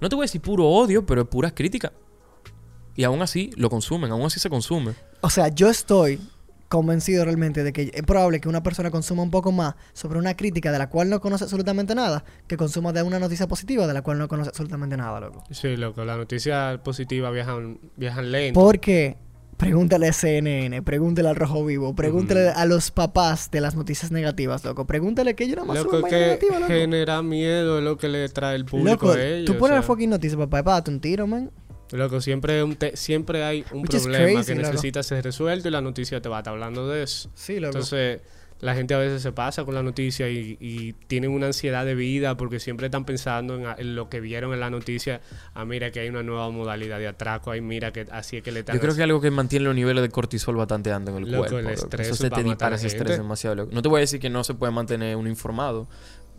No 0.00 0.08
te 0.08 0.14
voy 0.16 0.24
a 0.24 0.26
decir 0.26 0.40
puro 0.40 0.66
odio, 0.66 1.04
pero 1.06 1.22
es 1.22 1.28
pura 1.28 1.52
crítica. 1.52 1.92
Y 2.96 3.04
aún 3.04 3.22
así 3.22 3.50
lo 3.56 3.70
consumen, 3.70 4.10
aún 4.10 4.22
así 4.22 4.38
se 4.40 4.48
consume. 4.50 4.92
O 5.20 5.30
sea, 5.30 5.48
yo 5.48 5.68
estoy 5.68 6.20
convencido 6.68 7.24
realmente 7.24 7.62
de 7.62 7.72
que 7.72 7.90
es 7.94 8.02
probable 8.02 8.40
que 8.40 8.48
una 8.48 8.62
persona 8.62 8.90
consuma 8.90 9.22
un 9.22 9.30
poco 9.30 9.52
más 9.52 9.74
sobre 9.92 10.18
una 10.18 10.36
crítica 10.36 10.72
de 10.72 10.78
la 10.78 10.88
cual 10.88 11.08
no 11.08 11.20
conoce 11.20 11.44
absolutamente 11.44 11.94
nada 11.94 12.24
que 12.48 12.56
consuma 12.56 12.92
de 12.92 13.02
una 13.02 13.18
noticia 13.20 13.46
positiva 13.46 13.86
de 13.86 13.94
la 13.94 14.02
cual 14.02 14.18
no 14.18 14.26
conoce 14.28 14.48
absolutamente 14.48 14.96
nada, 14.96 15.20
loco. 15.20 15.44
Sí, 15.50 15.76
loco, 15.76 16.04
las 16.04 16.16
noticias 16.16 16.78
positivas 16.80 17.32
viajan, 17.32 17.78
viajan 17.96 18.32
lento. 18.32 18.58
Porque 18.58 19.16
pregúntale 19.56 20.08
a 20.08 20.12
CNN, 20.12 20.82
pregúntale 20.82 21.28
al 21.28 21.36
Rojo 21.36 21.64
Vivo, 21.64 21.94
pregúntale 21.94 22.48
a 22.48 22.64
los 22.66 22.90
papás 22.90 23.50
de 23.52 23.60
las 23.60 23.76
noticias 23.76 24.10
negativas, 24.10 24.64
loco. 24.64 24.84
Pregúntale 24.84 25.34
que 25.36 25.44
ellos 25.44 25.56
nada 25.56 25.68
más 25.68 25.76
Loco, 25.78 26.02
que 26.02 26.10
negativa, 26.16 26.58
loco. 26.58 26.72
genera 26.72 27.22
miedo 27.22 27.80
lo 27.80 27.96
que 27.96 28.08
le 28.08 28.28
trae 28.30 28.56
el 28.56 28.64
público 28.64 28.90
Loco, 28.90 29.12
a 29.12 29.22
ellos. 29.22 29.46
tú 29.46 29.56
pones 29.58 29.74
o 29.74 29.76
la 29.76 29.82
fucking 29.82 30.10
noticia, 30.10 30.36
papá, 30.36 30.64
para 30.64 30.74
darte 30.76 30.90
un 30.90 30.98
tiro, 31.00 31.26
man. 31.28 31.52
Loco, 31.92 32.20
siempre, 32.20 32.62
un 32.62 32.76
te- 32.76 32.96
siempre 32.96 33.44
hay 33.44 33.64
un 33.72 33.82
Which 33.82 33.90
problema 34.02 34.24
crazy, 34.42 34.46
que 34.52 34.54
loco. 34.60 34.68
necesita 34.72 35.02
ser 35.02 35.22
resuelto 35.24 35.68
y 35.68 35.70
la 35.70 35.80
noticia 35.80 36.20
te 36.20 36.28
va 36.28 36.38
a 36.38 36.40
estar 36.40 36.52
hablando 36.54 36.88
de 36.88 37.02
eso. 37.02 37.30
Sí, 37.34 37.60
loco. 37.60 37.74
Entonces, 37.76 38.20
la 38.60 38.74
gente 38.74 38.94
a 38.94 38.98
veces 38.98 39.20
se 39.20 39.30
pasa 39.32 39.64
con 39.64 39.74
la 39.74 39.82
noticia 39.82 40.30
y, 40.30 40.56
y 40.60 40.94
tienen 41.06 41.30
una 41.32 41.46
ansiedad 41.46 41.84
de 41.84 41.94
vida 41.94 42.36
porque 42.36 42.58
siempre 42.60 42.86
están 42.86 43.04
pensando 43.04 43.56
en, 43.56 43.66
a- 43.66 43.74
en 43.78 43.94
lo 43.94 44.08
que 44.08 44.20
vieron 44.20 44.54
en 44.54 44.60
la 44.60 44.70
noticia. 44.70 45.20
Ah, 45.52 45.64
mira 45.66 45.90
que 45.90 46.00
hay 46.00 46.08
una 46.08 46.22
nueva 46.22 46.48
modalidad 46.50 46.98
de 46.98 47.06
atraco. 47.08 47.50
Ahí 47.50 47.60
mira 47.60 47.92
que 47.92 48.06
así 48.10 48.38
es 48.38 48.42
que 48.42 48.50
le 48.52 48.60
están 48.60 48.74
Yo 48.76 48.80
creo 48.80 48.96
que 48.96 49.02
algo 49.02 49.20
que 49.20 49.30
mantiene 49.30 49.66
los 49.66 49.74
niveles 49.74 50.02
de 50.02 50.08
cortisol 50.08 50.56
bastante 50.56 50.90
altos 50.90 51.14
en 51.16 51.24
el 51.24 51.30
Loco, 51.30 51.38
cuerpo. 51.50 51.58
el 51.58 51.64
loco. 51.64 51.74
estrés 51.84 52.06
Eso 52.08 52.16
se 52.16 52.30
te 52.30 52.42
dispara 52.42 52.76
ese 52.76 52.86
estrés 52.86 53.18
demasiado. 53.18 53.56
loco. 53.56 53.70
No 53.74 53.82
te 53.82 53.88
voy 53.88 53.98
a 53.98 54.00
decir 54.00 54.18
que 54.20 54.30
no 54.30 54.42
se 54.44 54.54
puede 54.54 54.72
mantener 54.72 55.14
uno 55.16 55.28
informado. 55.28 55.86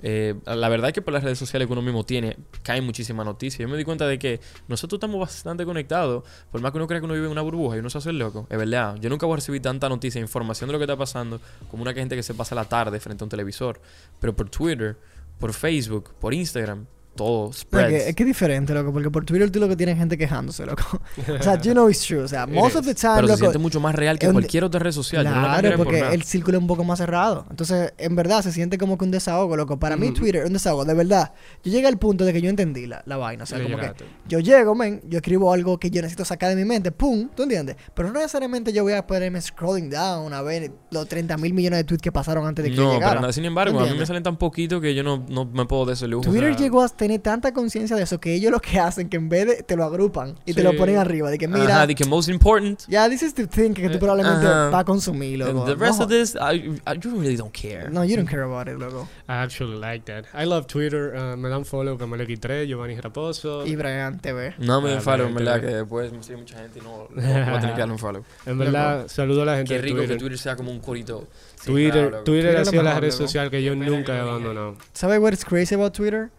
Eh, 0.07 0.35
la 0.45 0.69
verdad 0.69 0.89
es 0.89 0.93
que 0.93 1.01
por 1.01 1.15
las 1.15 1.23
redes 1.23 1.39
sociales 1.39 1.65
que 1.65 1.73
uno 1.73 1.81
mismo 1.81 2.05
tiene, 2.05 2.37
caen 2.61 2.85
muchísimas 2.85 3.25
noticias. 3.25 3.57
Yo 3.59 3.67
me 3.67 3.75
di 3.75 3.83
cuenta 3.83 4.05
de 4.05 4.19
que 4.19 4.39
nosotros 4.67 4.97
estamos 4.99 5.19
bastante 5.19 5.65
conectados. 5.65 6.23
Por 6.51 6.61
más 6.61 6.71
que 6.71 6.77
uno 6.77 6.85
crea 6.85 6.99
que 6.99 7.05
uno 7.05 7.15
vive 7.15 7.25
en 7.25 7.31
una 7.31 7.41
burbuja 7.41 7.77
y 7.77 7.79
uno 7.79 7.89
se 7.89 7.97
hace 7.97 8.11
el 8.11 8.19
loco. 8.19 8.45
Es 8.51 8.55
verdad. 8.55 8.97
Yo 9.01 9.09
nunca 9.09 9.25
voy 9.25 9.33
a 9.33 9.37
recibir 9.37 9.63
tanta 9.63 9.89
noticia 9.89 10.19
e 10.19 10.21
información 10.21 10.67
de 10.67 10.73
lo 10.73 10.77
que 10.77 10.83
está 10.83 10.95
pasando 10.95 11.41
como 11.71 11.81
una 11.81 11.91
gente 11.91 12.15
que 12.15 12.21
se 12.21 12.35
pasa 12.35 12.53
la 12.53 12.65
tarde 12.65 12.99
frente 12.99 13.23
a 13.23 13.25
un 13.25 13.29
televisor. 13.31 13.81
Pero 14.19 14.35
por 14.35 14.47
Twitter, 14.47 14.95
por 15.39 15.53
Facebook, 15.53 16.13
por 16.19 16.35
Instagram, 16.35 16.85
todo 17.15 17.49
Es 17.49 17.55
que, 17.57 17.61
spreads. 17.61 17.93
es 18.07 18.15
que 18.15 18.23
es 18.23 18.27
diferente, 18.27 18.73
loco, 18.73 18.91
porque 18.93 19.09
por 19.09 19.25
Twitter 19.25 19.49
tú 19.49 19.59
lo 19.59 19.67
que 19.67 19.75
tienes 19.75 19.97
gente 19.97 20.17
quejándose, 20.17 20.65
loco. 20.65 20.83
o 21.39 21.43
sea, 21.43 21.59
you 21.61 21.71
know 21.71 21.89
it's 21.89 22.01
true. 22.05 22.19
O 22.21 22.27
sea, 22.27 22.45
most 22.47 22.75
of 22.75 22.85
the 22.85 22.93
time, 22.93 23.13
Pero 23.15 23.27
se 23.27 23.33
loco, 23.33 23.37
siente 23.39 23.57
mucho 23.59 23.79
más 23.79 23.95
real 23.95 24.19
que 24.19 24.31
cualquier 24.31 24.63
otra 24.63 24.79
red 24.79 24.91
social. 24.91 25.23
No 25.23 25.31
Claro, 25.31 25.69
por 25.77 25.85
porque 25.85 26.01
nada. 26.01 26.13
el 26.13 26.23
círculo 26.23 26.57
es 26.57 26.61
un 26.61 26.67
poco 26.67 26.83
más 26.83 26.99
cerrado. 26.99 27.45
Entonces, 27.49 27.93
en 27.97 28.15
verdad, 28.15 28.41
se 28.41 28.51
siente 28.51 28.77
como 28.77 28.97
que 28.97 29.05
un 29.05 29.11
desahogo, 29.11 29.55
loco. 29.57 29.79
Para 29.79 29.95
mí, 29.97 30.07
Ujú. 30.07 30.15
Twitter 30.15 30.41
es 30.41 30.47
un 30.47 30.53
desahogo, 30.53 30.85
de 30.85 30.93
verdad. 30.93 31.33
Yo 31.63 31.71
llegué 31.71 31.87
al 31.87 31.97
punto 31.97 32.25
de 32.25 32.33
que 32.33 32.41
yo 32.41 32.49
entendí 32.49 32.85
la, 32.87 33.01
la 33.05 33.17
vaina. 33.17 33.43
O 33.43 33.47
sea, 33.47 33.61
como 33.61 33.77
que 33.77 33.93
yo 34.27 34.39
llego, 34.39 34.75
men, 34.75 35.01
yo 35.07 35.17
escribo 35.17 35.53
algo 35.53 35.77
que 35.79 35.89
yo 35.89 36.01
necesito 36.01 36.25
sacar 36.25 36.49
de 36.49 36.55
mi 36.55 36.65
mente, 36.65 36.91
pum, 36.91 37.29
¿tú 37.35 37.43
entiendes? 37.43 37.75
Pero 37.93 38.09
no 38.11 38.15
necesariamente 38.19 38.73
yo 38.73 38.83
voy 38.83 38.93
a 38.93 39.05
ponerme 39.07 39.41
scrolling 39.41 39.89
down 39.89 40.33
a 40.33 40.41
ver 40.41 40.71
los 40.91 41.07
30 41.07 41.37
mil 41.37 41.53
millones 41.53 41.77
de 41.79 41.83
tweets 41.85 42.01
que 42.01 42.11
pasaron 42.11 42.45
antes 42.47 42.63
de 42.63 42.71
que 42.71 42.75
yo 42.75 42.83
No, 42.83 42.93
llegara. 42.93 43.11
pero 43.11 43.21
nada. 43.21 43.33
Sin 43.33 43.45
embargo, 43.45 43.79
a 43.79 43.85
mí 43.85 43.97
me 43.97 44.05
salen 44.05 44.23
tan 44.23 44.37
poquito 44.37 44.81
que 44.81 44.93
yo 44.95 45.03
no, 45.03 45.25
no 45.29 45.45
me 45.45 45.65
puedo 45.65 45.85
de 45.85 45.93
ese 45.93 46.07
lujo. 46.07 46.27
o 46.27 46.31
Twitter 46.31 46.53
sea, 46.55 46.63
llegó 46.63 46.81
a 46.81 46.85
tener 47.05 47.21
tanta 47.21 47.53
conciencia 47.53 47.95
de 47.95 48.03
eso 48.03 48.19
que 48.19 48.33
ellos 48.33 48.51
lo 48.51 48.59
que 48.59 48.79
hacen 48.79 49.09
que 49.09 49.17
en 49.17 49.29
vez 49.29 49.45
de 49.47 49.63
te 49.63 49.75
lo 49.75 49.83
agrupan 49.83 50.35
y 50.45 50.53
te 50.53 50.61
Sí. 50.61 50.63
lo 50.67 50.75
ponen 50.75 50.97
arriba. 50.97 51.29
De 51.29 51.37
que 51.37 51.47
mira, 51.47 51.63
Ajá, 51.77 51.87
de 51.87 51.95
que 51.95 52.05
most 52.05 52.29
important. 52.29 52.79
ya, 52.87 53.07
this 53.09 53.21
is 53.21 53.33
the 53.33 53.47
thing 53.47 53.73
que 53.73 53.87
tú 53.89 53.95
Eh, 53.95 53.99
probablemente 53.99 54.45
ajá. 54.47 54.69
vas 54.69 54.81
a 54.81 54.83
consumir, 54.85 55.39
loco. 55.39 55.65
the 55.65 55.75
rest 55.75 55.99
no, 55.99 56.05
of 56.05 56.09
this, 56.11 56.35
I, 56.35 56.79
I 56.87 56.99
you 57.01 57.19
really 57.19 57.35
don't 57.37 57.53
care. 57.53 57.89
no, 57.89 58.03
you 58.03 58.15
don't 58.15 58.27
care 58.29 58.41
about 58.43 58.67
it, 58.67 58.77
loco. 58.79 59.07
I 59.27 59.33
actually 59.43 59.77
like 59.79 60.05
that. 60.11 60.25
I 60.33 60.45
love 60.45 60.65
Twitter. 60.67 61.13
uh, 61.15 61.35
me 61.37 61.49
dan 61.49 61.63
follow 61.65 61.97
Camilo 61.97 62.23
X3, 62.23 62.67
Giovanni 62.67 62.95
Raposo. 62.99 63.65
Y 63.65 63.75
Brian 63.75 64.19
TV. 64.19 64.55
No 64.59 64.81
me 64.81 64.93
Ah, 64.95 65.01
follow, 65.01 65.27
en 65.27 65.35
verdad, 65.35 65.59
que 65.61 65.67
después 65.67 66.11
me 66.11 66.23
sigue 66.23 66.37
mucha 66.37 66.57
gente 66.57 66.79
y 66.79 66.81
no, 66.81 67.07
no, 67.09 67.21
voy 67.21 67.23
a 67.31 67.59
tener 67.59 67.73
que 67.73 67.79
darle 67.79 67.93
un 67.93 67.99
follow. 67.99 68.23
En 68.45 68.57
verdad, 68.57 69.07
saludo 69.07 69.43
a 69.43 69.45
la 69.45 69.57
gente 69.57 69.69
Qué 69.69 69.75
de 69.75 69.81
rico 69.81 69.97
Twitter. 69.97 70.15
que 70.15 70.19
Twitter 70.19 70.37
sea 70.39 70.55
como 70.55 70.71
un 70.71 70.79
corito. 70.79 71.27
Twitter, 71.65 71.93
cerrado, 71.93 72.09
loco. 72.11 72.23
Twitter 72.23 72.43
Twitter 72.51 72.57
ha 72.57 72.65
sido 72.65 72.83
la 72.83 72.99
red 72.99 73.11
social 73.11 73.49
que 73.49 73.63
yo 73.63 73.75
nunca 73.75 74.15
he 74.15 74.19
abandonado. 74.19 74.75
¿Sabes 74.93 75.19
what 75.19 75.33
is 75.33 75.43
crazy 75.43 75.73
about 75.75 75.93
Twitter? 75.93 76.29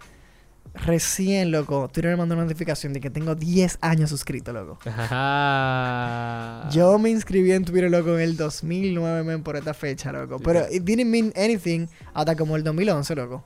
Recién, 0.85 1.51
loco, 1.51 1.89
Twitter 1.89 2.11
me 2.11 2.17
mandó 2.17 2.35
una 2.35 2.45
notificación 2.45 2.93
de 2.93 3.01
que 3.01 3.11
tengo 3.11 3.35
10 3.35 3.79
años 3.81 4.11
suscrito, 4.11 4.53
loco. 4.53 4.79
Ajá. 4.85 6.69
Yo 6.71 6.99
me 6.99 7.11
inscribí 7.11 7.53
en 7.53 7.65
Twitter, 7.65 7.91
loco, 7.91 8.15
en 8.15 8.21
el 8.21 8.37
2009, 8.37 9.25
men, 9.25 9.43
por 9.43 9.57
esta 9.57 9.75
fecha, 9.75 10.13
loco. 10.13 10.39
Pero 10.39 10.67
it 10.71 10.83
didn't 10.83 11.07
mean 11.07 11.33
anything 11.37 11.87
hasta 12.15 12.37
como 12.37 12.57
el 12.57 12.65
2011, 12.65 13.15
loco. 13.15 13.43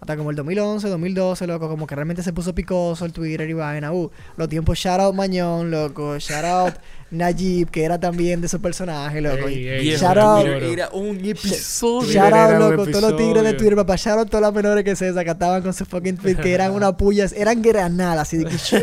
Hasta 0.00 0.18
como 0.18 0.28
el 0.28 0.36
2011, 0.36 0.88
2012, 0.88 1.46
loco, 1.46 1.68
como 1.68 1.86
que 1.86 1.94
realmente 1.94 2.22
se 2.22 2.32
puso 2.34 2.54
picoso 2.54 3.06
el 3.06 3.12
Twitter 3.14 3.48
y 3.48 3.54
vaina. 3.54 3.90
Uh, 3.90 4.10
los 4.36 4.48
tiempos 4.50 4.78
shout 4.78 5.00
out 5.00 5.14
Mañón, 5.14 5.70
loco. 5.70 6.18
Shout 6.18 6.44
out 6.44 6.74
Najib, 7.14 7.70
que 7.70 7.84
era 7.84 7.98
también 7.98 8.40
de 8.40 8.46
esos 8.46 8.60
personajes, 8.60 9.22
loco. 9.22 9.48
Ey, 9.48 9.96
Shout 9.96 10.16
out. 10.16 10.46
Era 10.46 10.88
un 10.90 11.24
episodio. 11.24 12.10
Shout 12.10 12.32
out, 12.32 12.58
loco, 12.58 12.86
todos 12.86 13.10
los 13.10 13.16
tigres 13.16 13.42
de. 13.42 13.54
Twitter, 13.54 13.76
papá. 13.76 13.96
Shout 13.96 14.18
out 14.18 14.28
todas 14.28 14.42
las 14.42 14.54
menores 14.54 14.84
que 14.84 14.96
se 14.96 15.06
desacataban 15.06 15.62
con 15.62 15.72
su 15.72 15.84
fucking 15.84 16.16
tweet, 16.16 16.36
que 16.36 16.52
eran 16.52 16.72
una 16.72 16.96
pullas, 16.96 17.32
eran 17.32 17.62
granadas, 17.62 18.22
así 18.22 18.38
de 18.38 18.46
que. 18.46 18.58
Sí. 18.58 18.76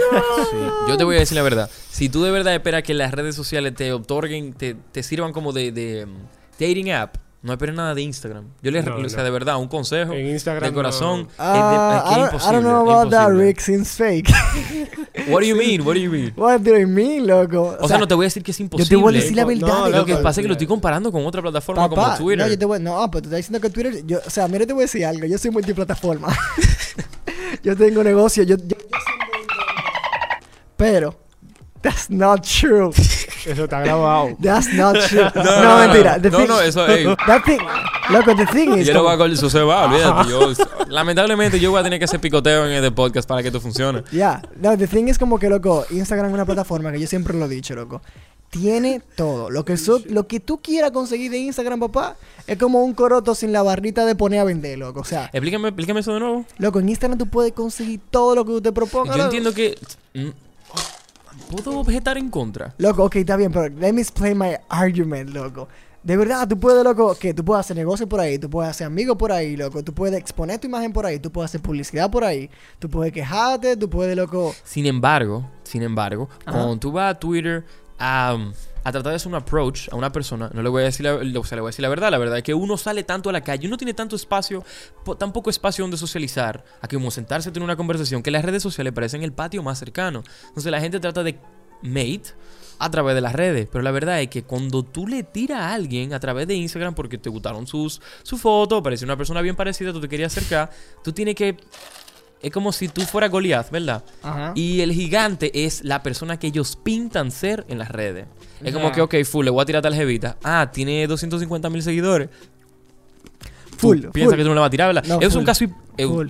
Yo 0.87 0.97
te 0.97 1.03
voy 1.03 1.15
a 1.15 1.19
decir 1.19 1.35
la 1.35 1.43
verdad. 1.43 1.69
Si 1.89 2.09
tú 2.09 2.23
de 2.23 2.31
verdad 2.31 2.53
esperas 2.53 2.83
que 2.83 2.93
las 2.93 3.11
redes 3.11 3.35
sociales 3.35 3.75
te 3.75 3.91
otorguen, 3.93 4.53
te, 4.53 4.75
te 4.91 5.03
sirvan 5.03 5.33
como 5.33 5.53
de, 5.53 5.71
de, 5.71 6.05
um, 6.05 6.13
dating 6.59 6.91
app, 6.91 7.15
no 7.43 7.53
esperes 7.53 7.73
nada 7.75 7.95
de 7.95 8.01
Instagram. 8.03 8.45
Yo 8.61 8.69
les, 8.71 8.85
No, 8.85 8.95
o 8.97 9.09
sea, 9.09 9.17
no. 9.19 9.23
de 9.23 9.29
verdad, 9.31 9.57
un 9.57 9.67
consejo 9.67 10.13
En 10.13 10.27
Instagram. 10.27 10.69
de 10.69 10.73
corazón. 10.75 11.21
no. 11.23 11.27
Ah, 11.39 12.03
es, 12.11 12.15
de, 12.17 12.23
es 12.23 12.29
que 12.29 12.37
es 12.37 12.43
I 12.43 12.45
don't 12.53 12.61
know 12.61 12.79
imposible, 12.81 12.91
about 12.93 13.09
that, 13.11 13.21
imposible. 13.29 13.45
Rick, 13.47 13.59
seems 13.59 13.89
fake. 13.95 14.29
What 15.29 15.39
do 15.41 15.45
you 15.47 15.55
mean? 15.55 15.81
What 15.81 15.93
do 15.95 15.99
you 15.99 16.11
mean? 16.11 16.33
What 16.37 16.59
do 16.61 16.77
you 16.77 16.87
mean, 16.87 17.25
loco? 17.25 17.77
O 17.79 17.87
sea, 17.87 17.97
no 17.97 18.07
te 18.07 18.13
voy 18.13 18.25
a 18.25 18.27
decir 18.27 18.43
que 18.43 18.51
es 18.51 18.57
yo 18.57 18.63
imposible. 18.65 18.89
te 18.89 18.95
voy 18.95 19.15
a 19.15 19.19
decir 19.19 19.35
la 19.35 19.45
verdad. 19.45 19.89
Lo 19.89 20.05
que 20.05 20.15
pasa 20.17 20.39
es 20.41 20.43
que 20.43 20.47
lo 20.47 20.53
estoy 20.53 20.67
comparando 20.67 21.11
con 21.11 21.25
otra 21.25 21.41
plataforma 21.41 21.89
como 21.89 22.15
Twitter. 22.17 22.45
No, 22.45 22.47
yo 22.51 22.59
te 22.59 22.65
voy, 22.65 22.79
no, 22.79 23.09
pero 23.11 23.21
te 23.23 23.27
estoy 23.27 23.37
diciendo 23.37 23.59
que 23.59 23.69
Twitter, 23.69 24.05
yo, 24.05 24.19
o 24.25 24.29
sea, 24.29 24.47
mira, 24.47 24.65
te 24.65 24.73
voy 24.73 24.83
a 24.83 24.85
decir 24.85 25.05
algo, 25.05 25.25
yo 25.25 25.37
soy 25.37 25.49
multiplataforma. 25.51 26.27
yo 27.63 27.75
tengo 27.75 28.03
negocio, 28.03 28.43
yo, 28.43 28.55
yo, 28.57 28.65
yo 28.67 28.75
soy- 28.91 29.21
Pero, 30.77 31.15
that's 31.81 32.09
not 32.09 32.45
true. 32.45 32.91
Eso 33.47 33.63
está 33.63 33.79
grabado. 33.81 34.29
That's 34.41 34.73
not 34.73 34.97
true. 35.07 35.21
No, 35.35 35.77
mentira. 35.79 36.19
The 36.21 36.29
No, 36.29 36.37
thing- 36.39 36.47
no, 36.47 36.61
eso 36.61 36.87
es. 36.87 37.05
That 37.27 37.43
thing, 37.43 37.59
loco, 38.09 38.35
the 38.35 38.45
thing 38.47 38.77
is, 38.77 38.87
Yo 38.87 38.93
lo 38.93 39.03
voy 39.03 39.13
a 39.13 39.17
col- 39.17 39.33
eso 39.33 39.49
se 39.49 39.61
va, 39.61 39.85
olvídate. 39.85 40.29
Yo, 40.29 40.51
lamentablemente, 40.87 41.59
yo 41.59 41.71
voy 41.71 41.79
a 41.79 41.83
tener 41.83 41.99
que 41.99 42.05
hacer 42.05 42.19
picoteo 42.19 42.65
en 42.65 42.71
este 42.73 42.91
podcast 42.91 43.27
para 43.27 43.41
que 43.41 43.47
esto 43.47 43.59
funcione. 43.61 44.03
Ya, 44.11 44.41
no, 44.59 44.77
the 44.77 44.87
thing 44.87 45.05
es 45.07 45.17
como 45.17 45.39
que, 45.39 45.49
loco, 45.49 45.85
Instagram 45.89 46.27
es 46.27 46.33
una 46.33 46.45
plataforma 46.45 46.91
que 46.91 46.99
yo 46.99 47.07
siempre 47.07 47.33
lo 47.37 47.45
he 47.45 47.49
dicho, 47.49 47.73
loco. 47.75 48.01
Tiene 48.49 49.01
todo. 49.15 49.49
Lo 49.49 49.63
que, 49.63 49.77
so- 49.77 50.01
lo 50.09 50.27
que 50.27 50.41
tú 50.41 50.57
quieras 50.61 50.91
conseguir 50.91 51.31
de 51.31 51.37
Instagram, 51.37 51.79
papá, 51.79 52.17
es 52.47 52.57
como 52.57 52.83
un 52.83 52.93
coroto 52.93 53.33
sin 53.33 53.53
la 53.53 53.63
barrita 53.63 54.05
de 54.05 54.13
poner 54.13 54.41
a 54.41 54.43
vender, 54.43 54.77
loco. 54.77 54.99
O 54.99 55.03
sea, 55.05 55.29
Explícame, 55.31 55.69
explícame 55.69 56.01
eso 56.01 56.13
de 56.13 56.19
nuevo. 56.19 56.45
loco, 56.57 56.79
en 56.81 56.89
Instagram 56.89 57.17
tú 57.17 57.27
puedes 57.27 57.53
conseguir 57.53 58.01
todo 58.09 58.35
lo 58.35 58.43
que 58.43 58.51
tú 58.51 58.61
te 58.61 58.71
propongas. 58.73 59.15
Yo 59.15 59.23
loco. 59.23 59.33
entiendo 59.35 59.53
que. 59.53 59.77
mm, 60.13 60.29
¿Puedo 61.49 61.79
objetar 61.79 62.17
en 62.17 62.29
contra? 62.29 62.73
Loco, 62.77 63.05
ok, 63.05 63.17
está 63.17 63.35
bien, 63.35 63.51
pero 63.51 63.73
let 63.75 63.93
me 63.93 64.01
explain 64.01 64.37
my 64.37 64.55
argument, 64.69 65.29
loco. 65.29 65.67
De 66.03 66.17
verdad, 66.17 66.47
tú 66.47 66.59
puedes, 66.59 66.83
loco, 66.83 67.13
que 67.15 67.33
tú 67.33 67.45
puedes 67.45 67.59
hacer 67.59 67.77
negocio 67.77 68.09
por 68.09 68.19
ahí, 68.19 68.39
tú 68.39 68.49
puedes 68.49 68.71
hacer 68.71 68.87
amigos 68.87 69.17
por 69.17 69.31
ahí, 69.31 69.55
loco, 69.55 69.83
tú 69.83 69.93
puedes 69.93 70.17
exponer 70.19 70.59
tu 70.59 70.67
imagen 70.67 70.91
por 70.91 71.05
ahí, 71.05 71.19
tú 71.19 71.31
puedes 71.31 71.51
hacer 71.51 71.61
publicidad 71.61 72.09
por 72.09 72.23
ahí, 72.23 72.49
tú 72.79 72.89
puedes 72.89 73.13
quejarte, 73.13 73.77
tú 73.77 73.87
puedes, 73.87 74.17
loco. 74.17 74.55
Sin 74.63 74.87
embargo, 74.87 75.47
sin 75.63 75.83
embargo, 75.83 76.27
Ajá. 76.45 76.57
cuando 76.57 76.77
tú 76.77 76.91
vas 76.91 77.11
a 77.15 77.19
Twitter 77.19 77.63
a, 77.99 78.35
a 78.83 78.91
tratar 78.91 79.11
de 79.11 79.15
hacer 79.15 79.27
un 79.27 79.35
approach 79.35 79.89
a 79.91 79.95
una 79.95 80.11
persona, 80.11 80.49
no 80.53 80.61
le 80.63 80.69
voy 80.69 80.81
a 80.81 80.85
decir 80.85 81.05
la, 81.05 81.13
o 81.15 81.43
sea, 81.43 81.55
le 81.55 81.61
voy 81.61 81.69
a 81.69 81.71
decir 81.71 81.83
la 81.83 81.89
verdad, 81.89 82.09
la 82.11 82.17
verdad 82.17 82.37
es 82.37 82.43
que 82.43 82.53
uno 82.53 82.77
sale 82.77 83.03
tanto 83.03 83.29
a 83.29 83.33
la 83.33 83.41
calle, 83.41 83.67
uno 83.67 83.77
tiene 83.77 83.93
tanto 83.93 84.15
espacio, 84.15 84.63
po- 85.05 85.15
tan 85.17 85.31
poco 85.33 85.49
espacio 85.49 85.83
donde 85.83 85.97
socializar, 85.97 86.63
a 86.81 86.87
que 86.87 86.95
como 86.95 87.11
sentarse 87.11 87.49
a 87.49 87.53
tener 87.53 87.63
una 87.63 87.75
conversación, 87.75 88.23
que 88.23 88.31
las 88.31 88.43
redes 88.43 88.63
sociales 88.63 88.93
parecen 88.93 89.23
el 89.23 89.33
patio 89.33 89.61
más 89.63 89.79
cercano. 89.79 90.23
Entonces 90.47 90.71
la 90.71 90.79
gente 90.81 90.99
trata 90.99 91.23
de 91.23 91.37
mate 91.83 92.33
a 92.79 92.89
través 92.89 93.13
de 93.13 93.21
las 93.21 93.33
redes, 93.33 93.67
pero 93.71 93.83
la 93.83 93.91
verdad 93.91 94.21
es 94.21 94.29
que 94.29 94.41
cuando 94.43 94.81
tú 94.83 95.05
le 95.07 95.21
tiras 95.21 95.59
a 95.59 95.73
alguien 95.73 96.13
a 96.13 96.19
través 96.19 96.47
de 96.47 96.55
Instagram 96.55 96.95
porque 96.95 97.19
te 97.19 97.29
gustaron 97.29 97.67
sus 97.67 98.01
su 98.23 98.39
foto, 98.39 98.81
parecía 98.81 99.05
una 99.05 99.17
persona 99.17 99.41
bien 99.41 99.55
parecida, 99.55 99.93
tú 99.93 100.01
te 100.01 100.09
querías 100.09 100.35
acercar, 100.35 100.71
tú 101.03 101.11
tienes 101.13 101.35
que 101.35 101.57
es 102.41 102.51
como 102.51 102.71
si 102.71 102.87
tú 102.87 103.01
fueras 103.01 103.29
Goliath, 103.31 103.69
¿verdad? 103.71 104.03
Ajá. 104.23 104.51
Y 104.55 104.81
el 104.81 104.91
gigante 104.93 105.65
es 105.65 105.83
la 105.83 106.01
persona 106.03 106.37
que 106.39 106.47
ellos 106.47 106.75
pintan 106.75 107.31
ser 107.31 107.65
en 107.69 107.77
las 107.77 107.89
redes. 107.89 108.25
Es 108.63 108.73
como 108.73 108.91
que, 108.91 109.01
ok, 109.01 109.15
full, 109.25 109.45
le 109.45 109.51
voy 109.51 109.61
a 109.61 109.65
tirar 109.65 109.81
tal 109.81 109.95
jevita. 109.95 110.37
Ah, 110.43 110.69
tiene 110.73 111.05
250 111.07 111.69
mil 111.69 111.81
seguidores. 111.81 112.29
Full, 113.77 114.01
full. 114.03 114.11
que 114.13 114.43
tú 114.43 114.49
no 114.49 114.53
le 114.53 114.59
vas 114.59 114.67
a 114.67 114.69
tirar, 114.69 114.93
¿verdad? 114.93 115.03
No, 115.07 115.19
es 115.21 115.29
full. 115.29 115.39
un 115.39 115.45
caso, 115.45 115.65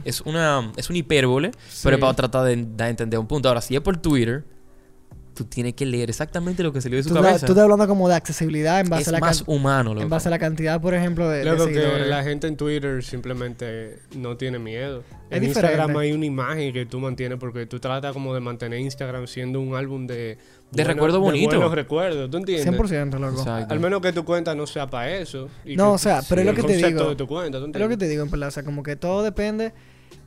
es, 0.06 0.22
una, 0.22 0.72
es 0.78 0.90
un 0.90 0.96
hipérbole, 0.96 1.52
Sí. 1.70 1.82
pero 1.84 1.98
es 1.98 2.02
para 2.02 2.14
tratar 2.14 2.46
de 2.46 2.66
dar 2.76 2.88
a 2.88 2.90
entender 2.90 3.20
un 3.20 3.28
punto. 3.28 3.50
Ahora, 3.50 3.60
si 3.62 3.76
es 3.76 3.82
por 3.82 3.98
Twitter, 3.98 4.46
tú 5.44 5.50
tienes 5.50 5.74
que 5.74 5.86
leer 5.86 6.10
exactamente 6.10 6.62
lo 6.64 6.72
que 6.72 6.82
salió 6.82 6.98
de 6.98 7.04
su 7.04 7.10
Tú, 7.10 7.16
cabeza. 7.16 7.36
estás- 7.36 7.48
tú 7.48 7.54
estás 7.54 7.64
hablando 7.64 7.88
como 7.88 8.08
de 8.08 8.16
accesibilidad 8.16 8.80
en 8.80 8.90
base, 8.90 9.04
es 9.04 9.08
a 9.08 9.12
la, 9.14 9.20
más 9.20 9.44
humano, 9.48 9.94
loco. 9.94 10.04
en 10.04 10.10
base 10.10 10.28
a 10.28 10.32
la 10.32 10.40
cantidad, 10.40 10.80
por 10.80 10.94
ejemplo, 10.94 11.28
de, 11.30 11.40
de 11.40 11.46
Luego 11.46 11.68
que 11.68 12.06
la 12.06 12.24
gente 12.24 12.48
en 12.48 12.58
Twitter 12.58 13.04
simplemente 13.04 14.00
no 14.16 14.38
tiene 14.38 14.60
miedo. 14.60 15.00
Es 15.30 15.38
en 15.38 15.44
diferente. 15.44 15.48
Instagram 15.76 15.98
hay 15.98 16.12
una 16.12 16.26
imagen 16.26 16.74
que 16.74 16.86
tú 16.86 17.00
mantienes 17.00 17.38
porque 17.40 17.66
tú 17.66 17.80
tratas 17.80 18.14
como 18.14 18.34
de 18.34 18.40
mantener 18.42 18.80
Instagram 18.80 19.28
siendo 19.28 19.60
un 19.62 19.76
álbum 19.76 20.06
de... 20.08 20.38
De 20.72 20.84
recuerdo 20.86 21.20
bonito. 21.20 21.52
De 21.52 21.58
buenos 21.58 21.74
recuerdos, 21.76 22.30
¿tú 22.30 22.38
entiendes? 22.38 22.66
100%, 22.80 23.20
loco. 23.20 23.40
Exacto. 23.40 23.74
Al 23.74 23.80
menos 23.80 24.02
que 24.02 24.14
tu 24.14 24.24
cuenta 24.24 24.56
no 24.56 24.66
sea 24.68 24.88
para 24.88 25.10
eso. 25.18 25.50
y 25.66 25.76
No, 25.76 25.90
que- 25.90 25.96
o 25.96 25.98
sea, 25.98 26.22
pero 26.30 26.42
es 26.42 26.48
lo 26.48 26.54
que 26.54 26.62
te 26.62 26.68
concepto 26.74 26.88
digo. 27.00 27.10
de 27.10 27.16
tu 27.16 27.28
cuenta, 27.28 27.60
¿tú 27.60 27.66
Es 27.74 27.80
lo 27.80 27.90
que 27.90 27.98
te 27.98 28.08
digo, 28.08 28.24
en 28.24 28.30
verdad. 28.32 28.48
O 28.50 28.52
sea, 28.52 28.64
como 28.64 28.82
que 28.84 28.96
todo 28.96 29.22
depende. 29.24 29.74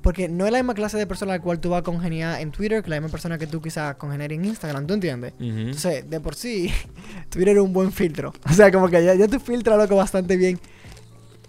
Porque 0.02 0.28
no 0.28 0.44
es 0.44 0.52
la 0.52 0.58
misma 0.58 0.74
clase 0.74 0.98
de 0.98 1.06
persona 1.06 1.32
a 1.32 1.36
la 1.38 1.42
cual 1.42 1.60
tú 1.60 1.70
vas 1.70 1.80
a 1.80 1.82
congeniar 1.82 2.40
en 2.40 2.50
Twitter 2.50 2.82
que 2.82 2.90
la 2.90 2.96
misma 3.00 3.10
persona 3.10 3.38
que 3.38 3.46
tú 3.46 3.62
quizás 3.62 3.94
congeniar 3.96 4.32
en 4.32 4.44
Instagram, 4.44 4.86
¿tú 4.86 4.94
entiendes? 4.94 5.32
Entonces, 5.40 6.08
de 6.10 6.20
por 6.20 6.34
sí, 6.34 6.70
Twitter 7.30 7.56
es 7.56 7.62
un 7.62 7.72
buen 7.72 7.90
filtro. 7.92 8.32
O 8.50 8.52
sea, 8.52 8.70
como 8.70 8.88
que 8.88 9.02
ya, 9.04 9.14
ya 9.14 9.26
tú 9.28 9.40
filtras, 9.40 9.78
loco, 9.78 9.96
bastante 9.96 10.36
bien. 10.36 10.58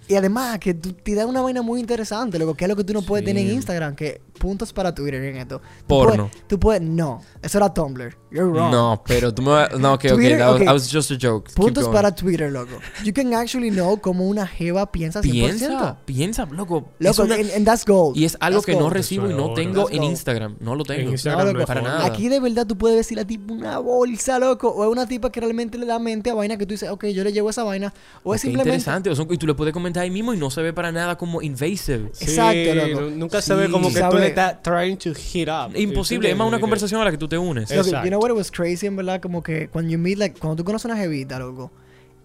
Y 0.07 0.15
además, 0.15 0.59
que 0.59 0.73
tú, 0.75 0.93
te 0.93 1.15
da 1.15 1.25
una 1.25 1.41
vaina 1.41 1.61
muy 1.63 1.79
interesante, 1.79 2.37
loco, 2.39 2.53
que 2.53 2.65
es 2.65 2.69
lo 2.69 2.75
que 2.75 2.83
tú 2.83 2.93
no 2.93 3.01
puedes 3.01 3.23
Sí. 3.23 3.33
tener 3.33 3.47
en 3.47 3.53
Instagram, 3.55 3.95
que 3.95 4.21
puntos 4.45 4.71
para 4.71 4.93
Twitter 4.93 5.23
en 5.23 5.37
esto. 5.37 5.59
Tú 5.59 5.85
Porno. 5.87 6.27
puedes- 6.29 6.47
tú 6.47 6.59
puedes, 6.59 6.81
no, 6.83 7.19
eso 7.41 7.57
era 7.57 7.73
Tumblr. 7.73 8.15
You're 8.31 8.51
wrong. 8.51 8.71
No, 8.71 9.01
pero 9.07 9.33
tú 9.33 9.41
me 9.41 9.49
vas... 9.51 9.79
No, 9.79 9.93
ok, 9.93 10.05
ok. 10.05 10.13
Twitter, 10.15 10.37
That 10.37 10.47
was, 10.51 10.55
ok. 10.59 10.65
that 10.65 10.73
was 10.73 10.91
just 10.91 11.11
a 11.11 11.15
joke. 11.19 11.49
Puntos 11.55 11.87
para 11.87 12.13
Twitter, 12.13 12.51
loco. 12.51 12.73
You 13.03 13.11
can 13.13 13.33
actually 13.33 13.71
know 13.71 13.97
cómo 13.99 14.27
una 14.27 14.45
jeva 14.45 14.91
piensa 14.91 15.21
100%. 15.21 15.31
Piensa, 15.31 15.97
piensa, 16.05 16.45
loco. 16.45 16.89
Loco, 16.99 17.23
una- 17.23 17.35
and, 17.35 17.49
and 17.55 17.65
that's 17.65 17.85
gold. 17.85 18.15
Y 18.17 18.25
es 18.25 18.37
algo 18.39 18.59
That's 18.59 18.65
que 18.67 18.75
no 18.75 18.89
recibo 18.89 19.29
y 19.29 19.33
no 19.33 19.53
tengo 19.53 19.89
en. 19.89 20.03
Instagram. 20.03 20.57
No 20.59 20.75
lo 20.75 20.83
tengo. 20.83 21.01
En 21.01 21.09
Instagram 21.13 21.47
No, 21.47 21.53
no, 21.53 21.59
es 21.61 21.65
para 21.65 21.81
nada. 21.81 22.05
Aquí 22.05 22.29
de 22.29 22.39
verdad 22.39 22.67
tú 22.67 22.77
puedes 22.77 22.97
decir 22.97 23.19
a 23.19 23.25
tipo 23.25 23.53
una 23.53 23.79
bolsa, 23.79 24.37
loco. 24.37 24.69
O 24.69 24.83
es 24.83 24.89
una 24.91 25.07
tipa 25.07 25.31
que 25.31 25.39
realmente 25.39 25.77
le 25.77 25.85
da 25.85 25.97
mente 25.97 26.29
a 26.29 26.33
vaina 26.33 26.57
que 26.57 26.65
tú 26.65 26.73
dices, 26.73 26.89
ok, 26.89 27.05
yo 27.07 27.23
le 27.23 27.31
llevo 27.33 27.49
esa 27.49 27.63
vaina. 27.63 27.93
O 28.23 28.35
es 28.35 28.41
simplemente. 28.41 28.69
interesante. 28.69 29.09
O 29.09 29.15
son- 29.15 29.27
y 29.31 29.37
tú 29.37 29.47
le 29.47 29.53
puedes 29.55 29.73
comentar 29.73 30.03
ahí 30.03 30.11
mismo 30.11 30.33
y 30.33 30.37
no 30.37 30.49
se 30.49 30.61
ve 30.61 30.73
para 30.73 30.91
nada 30.91 31.17
como 31.17 31.41
invasive. 31.41 32.09
Sí, 32.13 32.25
Exacto, 32.25 32.75
loco. 32.75 33.01
nu- 33.01 33.09
Nunca 33.15 33.41
Sí. 33.41 33.47
se 33.47 33.55
ve 33.55 33.69
como 33.71 33.91
que 33.93 34.01
tú 34.01 34.17
le 34.17 34.31
estás 34.41 34.61
trying 34.63 34.97
to 34.97 35.13
hit 35.13 35.47
up. 35.49 35.75
Imposible. 35.75 36.29
Es 36.29 36.35
más 36.37 36.47
una 36.47 36.59
conversación 36.59 37.01
a 37.01 37.05
la 37.05 37.11
que 37.11 37.17
tú 37.17 37.27
te 37.27 37.37
unes. 37.37 37.69
Exacto. 37.71 38.03
you 38.03 38.09
know 38.09 38.19
what 38.21 38.29
it 38.29 38.35
was 38.37 38.51
crazy, 38.51 38.85
en 38.87 38.95
verdad, 38.95 39.19
como 39.21 39.41
que 39.43 39.67
cuando 39.69 39.91
you 39.91 39.97
meet, 39.97 40.17
like, 40.17 40.39
cuando 40.39 40.55
tú 40.57 40.63
conoces 40.63 40.85
a 40.89 40.93
una 40.93 41.01
jevita, 41.01 41.39
loco. 41.39 41.71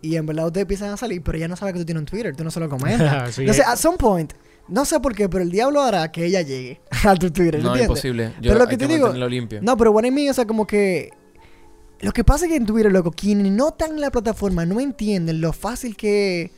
Y 0.03 0.17
en 0.17 0.25
verdad 0.27 0.47
ustedes 0.47 0.63
empiezan 0.63 0.91
a 0.91 0.97
salir, 0.97 1.23
pero 1.23 1.37
ella 1.37 1.49
no 1.49 1.57
sabe 1.57 1.73
que 1.75 1.79
tú 1.81 1.85
tienes 1.85 2.01
un 2.01 2.07
Twitter, 2.07 2.35
tú 2.35 2.43
no 2.45 2.51
se 2.51 2.59
lo 2.61 2.69
comentas. 2.69 3.35
Sí, 3.35 3.43
Entonces, 3.43 3.65
eh. 3.67 3.69
at 3.71 3.77
some 3.77 3.99
point, 3.99 4.33
no 4.69 4.85
sé 4.85 4.99
por 5.01 5.15
qué, 5.15 5.29
pero 5.29 5.43
el 5.45 5.51
diablo 5.51 5.83
hará 5.83 6.11
que 6.11 6.25
ella 6.25 6.41
llegue 6.43 6.81
a 7.05 7.15
tu 7.17 7.31
Twitter, 7.31 7.63
No, 7.63 7.69
¿entiendes? 7.73 7.83
imposible. 7.89 8.27
Yo, 8.41 8.51
Pero 8.51 8.55
lo 8.55 8.61
hay 8.63 8.69
que 8.71 8.77
te 8.79 8.87
digo- 8.87 9.07
mantenerlo 9.09 9.29
limpio. 9.29 9.59
No, 9.63 9.77
pero 9.77 9.93
bueno, 9.93 10.09
en 10.09 10.15
mí, 10.15 10.29
o 10.29 10.35
sea, 10.35 10.47
como 10.47 10.67
que. 10.67 11.11
Lo 12.01 12.13
que 12.13 12.25
pasa 12.25 12.47
es 12.47 12.51
que 12.51 12.57
en 12.57 12.65
Twitter, 12.65 12.91
loco, 12.91 13.11
quienes 13.11 13.53
no 13.53 13.69
están 13.69 13.91
en 13.91 14.01
la 14.01 14.11
plataforma 14.11 14.65
no 14.65 14.81
entienden 14.81 15.43
lo 15.43 15.53
fácil 15.53 15.97
que 15.99 16.45
es 16.45 16.51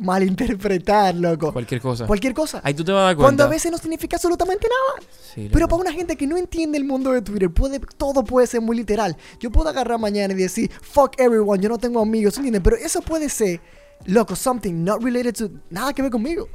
malinterpretar, 0.00 1.14
loco. 1.14 1.52
Cualquier 1.52 1.80
cosa. 1.80 2.06
Cualquier 2.06 2.34
cosa. 2.34 2.60
Ahí 2.64 2.74
tú 2.74 2.84
te 2.84 2.92
vas 2.92 3.02
a 3.02 3.04
dar 3.06 3.16
Cuando 3.16 3.44
a 3.44 3.48
veces 3.48 3.70
no 3.70 3.78
significa 3.78 4.16
absolutamente 4.16 4.66
nada. 4.68 5.06
Sí, 5.34 5.48
Pero 5.52 5.68
para 5.68 5.80
una 5.80 5.92
gente 5.92 6.16
que 6.16 6.26
no 6.26 6.36
entiende 6.36 6.78
el 6.78 6.84
mundo 6.84 7.12
de 7.12 7.22
Twitter, 7.22 7.50
puede, 7.50 7.80
todo 7.96 8.24
puede 8.24 8.46
ser 8.46 8.60
muy 8.60 8.76
literal. 8.76 9.16
Yo 9.38 9.50
puedo 9.50 9.68
agarrar 9.68 9.98
mañana 9.98 10.32
y 10.34 10.36
decir, 10.36 10.70
fuck 10.80 11.18
everyone, 11.18 11.62
yo 11.62 11.68
no 11.68 11.78
tengo 11.78 12.00
amigos, 12.00 12.36
¿entiendes? 12.36 12.62
Pero 12.62 12.76
eso 12.76 13.02
puede 13.02 13.28
ser, 13.28 13.60
loco, 14.06 14.34
something 14.34 14.72
not 14.84 15.02
related 15.02 15.34
to, 15.34 15.50
nada 15.70 15.92
que 15.92 16.02
ver 16.02 16.10
conmigo. 16.10 16.48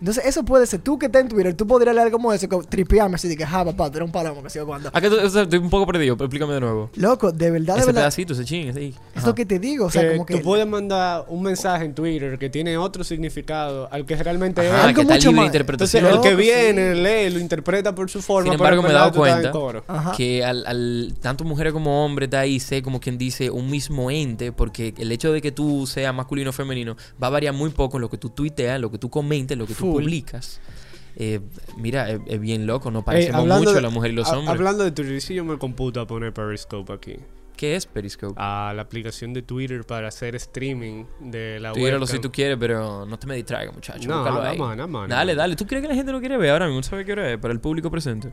Entonces, 0.00 0.24
eso 0.26 0.44
puede 0.44 0.66
ser 0.66 0.80
tú 0.80 0.98
que 0.98 1.06
estás 1.06 1.22
en 1.22 1.28
Twitter, 1.28 1.54
tú 1.54 1.66
podrías 1.66 1.94
leer 1.94 2.10
como 2.10 2.32
eso, 2.32 2.48
como 2.48 2.62
tripearme 2.62 3.16
así 3.16 3.26
de 3.28 3.36
que, 3.36 3.44
ja, 3.44 3.64
papá, 3.64 3.90
tú 3.90 3.96
eres 3.98 4.06
un 4.06 4.12
palomo 4.12 4.42
que 4.42 4.50
sigo 4.50 4.66
cuando. 4.66 4.90
¿A 4.92 5.00
qué 5.00 5.10
tú- 5.10 5.16
o 5.20 5.28
sea, 5.28 5.42
estoy 5.42 5.58
un 5.58 5.70
poco 5.70 5.86
perdido, 5.86 6.16
pero 6.16 6.26
explícame 6.26 6.54
de 6.54 6.60
nuevo. 6.60 6.90
Loco, 6.94 7.32
de 7.32 7.50
verdad, 7.50 7.74
de 7.74 7.80
Ese 7.80 7.86
verdad. 7.86 8.00
pedacito, 8.02 8.32
ese 8.32 8.44
ching, 8.44 8.68
ese 8.68 8.78
ahí. 8.78 8.88
Es 9.12 9.18
Ajá. 9.18 9.26
lo 9.28 9.34
que 9.34 9.44
te 9.46 9.58
digo, 9.58 9.86
o 9.86 9.90
sea, 9.90 10.02
que 10.02 10.12
como 10.12 10.26
que. 10.26 10.36
tú 10.36 10.42
puedes 10.42 10.66
mandar 10.66 11.24
un 11.28 11.42
mensaje 11.42 11.84
en 11.84 11.94
Twitter 11.94 12.38
que 12.38 12.48
tiene 12.48 12.76
otro 12.78 13.02
significado 13.04 13.88
al 13.92 14.06
que 14.06 14.16
realmente 14.16 14.60
Ajá, 14.60 14.68
es. 14.78 14.84
algo 14.84 14.94
que 14.94 15.00
está 15.02 15.14
mucho 15.14 15.28
libre 15.28 15.30
de 15.30 15.36
más. 15.36 15.46
interpretación. 15.46 16.04
Entonces, 16.04 16.16
el 16.32 16.36
que 16.36 16.42
Loco, 16.44 16.74
viene, 16.74 16.94
lee, 16.94 17.30
lo 17.34 17.40
interpreta 17.40 17.94
por 17.94 18.08
su 18.10 18.22
forma. 18.22 18.50
Sin 18.52 18.58
pero 18.58 18.74
embargo, 18.74 18.80
en 18.80 18.82
me 18.86 18.88
he 18.90 18.92
verdad 18.92 19.00
dado 19.06 19.12
tú 19.12 19.24
estás 19.26 19.44
en 19.44 19.50
cuenta 19.52 19.58
coro. 19.58 19.84
Ajá. 19.88 20.12
que 20.16 20.44
al, 20.44 20.64
al- 20.66 21.14
tanto 21.20 21.44
mujeres 21.44 21.72
como 21.72 22.04
hombres 22.04 22.28
está 22.28 22.40
ahí, 22.40 22.60
sé 22.60 22.82
como 22.82 23.00
quien 23.00 23.18
dice, 23.18 23.50
un 23.50 23.68
mismo 23.70 24.10
ente, 24.10 24.52
porque 24.52 24.94
el 24.96 25.10
hecho 25.12 25.32
de 25.32 25.42
que 25.42 25.50
tú 25.52 25.86
seas 25.86 26.14
masculino 26.14 26.50
o 26.50 26.52
femenino 26.52 26.96
va 27.22 27.26
a 27.26 27.30
variar 27.30 27.52
muy 27.54 27.70
poco 27.70 27.96
en 27.96 28.02
lo 28.02 28.08
que 28.10 28.16
tú 28.18 28.30
tuiteas, 28.30 28.80
lo 28.80 28.90
que 28.92 28.98
tú 28.98 29.10
comentes, 29.10 29.58
lo 29.58 29.66
que 29.66 29.74
tú 29.74 29.87
Full. 29.92 30.02
publicas. 30.02 30.60
Eh, 31.16 31.40
mira, 31.76 32.10
es, 32.10 32.20
es 32.26 32.40
bien 32.40 32.66
loco, 32.66 32.90
nos 32.92 33.02
parecemos 33.04 33.44
mucho 33.46 33.72
de- 33.72 33.80
la 33.80 33.90
mujer 33.90 34.12
y 34.12 34.14
los 34.14 34.28
ha- 34.28 34.38
hombres. 34.38 34.56
Hablando 34.56 34.84
de 34.84 34.92
Twitter, 34.92 35.20
si 35.20 35.34
yo 35.34 35.44
me 35.44 35.58
computo 35.58 36.00
a 36.00 36.06
poner 36.06 36.32
Periscope 36.32 36.92
aquí. 36.92 37.16
¿Qué 37.56 37.74
es 37.74 37.86
Periscope? 37.86 38.34
A 38.36 38.72
la 38.76 38.82
aplicación 38.82 39.32
de 39.34 39.42
Twitter 39.42 39.84
para 39.84 40.06
hacer 40.06 40.36
streaming 40.36 41.06
de 41.18 41.58
la 41.58 41.72
dígalo 41.72 41.96
webcam. 41.98 42.06
si 42.06 42.20
tú 42.20 42.30
quieres, 42.30 42.56
pero 42.60 43.04
no 43.04 43.18
te 43.18 43.26
me 43.26 43.34
distraigas, 43.34 43.74
muchacho. 43.74 44.08
No, 44.08 44.24
nada 44.24 44.54
más, 44.54 44.76
nada 44.76 44.86
más, 44.86 45.08
Dale, 45.08 45.34
dale. 45.34 45.56
¿Tú 45.56 45.66
crees 45.66 45.82
que 45.82 45.88
la 45.88 45.96
gente 45.96 46.12
lo 46.12 46.20
quiere 46.20 46.36
ver 46.36 46.50
ahora 46.50 46.66
mismo? 46.66 46.78
¿No 46.78 46.84
sabe 46.84 47.04
qué 47.04 47.10
hora 47.12 47.32
es? 47.32 47.38
Para 47.38 47.52
el 47.52 47.58
público 47.58 47.90
presente. 47.90 48.32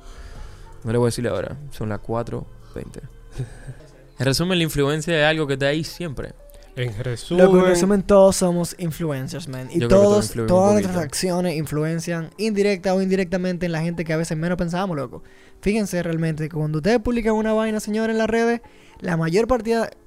No 0.83 0.91
le 0.91 0.99
voy 0.99 1.05
a 1.05 1.07
decirle 1.07 1.31
ahora. 1.31 1.57
Son 1.71 1.89
las 1.89 1.99
4.20. 2.01 3.01
En 4.19 4.25
resumen, 4.25 4.57
la 4.59 4.63
influencia 4.63 5.17
es 5.19 5.25
algo 5.25 5.45
que 5.47 5.53
está 5.53 5.65
ahí 5.67 5.83
siempre. 5.83 6.33
En 6.75 6.93
resumen, 7.03 7.45
Loco, 7.45 7.59
en 7.59 7.65
resumen, 7.65 8.03
todos 8.03 8.35
somos 8.35 8.75
influencers, 8.77 9.47
man. 9.47 9.69
Y 9.71 9.79
todos 9.79 10.33
todas 10.47 10.73
nuestras 10.73 10.97
acciones 10.97 11.55
influencian 11.55 12.31
indirecta 12.37 12.93
o 12.93 13.01
indirectamente 13.01 13.65
en 13.65 13.71
la 13.71 13.81
gente 13.81 14.03
que 14.03 14.11
a 14.11 14.17
veces 14.17 14.37
menos 14.37 14.57
pensamos, 14.57 14.97
loco. 14.97 15.23
Fíjense 15.61 16.03
realmente 16.03 16.49
que 16.49 16.55
cuando 16.55 16.79
ustedes 16.79 16.99
publican 16.99 17.33
una 17.33 17.53
vaina, 17.53 17.79
señores, 17.79 18.13
en 18.13 18.17
las 18.17 18.29
redes, 18.29 18.61
la 18.99 19.17
mayor 19.17 19.47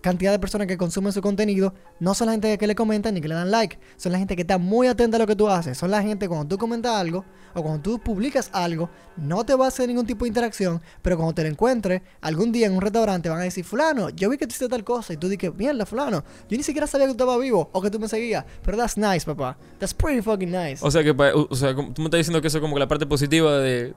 cantidad 0.01 0.33
de 0.33 0.39
personas 0.39 0.67
que 0.67 0.77
consumen 0.77 1.13
su 1.13 1.21
contenido 1.21 1.75
no 2.01 2.15
son 2.15 2.27
la 2.27 2.33
gente 2.33 2.57
que 2.59 2.67
le 2.67 2.75
comentan 2.75 3.15
ni 3.15 3.21
que 3.21 3.29
le 3.29 3.35
dan 3.35 3.51
like. 3.51 3.79
Son 3.97 4.13
la 4.13 4.19
gente 4.19 4.37
que 4.37 4.43
está 4.43 4.59
muy 4.59 4.87
atenta 4.87 5.17
a 5.17 5.21
lo 5.21 5.27
que 5.27 5.37
tú 5.37 5.49
haces. 5.49 5.77
Son 5.77 5.91
la 5.91 6.03
gente 6.03 6.29
cuando 6.29 6.47
tú 6.47 6.59
comentas 6.59 6.95
algo 6.95 7.25
o 7.55 7.63
cuando 7.63 7.83
tú 7.83 7.99
publicas 7.99 8.51
algo, 8.53 8.89
no 9.17 9.45
te 9.45 9.55
va 9.55 9.67
a 9.67 9.69
hacer 9.69 9.89
ningún 9.89 10.07
tipo 10.07 10.25
de 10.25 10.29
interacción, 10.29 10.81
pero 11.03 11.17
cuando 11.17 11.35
te 11.35 11.43
lo 11.43 11.49
encuentres 11.49 12.03
algún 12.21 12.53
día 12.53 12.67
en 12.67 12.75
un 12.75 12.81
restaurante 12.81 13.29
van 13.29 13.41
a 13.41 13.45
decir, 13.45 13.65
fulano, 13.65 14.11
yo 14.11 14.29
vi 14.31 14.37
que 14.37 14.47
tú 14.47 14.51
hiciste 14.51 14.69
tal 14.69 14.85
cosa 14.85 15.13
y 15.13 15.17
tú 15.17 15.29
dices, 15.29 15.55
mierda, 15.55 15.87
fulano, 15.87 16.25
yo 16.49 16.57
ni 16.57 16.63
siquiera 16.63 16.87
sabía 16.87 17.07
que 17.07 17.15
tú 17.15 17.25
estabas 17.25 17.41
vivo 17.41 17.69
o 17.73 17.83
que 17.83 17.91
tú 17.91 17.99
me 17.99 18.09
seguías, 18.09 18.45
pero 18.63 18.77
that's 18.77 18.97
nice, 18.97 19.25
papá. 19.25 19.57
That's 19.79 19.95
pretty 19.95 20.23
fucking 20.23 20.51
nice. 20.51 20.85
O 20.85 20.91
sea, 20.91 21.03
que 21.03 21.11
o 21.11 21.55
sea, 21.55 21.75
tú 21.75 22.03
me 22.03 22.05
estás 22.05 22.19
diciendo 22.19 22.41
que 22.41 22.49
eso 22.49 22.59
es 22.59 22.63
como 22.63 22.75
que 22.75 22.81
la 22.81 22.89
parte 22.89 23.07
positiva 23.07 23.59
de, 23.59 23.95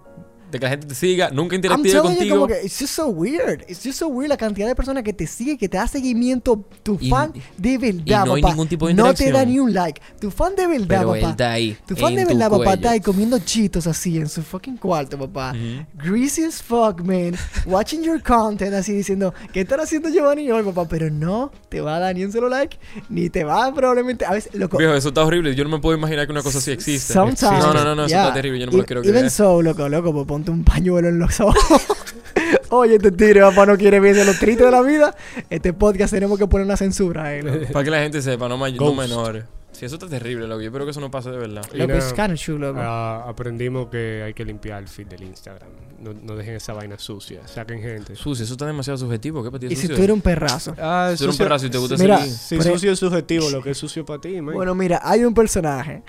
de 0.51 0.59
que 0.59 0.65
la 0.65 0.69
gente 0.71 0.87
te 0.87 0.95
siga, 0.95 1.29
nunca 1.31 1.55
I'm 1.55 1.59
interactive 1.59 1.91
telling 1.91 2.09
you, 2.11 2.17
contigo. 2.17 2.35
como 2.35 2.47
que 2.47 2.61
it's 2.65 2.79
just 2.79 2.93
so 2.93 3.07
weird. 3.07 3.61
It's 3.67 3.83
just 3.83 3.99
so 3.99 4.07
weird 4.07 4.29
la 4.29 4.37
cantidad 4.37 4.67
de 4.67 4.75
personas 4.75 5.03
que 5.03 5.13
te 5.13 5.25
sigue, 5.27 5.57
que 5.57 5.67
te 5.69 5.77
da 5.77 5.87
seguimiento. 5.87 6.63
Tu 6.83 6.97
Y- 6.99 7.09
fan 7.09 7.33
de 7.57 7.77
verdad, 7.77 8.01
y 8.05 8.27
no 8.27 8.33
hay 8.35 8.41
papá. 8.41 8.53
ningún 8.53 8.67
tipo 8.67 8.87
de 8.87 8.93
No 8.93 9.13
te 9.13 9.31
da 9.31 9.45
ni 9.45 9.59
un 9.59 9.73
like. 9.73 10.01
Tu 10.19 10.29
fan 10.31 10.55
de 10.55 10.67
verdad, 10.67 10.85
pero 10.87 11.15
él 11.15 11.21
papá. 11.21 11.31
está 11.31 11.51
ahí. 11.53 11.77
Tu 11.87 11.95
fan 11.95 12.15
de 12.15 12.25
verdad, 12.25 12.49
papá, 12.49 12.73
está 12.73 12.91
ahí 12.91 12.99
comiendo 12.99 13.39
chitos 13.39 13.87
así 13.87 14.17
en 14.17 14.27
su 14.29 14.41
fucking 14.41 14.77
cuarto, 14.77 15.17
papá. 15.17 15.53
Ujú. 15.55 15.85
Greasy 16.09 16.43
as 16.43 16.61
fuck, 16.61 17.01
man. 17.01 17.35
Watching 17.65 18.03
your 18.03 18.21
content 18.21 18.73
así 18.73 18.93
diciendo, 18.93 19.33
¿qué 19.53 19.61
están 19.61 19.79
haciendo 19.79 20.09
Giovanni 20.09 20.49
hoy, 20.51 20.63
papá? 20.63 20.87
Pero 20.87 21.09
no 21.09 21.51
te 21.69 21.81
va 21.81 21.95
a 21.97 21.99
dar 21.99 22.15
ni 22.15 22.23
un 22.25 22.31
solo 22.31 22.49
like, 22.49 22.77
ni 23.09 23.29
te 23.29 23.43
va 23.43 23.73
probablemente. 23.73 24.25
A 24.25 24.31
veces, 24.33 24.53
loco. 24.55 24.77
Viejo, 24.77 24.93
eso 24.93 25.09
está 25.09 25.23
horrible. 25.23 25.55
Yo 25.55 25.63
no 25.63 25.69
me 25.69 25.79
puedo 25.79 25.97
imaginar 25.97 26.25
que 26.25 26.31
una 26.31 26.41
cosa 26.43 26.57
así 26.57 26.71
existe. 26.71 27.13
Sometimes, 27.13 27.41
No, 27.63 27.73
no, 27.73 27.83
no, 27.83 27.95
no, 27.95 28.01
eso 28.05 28.09
yeah. 28.09 28.21
está 28.23 28.33
terrible. 28.33 28.59
Yo 28.59 28.65
no 28.65 28.71
me 28.71 28.77
lo 28.79 28.83
E- 28.83 28.85
quiero 28.87 29.01
Even 29.01 29.13
creer. 29.13 29.31
so, 29.31 29.61
loco, 29.61 29.87
loco, 29.89 30.11
pues 30.13 30.25
ponte 30.41 30.51
un 30.51 30.63
pañuelo 30.63 31.07
en 31.07 31.19
los 31.19 31.39
ojos. 31.39 31.55
Oye, 32.69 32.95
este 32.95 33.11
tigre, 33.11 33.41
papá, 33.41 33.65
no 33.65 33.77
quiere 33.77 33.99
verse 33.99 34.25
lo 34.25 34.33
triste 34.33 34.63
de 34.65 34.71
la 34.71 34.81
vida. 34.81 35.15
Este 35.49 35.73
podcast 35.73 36.13
tenemos 36.13 36.39
que 36.39 36.47
poner 36.47 36.65
una 36.65 36.77
censura, 36.77 37.35
eh, 37.35 37.43
loco. 37.43 37.71
Para 37.73 37.83
que 37.85 37.91
la 37.91 37.99
gente 38.01 38.21
sepa, 38.21 38.47
no, 38.49 38.57
may- 38.57 38.73
no 38.73 38.85
Ghost. 38.85 38.97
menores. 38.97 39.43
Sí, 39.71 39.85
eso 39.85 39.95
está 39.95 40.07
terrible, 40.07 40.47
loco. 40.47 40.61
Yo 40.61 40.67
espero 40.67 40.85
que 40.85 40.91
eso 40.91 40.99
no 40.99 41.09
pase 41.11 41.31
de 41.31 41.37
verdad. 41.37 41.63
Y 41.73 41.77
Loco, 41.77 41.93
nada, 41.93 42.35
true, 42.35 42.59
loco. 42.59 42.79
ah, 42.81 43.25
aprendimos 43.27 43.87
que 43.89 44.21
hay 44.25 44.33
que 44.33 44.43
limpiar 44.45 44.81
el 44.81 44.87
feed 44.89 45.07
del 45.07 45.23
Instagram. 45.23 45.69
No, 46.01 46.13
no 46.13 46.35
dejen 46.35 46.55
esa 46.55 46.73
vaina 46.73 46.97
sucia. 46.99 47.47
Saquen 47.47 47.81
gente. 47.81 48.15
Sucio, 48.15 48.43
eso 48.43 48.53
está 48.53 48.65
demasiado 48.65 48.97
subjetivo. 48.97 49.43
¿Qué 49.43 49.49
para 49.51 49.59
ti 49.59 49.65
es 49.67 49.71
y 49.73 49.75
si 49.75 49.81
sucio? 49.83 49.95
tú 49.97 50.03
eres 50.03 50.13
un 50.13 50.21
perrazo. 50.21 50.75
Ah, 50.77 51.09
Si 51.13 51.19
tú 51.19 51.23
eres 51.25 51.35
un 51.39 51.45
perrazo 51.45 51.65
y 51.67 51.69
te 51.69 51.77
gusta 51.77 51.95
Mira, 51.97 52.17
seguir. 52.19 52.33
Si 52.35 52.55
Por 52.57 52.67
e- 52.67 52.71
sucio 52.73 52.91
es 52.91 52.99
subjetivo, 52.99 53.49
lo 53.49 53.61
que 53.61 53.71
es 53.71 53.77
sucio 53.77 54.05
para 54.05 54.19
ti, 54.19 54.41
man. 54.41 54.53
Bueno, 54.55 54.75
mira, 54.75 54.99
hay 55.03 55.23
un 55.23 55.33
personaje. 55.33 56.03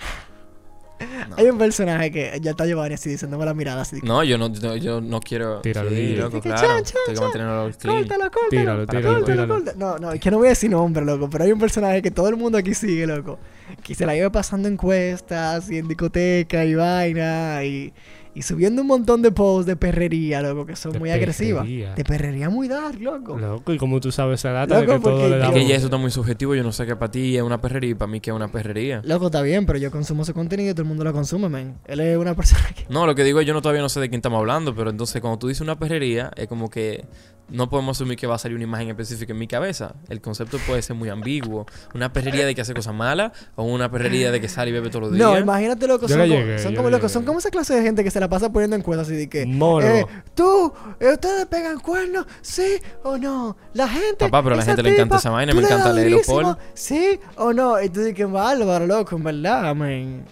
No. 1.29 1.35
Hay 1.37 1.45
un 1.49 1.57
personaje 1.57 2.11
que 2.11 2.39
ya 2.41 2.51
está 2.51 2.65
Giovanni 2.65 2.95
así 2.95 3.09
diciéndome 3.09 3.45
la 3.45 3.53
mirada 3.53 3.81
así. 3.81 3.99
No, 4.03 4.23
yo 4.23 4.37
no, 4.37 4.49
no- 4.49 4.75
yo 4.75 5.01
no 5.01 5.19
quiero. 5.19 5.61
Tíralo, 5.61 5.89
sí, 5.89 5.95
tíralo. 5.95 6.23
loco, 6.25 6.41
Que 6.41 6.49
claro. 6.49 6.67
chan, 6.67 6.83
chan, 6.83 6.97
Tengo 7.05 7.19
que 7.19 7.23
mantenerlo 7.25 7.71
clean. 7.79 7.97
Córtalo, 7.99 8.23
córtalo. 8.31 8.49
Tíralo, 8.49 8.85
tíralo, 8.87 9.07
Córtalo, 9.07 9.25
tíralo. 9.25 9.53
córtalo. 9.55 9.77
No, 9.77 9.97
no, 9.99 10.11
es 10.13 10.19
que 10.19 10.31
no 10.31 10.37
voy 10.37 10.47
a 10.47 10.49
decir 10.51 10.69
nombre, 10.69 11.03
loco, 11.05 11.29
pero 11.29 11.43
hay 11.43 11.51
un 11.51 11.59
personaje 11.59 12.01
que 12.01 12.11
todo 12.11 12.29
el 12.29 12.35
mundo 12.37 12.57
aquí 12.57 12.73
sigue, 12.73 13.05
loco. 13.07 13.39
Que 13.83 13.95
se 13.95 14.05
la 14.05 14.13
lleva 14.13 14.31
pasando 14.31 14.67
encuestas 14.67 15.69
y 15.71 15.77
en 15.77 15.87
discoteca 15.87 16.63
y 16.65 16.75
vaina 16.75 17.63
y, 17.63 17.93
y 18.35 18.41
subiendo 18.41 18.81
un 18.81 18.87
montón 18.87 19.21
de 19.21 19.31
posts 19.31 19.65
de 19.65 19.75
perrería, 19.75 20.41
loco, 20.41 20.65
que 20.65 20.75
son 20.75 20.93
De 20.93 20.99
muy 20.99 21.11
agresivas. 21.11 21.67
De 21.67 22.03
perrería 22.05 22.49
muy 22.49 22.67
dark, 22.67 22.99
loco. 22.99 23.37
Loco, 23.37 23.73
y 23.73 23.77
como 23.77 23.99
tú 23.99 24.11
sabes 24.11 24.39
esa 24.39 24.51
data 24.51 24.79
Loco, 24.79 24.93
de 24.93 24.97
que 24.97 25.03
todo 25.03 25.29
le 25.29 25.37
da 25.37 25.47
Es 25.47 25.53
que 25.53 25.67
ya 25.67 25.75
eso 25.75 25.85
está 25.85 25.97
muy 25.97 26.11
subjetivo. 26.11 26.55
Yo 26.55 26.63
no 26.63 26.71
sé 26.71 26.85
qué 26.85 26.95
para 26.95 27.11
ti 27.11 27.37
es 27.37 27.43
una 27.43 27.61
perrería 27.61 27.91
y 27.91 27.95
para 27.95 28.11
mí 28.11 28.19
que 28.19 28.31
es 28.31 28.35
una 28.35 28.47
perrería. 28.47 29.01
Loco, 29.05 29.27
está 29.27 29.41
bien, 29.41 29.65
pero 29.65 29.77
yo 29.77 29.91
consumo 29.91 30.23
ese 30.23 30.33
contenido 30.33 30.71
y 30.71 30.73
todo 30.73 30.83
el 30.83 30.87
mundo 30.87 31.03
lo 31.03 31.13
consume, 31.13 31.49
man. 31.49 31.77
Él 31.85 31.99
es 31.99 32.17
una 32.17 32.33
persona 32.35 32.63
que... 32.75 32.85
No, 32.89 33.05
lo 33.05 33.15
que 33.15 33.23
digo 33.23 33.39
es 33.39 33.45
yo 33.45 33.53
no 33.53 33.61
todavía 33.61 33.81
no 33.81 33.89
sé 33.89 33.99
de 33.99 34.09
quién 34.09 34.19
estamos 34.19 34.39
hablando, 34.39 34.75
pero 34.75 34.89
entonces 34.89 35.21
cuando 35.21 35.37
tú 35.37 35.47
dices 35.47 35.61
una 35.61 35.77
perrería, 35.77 36.31
es 36.35 36.47
como 36.47 36.69
que 36.69 37.05
no 37.49 37.69
podemos 37.69 37.97
asumir 37.97 38.17
que 38.17 38.25
va 38.25 38.35
a 38.35 38.37
salir 38.37 38.55
una 38.55 38.63
imagen 38.63 38.89
específica 38.89 39.33
en 39.33 39.39
mi 39.39 39.47
cabeza. 39.47 39.95
El 40.09 40.21
concepto 40.21 40.57
puede 40.65 40.81
ser 40.81 40.95
muy 40.95 41.09
ambiguo. 41.09 41.65
Una 41.93 42.11
perrería 42.11 42.45
de 42.45 42.55
que 42.55 42.61
hace 42.61 42.73
cosas 42.73 42.95
malas 42.95 43.31
o 43.55 43.63
una 43.63 43.91
perrería 43.91 44.31
de 44.31 44.41
que 44.41 44.47
sale 44.49 44.71
y 44.71 44.73
bebe 44.73 44.89
todos 44.89 45.03
los 45.03 45.11
días. 45.13 45.29
No, 45.29 45.37
imagínate, 45.37 45.87
loco, 45.87 46.07
Yo 46.07 46.15
son, 46.15 46.27
llegué, 46.27 46.57
son 46.59 46.75
como, 46.75 46.89
le 46.89 46.97
loco, 46.97 47.09
son 47.09 47.25
como 47.25 47.39
esa 47.39 47.49
clase 47.51 47.75
de 47.75 47.83
gente 47.83 48.03
que 48.03 48.11
se 48.11 48.19
la 48.19 48.29
pasa 48.29 48.51
poniendo 48.51 48.75
encuestas 48.75 49.07
así 49.07 49.15
de 49.15 49.29
que... 49.29 49.45
Morbo. 49.45 49.87
eh, 49.87 50.05
tú, 50.33 50.73
eh, 50.99 51.11
ustedes 51.13 51.45
pegan 51.47 51.79
cuernos, 51.79 52.25
sí 52.41 52.77
o 53.03 53.17
no. 53.17 53.55
La 53.73 53.87
gente... 53.87 54.15
Papá, 54.25 54.41
pero 54.41 54.55
a 54.55 54.57
la 54.59 54.65
gente 54.65 54.81
le 54.81 54.89
encanta 54.89 55.03
tipa, 55.17 55.17
esa 55.17 55.29
vaina, 55.29 55.51
tú 55.51 55.55
me 55.57 55.61
le 55.61 55.67
encanta 55.67 55.87
das 55.89 55.95
leerlo, 55.95 56.15
durísimo, 56.17 56.41
Paul. 56.41 56.57
Sí 56.73 57.19
o 57.35 57.53
no. 57.53 57.81
Y 57.81 57.89
tú 57.89 58.01
dices, 58.01 58.31
bárbaro, 58.31 58.87
loco, 58.87 59.15
en 59.17 59.23
verdad, 59.23 59.75
man. 59.75 60.25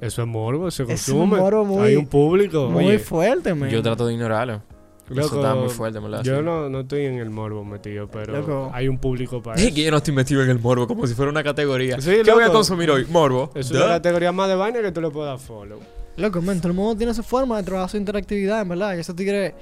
Eso 0.00 0.22
es 0.22 0.28
morbo, 0.28 0.70
se 0.70 0.84
Es 0.84 0.88
consume. 0.88 1.22
un 1.34 1.40
morbo 1.40 1.64
muy- 1.64 1.88
Hay 1.88 1.96
un 1.96 2.06
público. 2.06 2.68
Muy 2.70 2.84
oye, 2.86 2.98
fuerte, 3.00 3.52
man. 3.54 3.68
Yo 3.68 3.82
trato 3.82 4.06
de 4.06 4.12
ignorarlo. 4.14 4.62
Eso 5.10 5.36
está 5.36 5.54
muy 5.54 5.68
fuerte, 5.68 6.00
me 6.00 6.08
lo 6.08 6.22
Yo 6.22 6.42
no, 6.42 6.68
no 6.68 6.80
estoy 6.80 7.06
en 7.06 7.18
el 7.18 7.30
morbo 7.30 7.64
metido, 7.64 8.08
pero 8.08 8.38
Loco. 8.38 8.70
hay 8.72 8.88
un 8.88 8.98
público 8.98 9.42
para 9.42 9.56
Es 9.56 9.66
eso. 9.66 9.74
que 9.74 9.84
yo 9.84 9.90
no 9.90 9.96
estoy 9.98 10.14
metido 10.14 10.42
en 10.42 10.50
el 10.50 10.58
morbo 10.58 10.86
como 10.86 11.06
si 11.06 11.14
fuera 11.14 11.30
una 11.30 11.42
categoría. 11.42 12.00
Sí, 12.00 12.18
¿Qué 12.24 12.32
voy 12.32 12.44
a 12.44 12.50
consumir 12.50 12.90
hoy? 12.90 13.04
Morbo. 13.06 13.50
Es 13.54 13.68
Duh. 13.68 13.76
una 13.78 13.86
categoría 13.86 14.32
más 14.32 14.48
de 14.48 14.54
vaina 14.56 14.80
que 14.82 14.92
tú 14.92 15.00
le 15.00 15.10
puedas 15.10 15.40
follow. 15.42 15.78
Loco, 16.16 16.42
man, 16.42 16.58
todo 16.58 16.68
el 16.68 16.74
mundo 16.74 16.96
tiene 16.96 17.14
su 17.14 17.22
forma 17.22 17.56
de 17.58 17.62
trabajar 17.62 17.90
su 17.90 17.96
interactividad, 17.96 18.60
en 18.62 18.68
verdad. 18.68 18.96
Y 18.96 19.00
esos 19.00 19.14
tigres 19.14 19.54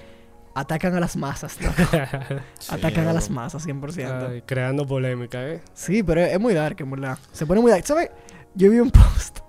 atacan 0.55 0.95
a 0.95 1.01
las 1.01 1.17
masas, 1.17 1.59
loco. 1.61 1.75
atacan 2.71 3.07
a 3.09 3.13
las 3.13 3.29
masas, 3.31 3.67
100%. 3.67 4.29
Ay, 4.31 4.43
creando 4.47 4.87
polémica, 4.87 5.47
¿eh? 5.47 5.61
Sí, 5.75 6.03
pero 6.03 6.23
es, 6.23 6.33
es 6.33 6.41
muy 6.41 6.55
dark, 6.55 6.77
en 6.81 6.91
verdad. 6.91 7.19
Se 7.33 7.45
pone 7.47 7.61
muy 7.61 7.71
dark. 7.71 7.85
¿Sabes? 7.87 8.11
Yo 8.55 8.71
vi 8.71 8.79
un 8.81 8.91
post. 8.91 9.41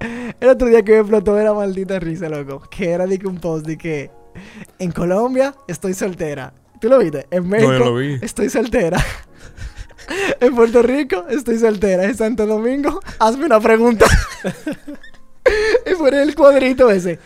El 0.40 0.48
otro 0.48 0.68
día 0.68 0.82
que 0.82 0.92
me 0.92 0.98
explotó 0.98 1.34
de 1.36 1.44
la 1.44 1.54
maldita 1.54 1.98
risa, 2.00 2.28
loco. 2.28 2.60
Que 2.68 2.90
era 2.90 3.06
de 3.06 3.18
que 3.18 3.26
un 3.28 3.38
post 3.38 3.64
de 3.64 3.78
que 3.78 4.10
en 4.78 4.92
Colombia 4.92 5.54
estoy 5.68 5.94
soltera. 5.94 6.52
¿Tú 6.80 6.88
lo 6.88 6.98
viste? 6.98 7.26
En 7.30 7.48
México 7.48 7.72
yo 7.72 7.78
lo 7.78 7.94
vi. 7.96 8.18
estoy 8.20 8.50
soltera. 8.50 9.02
en 10.40 10.54
Puerto 10.54 10.82
Rico 10.82 11.26
estoy 11.28 11.58
soltera. 11.58 12.04
En 12.04 12.16
Santo 12.16 12.46
Domingo, 12.46 13.00
hazme 13.18 13.46
una 13.46 13.60
pregunta. 13.60 14.06
y 15.86 15.94
pone 15.94 16.22
el 16.22 16.34
cuadrito 16.34 16.90
ese. 16.90 17.18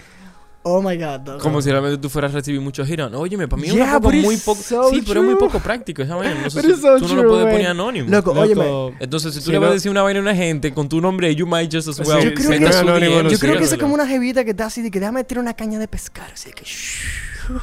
Oh 0.62 0.82
my 0.82 0.94
god. 0.98 1.38
Como 1.40 1.62
si 1.62 1.70
realmente 1.70 1.96
tú 1.96 2.10
fueras 2.10 2.32
a 2.32 2.36
recibir 2.36 2.60
muchos 2.60 2.86
giros. 2.86 3.10
Óyeme, 3.14 3.48
para 3.48 3.62
mí 3.62 3.68
es 3.68 3.74
Yeah, 3.74 3.96
una 3.96 4.10
muy 4.10 4.36
poco. 4.36 4.60
so 4.62 4.90
sí, 4.90 5.02
pero 5.06 5.20
es 5.20 5.26
muy 5.26 5.36
poco 5.36 5.58
práctico 5.58 6.02
esa 6.02 6.16
vaina. 6.16 6.34
No 6.42 6.50
sé 6.50 6.60
si 6.60 6.74
so 6.74 6.98
tú 6.98 7.08
no 7.14 7.22
lo 7.22 7.28
puedes 7.30 7.46
poner 7.46 7.66
anónimo. 7.68 8.10
Loco, 8.10 8.32
óyeme. 8.32 8.94
Entonces, 9.00 9.32
si 9.32 9.40
tú 9.40 9.46
Si 9.46 9.52
le 9.52 9.58
vas 9.58 9.68
no- 9.68 9.70
a 9.70 9.74
decir 9.74 9.90
una 9.90 10.02
vaina 10.02 10.20
a 10.20 10.22
una 10.22 10.34
gente 10.36 10.72
con 10.74 10.86
tu 10.88 11.00
nombre, 11.00 11.34
you 11.34 11.46
might 11.46 11.72
just 11.74 11.88
as 11.88 11.98
well. 12.00 12.22
yo 12.22 12.34
creo 12.34 12.50
que- 12.50 12.58
DM. 12.58 13.22
no 13.22 13.30
Yo 13.30 13.38
creo 13.38 13.56
que 13.56 13.64
eso 13.64 13.74
es 13.76 13.80
como 13.80 13.94
una 13.94 14.06
jevita 14.06 14.44
que 14.44 14.50
está 14.50 14.66
así 14.66 14.82
de 14.82 14.90
que 14.90 15.00
déjame 15.00 15.24
tirar 15.24 15.42
una 15.42 15.54
caña 15.54 15.78
de 15.78 15.88
pescar. 15.88 16.30
Así 16.34 16.50
de 16.50 16.54
que. 16.54 16.64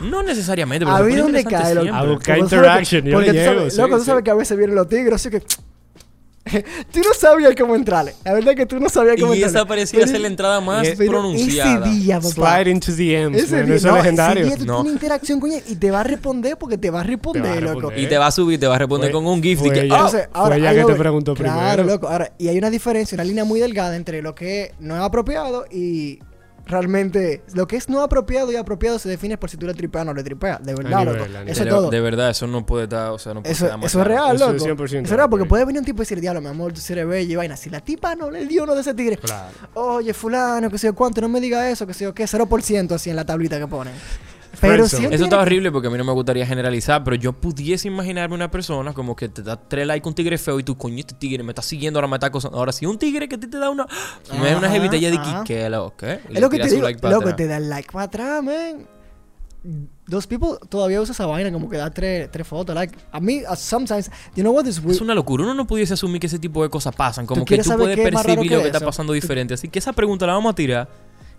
No 0.02 0.24
necesariamente, 0.24 0.86
pero 0.86 0.98
A 0.98 1.00
dónde 1.02 1.20
interesante 1.20 1.56
cae, 1.56 1.76
loco. 1.76 1.94
A 1.96 2.04
buscar 2.04 2.38
interaction, 2.40 3.06
yo 3.06 3.14
porque 3.14 3.32
tú 3.32 3.38
sabes- 3.44 3.78
Loco, 3.78 3.98
tú 4.00 4.04
sabes 4.06 4.24
que 4.24 4.32
a 4.32 4.34
veces 4.34 4.58
vienen 4.58 4.76
los 4.76 4.90
tigres, 4.90 5.14
así 5.14 5.30
que. 5.30 5.44
tú 6.92 7.00
no 7.00 7.14
sabías 7.14 7.54
cómo 7.58 7.76
entrarle. 7.76 8.14
La 8.26 8.34
verdad 8.34 8.56
que 8.56 8.66
tú 8.66 8.80
no 8.80 8.90
sabías 8.90 9.16
cómo 9.20 9.34
Y 9.34 9.38
entrarle. 9.44 9.60
esa 9.60 9.68
parecía 9.68 10.08
ser 10.08 10.22
la 10.22 10.28
entrada 10.28 10.62
más 10.62 10.88
y- 10.88 10.96
pero 10.98 11.12
pronunciada. 11.12 11.88
Ese 11.90 11.96
día, 12.00 12.20
papá. 12.20 12.30
Slide 12.60 12.70
into 12.72 12.92
DMs, 12.92 13.38
Ese 13.44 13.56
man, 13.58 13.66
día, 13.66 13.76
eso 13.76 13.88
no, 13.88 13.98
es 13.98 14.04
legendario. 14.04 14.42
ese 14.46 14.56
día 14.56 14.58
tú 14.58 14.66
No. 14.66 14.76
tienes 14.82 14.94
interacción 14.94 15.40
con 15.40 15.52
ella 15.52 15.62
y 15.68 15.76
te 15.76 15.92
va 15.92 16.00
a 16.02 16.04
responder 16.04 16.58
porque 16.58 16.78
te 16.78 16.90
va 16.90 17.02
a 17.02 17.04
responder, 17.04 17.44
va 17.46 17.52
a 17.52 17.56
loco. 17.62 17.74
responder. 17.74 18.00
Y 18.00 18.08
te 18.08 18.18
va 18.18 18.28
a 18.28 18.32
subir, 18.32 18.60
te 18.60 18.68
va 18.68 18.76
a 18.76 18.80
responder 18.80 19.12
Fue- 19.12 19.20
con 19.24 19.28
un 19.32 19.42
GIF 19.44 19.60
fue 19.60 19.72
que, 19.72 19.82
ella. 19.82 19.94
"Ah, 19.96 19.98
Entonces, 20.06 20.30
ahora, 20.34 20.56
ella 20.58 20.74
que 20.74 20.84
te 20.86 20.96
preguntó 20.96 21.34
Claro, 21.36 21.60
primero. 21.60 21.84
loco. 21.84 22.08
Ahora, 22.08 22.32
y 22.38 22.48
hay 22.48 22.58
una 22.58 22.70
diferencia, 22.70 23.16
una 23.16 23.24
línea 23.24 23.44
muy 23.44 23.60
delgada 23.60 23.96
entre 23.96 24.22
lo 24.22 24.34
que 24.36 24.74
no 24.80 24.96
es 24.96 25.02
apropiado 25.02 25.66
y 25.72 26.20
realmente 26.68 27.44
lo 27.54 27.68
que 27.68 27.76
es 27.78 27.90
no 27.90 28.02
apropiado 28.02 28.52
y 28.52 28.56
apropiado 28.56 29.00
se 29.00 29.10
define 29.10 29.38
por 29.38 29.50
si 29.50 29.58
tú 29.58 29.66
le 29.66 29.74
tripeas 29.74 30.04
o 30.04 30.06
no 30.06 30.14
le 30.14 30.24
tripeas. 30.24 30.64
De 30.64 30.76
verdad, 30.76 31.00
nivel, 31.00 31.18
loco. 31.18 31.52
Eso 31.52 31.64
es 31.64 31.70
todo. 31.70 31.90
de 31.90 32.02
verdad, 32.02 32.30
eso 32.30 32.46
no 32.48 32.66
puede 32.66 32.84
estar, 32.84 33.12
o 33.12 33.18
sea, 33.20 33.34
no 33.34 33.42
puede 33.42 33.54
Eso, 33.54 33.66
estar 33.66 33.84
eso 33.84 34.02
es 34.02 34.08
real, 34.08 34.36
Eso 34.36 34.46
loco. 34.52 34.58
es 34.58 34.64
100% 34.64 34.84
Eso 34.86 35.00
es 35.02 35.10
real, 35.12 35.30
porque 35.30 35.46
puede 35.46 35.66
venir 35.66 35.80
un 35.80 35.86
tipo 35.86 36.02
y 36.02 36.04
decir, 36.06 36.20
diablo, 36.22 36.42
mi 36.42 36.48
amor, 36.48 36.74
tú 36.74 36.82
eres 36.90 37.08
bella 37.08 37.32
y 37.34 37.36
vaina. 37.36 37.58
Si 37.58 37.70
la 37.70 37.80
tipa 37.82 38.16
no 38.16 38.30
le 38.30 38.46
dio 38.46 38.64
uno 38.64 38.76
de 38.76 38.82
ese 38.82 38.94
tigre, 38.94 39.18
Claro. 39.18 39.48
oye, 39.76 40.14
fulano, 40.14 40.70
que 40.70 40.78
sé 40.78 40.88
yo 40.88 40.94
cuánto, 40.96 41.22
no 41.22 41.30
me 41.30 41.40
diga 41.42 41.70
eso, 41.70 41.88
que 41.88 41.94
sé 41.94 42.04
yo 42.04 42.14
qué, 42.14 42.26
0% 42.26 42.92
así 42.96 43.10
en 43.10 43.16
la 43.16 43.26
tablita 43.26 43.58
que 43.60 43.68
ponen. 43.68 43.94
Pero 44.60 44.86
Eso 44.86 44.98
está 45.24 45.40
horrible 45.40 45.72
porque 45.72 45.88
a 45.88 45.92
mí 45.92 45.98
no 45.98 46.04
me 46.04 46.12
gustaría 46.14 46.46
generalizar, 46.46 47.04
pero 47.04 47.16
yo 47.16 47.34
pudiese 47.34 47.88
imaginarme 47.88 48.36
una 48.36 48.50
persona 48.50 48.94
como 48.94 49.16
que 49.16 49.30
te 49.30 49.42
da 49.44 49.56
tres 49.56 49.86
likes 49.86 50.08
un 50.08 50.16
tigre 50.16 50.38
feo 50.38 50.60
y 50.60 50.64
tú, 50.64 50.78
coño, 50.78 50.98
este 50.98 51.14
tigre 51.16 51.44
me 51.44 51.52
está 51.52 51.62
siguiendo, 51.62 52.00
ahora 52.00 52.08
me 52.08 52.16
está 52.16 52.28
acosando. 52.28 52.58
Ahora, 52.58 52.72
si 52.72 52.86
un 52.86 52.98
tigre 52.98 53.28
que 53.28 53.36
a 53.36 53.40
ti 53.40 53.48
te 53.48 53.58
da 53.58 53.70
una. 53.70 53.86
Si 54.24 54.38
me 54.38 54.50
da 54.52 54.58
una 54.58 54.68
Ajá, 54.68 54.76
jevita 54.76 54.98
ya 54.98 55.12
de 55.12 55.18
ajá. 55.18 55.44
que, 55.44 55.54
¿qué 55.56 55.70
lo 55.70 55.96
que? 55.96 56.20
Y 56.30 56.36
Es 56.36 56.42
lo 56.42 56.50
que 56.50 56.60
te 56.60 56.70
digo, 56.70 56.82
like 56.84 57.00
loco, 57.08 57.22
atrás. 57.22 57.36
te 57.36 57.48
da 57.48 57.58
el 57.58 57.70
like 57.70 57.92
para 57.92 58.06
atrás, 58.06 58.44
man. 58.44 58.88
Dos 60.08 60.28
people 60.28 60.52
todavía 60.70 61.02
usa 61.02 61.12
esa 61.12 61.26
vaina 61.26 61.52
como 61.52 61.70
que 61.70 61.76
da 61.78 61.90
tres, 61.92 62.32
tres 62.32 62.48
fotos. 62.48 62.74
Like, 62.74 62.98
a 63.12 63.20
mí, 63.20 63.42
uh, 63.50 63.56
sometimes, 63.56 64.10
you 64.36 64.42
know 64.42 64.54
what 64.54 64.66
is 64.66 64.80
weird? 64.80 64.92
Es 64.96 65.02
una 65.02 65.14
locura. 65.14 65.44
Uno 65.44 65.54
no 65.54 65.68
pudiese 65.68 65.94
asumir 65.94 66.22
que 66.22 66.28
ese 66.28 66.40
tipo 66.40 66.64
de 66.64 66.70
cosas 66.70 66.96
pasan. 66.96 67.26
Como 67.26 67.44
que 67.44 67.58
tú 67.58 67.70
puedes 67.76 67.98
qué 67.98 68.04
percibir 68.04 68.52
lo 68.52 68.62
que 68.62 68.68
está 68.68 68.80
pasando 68.80 69.12
diferente. 69.14 69.54
Así 69.56 69.68
que 69.68 69.80
esa 69.80 69.92
pregunta 69.94 70.26
la 70.26 70.34
vamos 70.34 70.52
a 70.52 70.56
tirar 70.56 70.88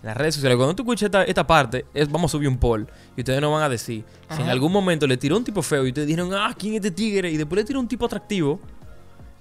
en 0.03 0.07
las 0.07 0.17
redes 0.17 0.35
sociales. 0.37 0.57
Cuando 0.57 0.75
tú 0.77 0.83
escuches 0.83 1.07
esta, 1.07 1.25
esta 1.25 1.47
parte, 1.47 1.85
es, 1.93 2.11
vamos 2.11 2.31
a 2.31 2.33
subir 2.33 2.49
un 2.49 2.59
poll. 2.59 2.87
Y 3.17 3.21
ustedes 3.23 3.41
nos 3.41 3.53
van 3.53 3.63
a 3.63 3.69
decir 3.69 4.05
si 4.35 4.43
en 4.43 4.49
algún 4.49 4.73
momento 4.73 5.07
le 5.07 5.17
tiró 5.17 5.37
un 5.37 5.45
tipo 5.45 5.61
feo 5.63 5.85
y 5.85 5.89
ustedes 5.89 6.07
dijeron, 6.07 6.31
ah, 6.35 6.55
¿quién 6.59 6.75
es 6.75 6.79
este 6.79 6.91
tigre? 6.93 7.31
Y 7.31 7.37
después 7.37 7.57
le 7.57 7.65
tiró 7.65 7.81
un 7.81 7.89
tipo 7.89 8.07
atractivo. 8.07 8.61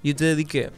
Y 0.03 0.11
ustedes 0.11 0.37
dijeron, 0.37 0.73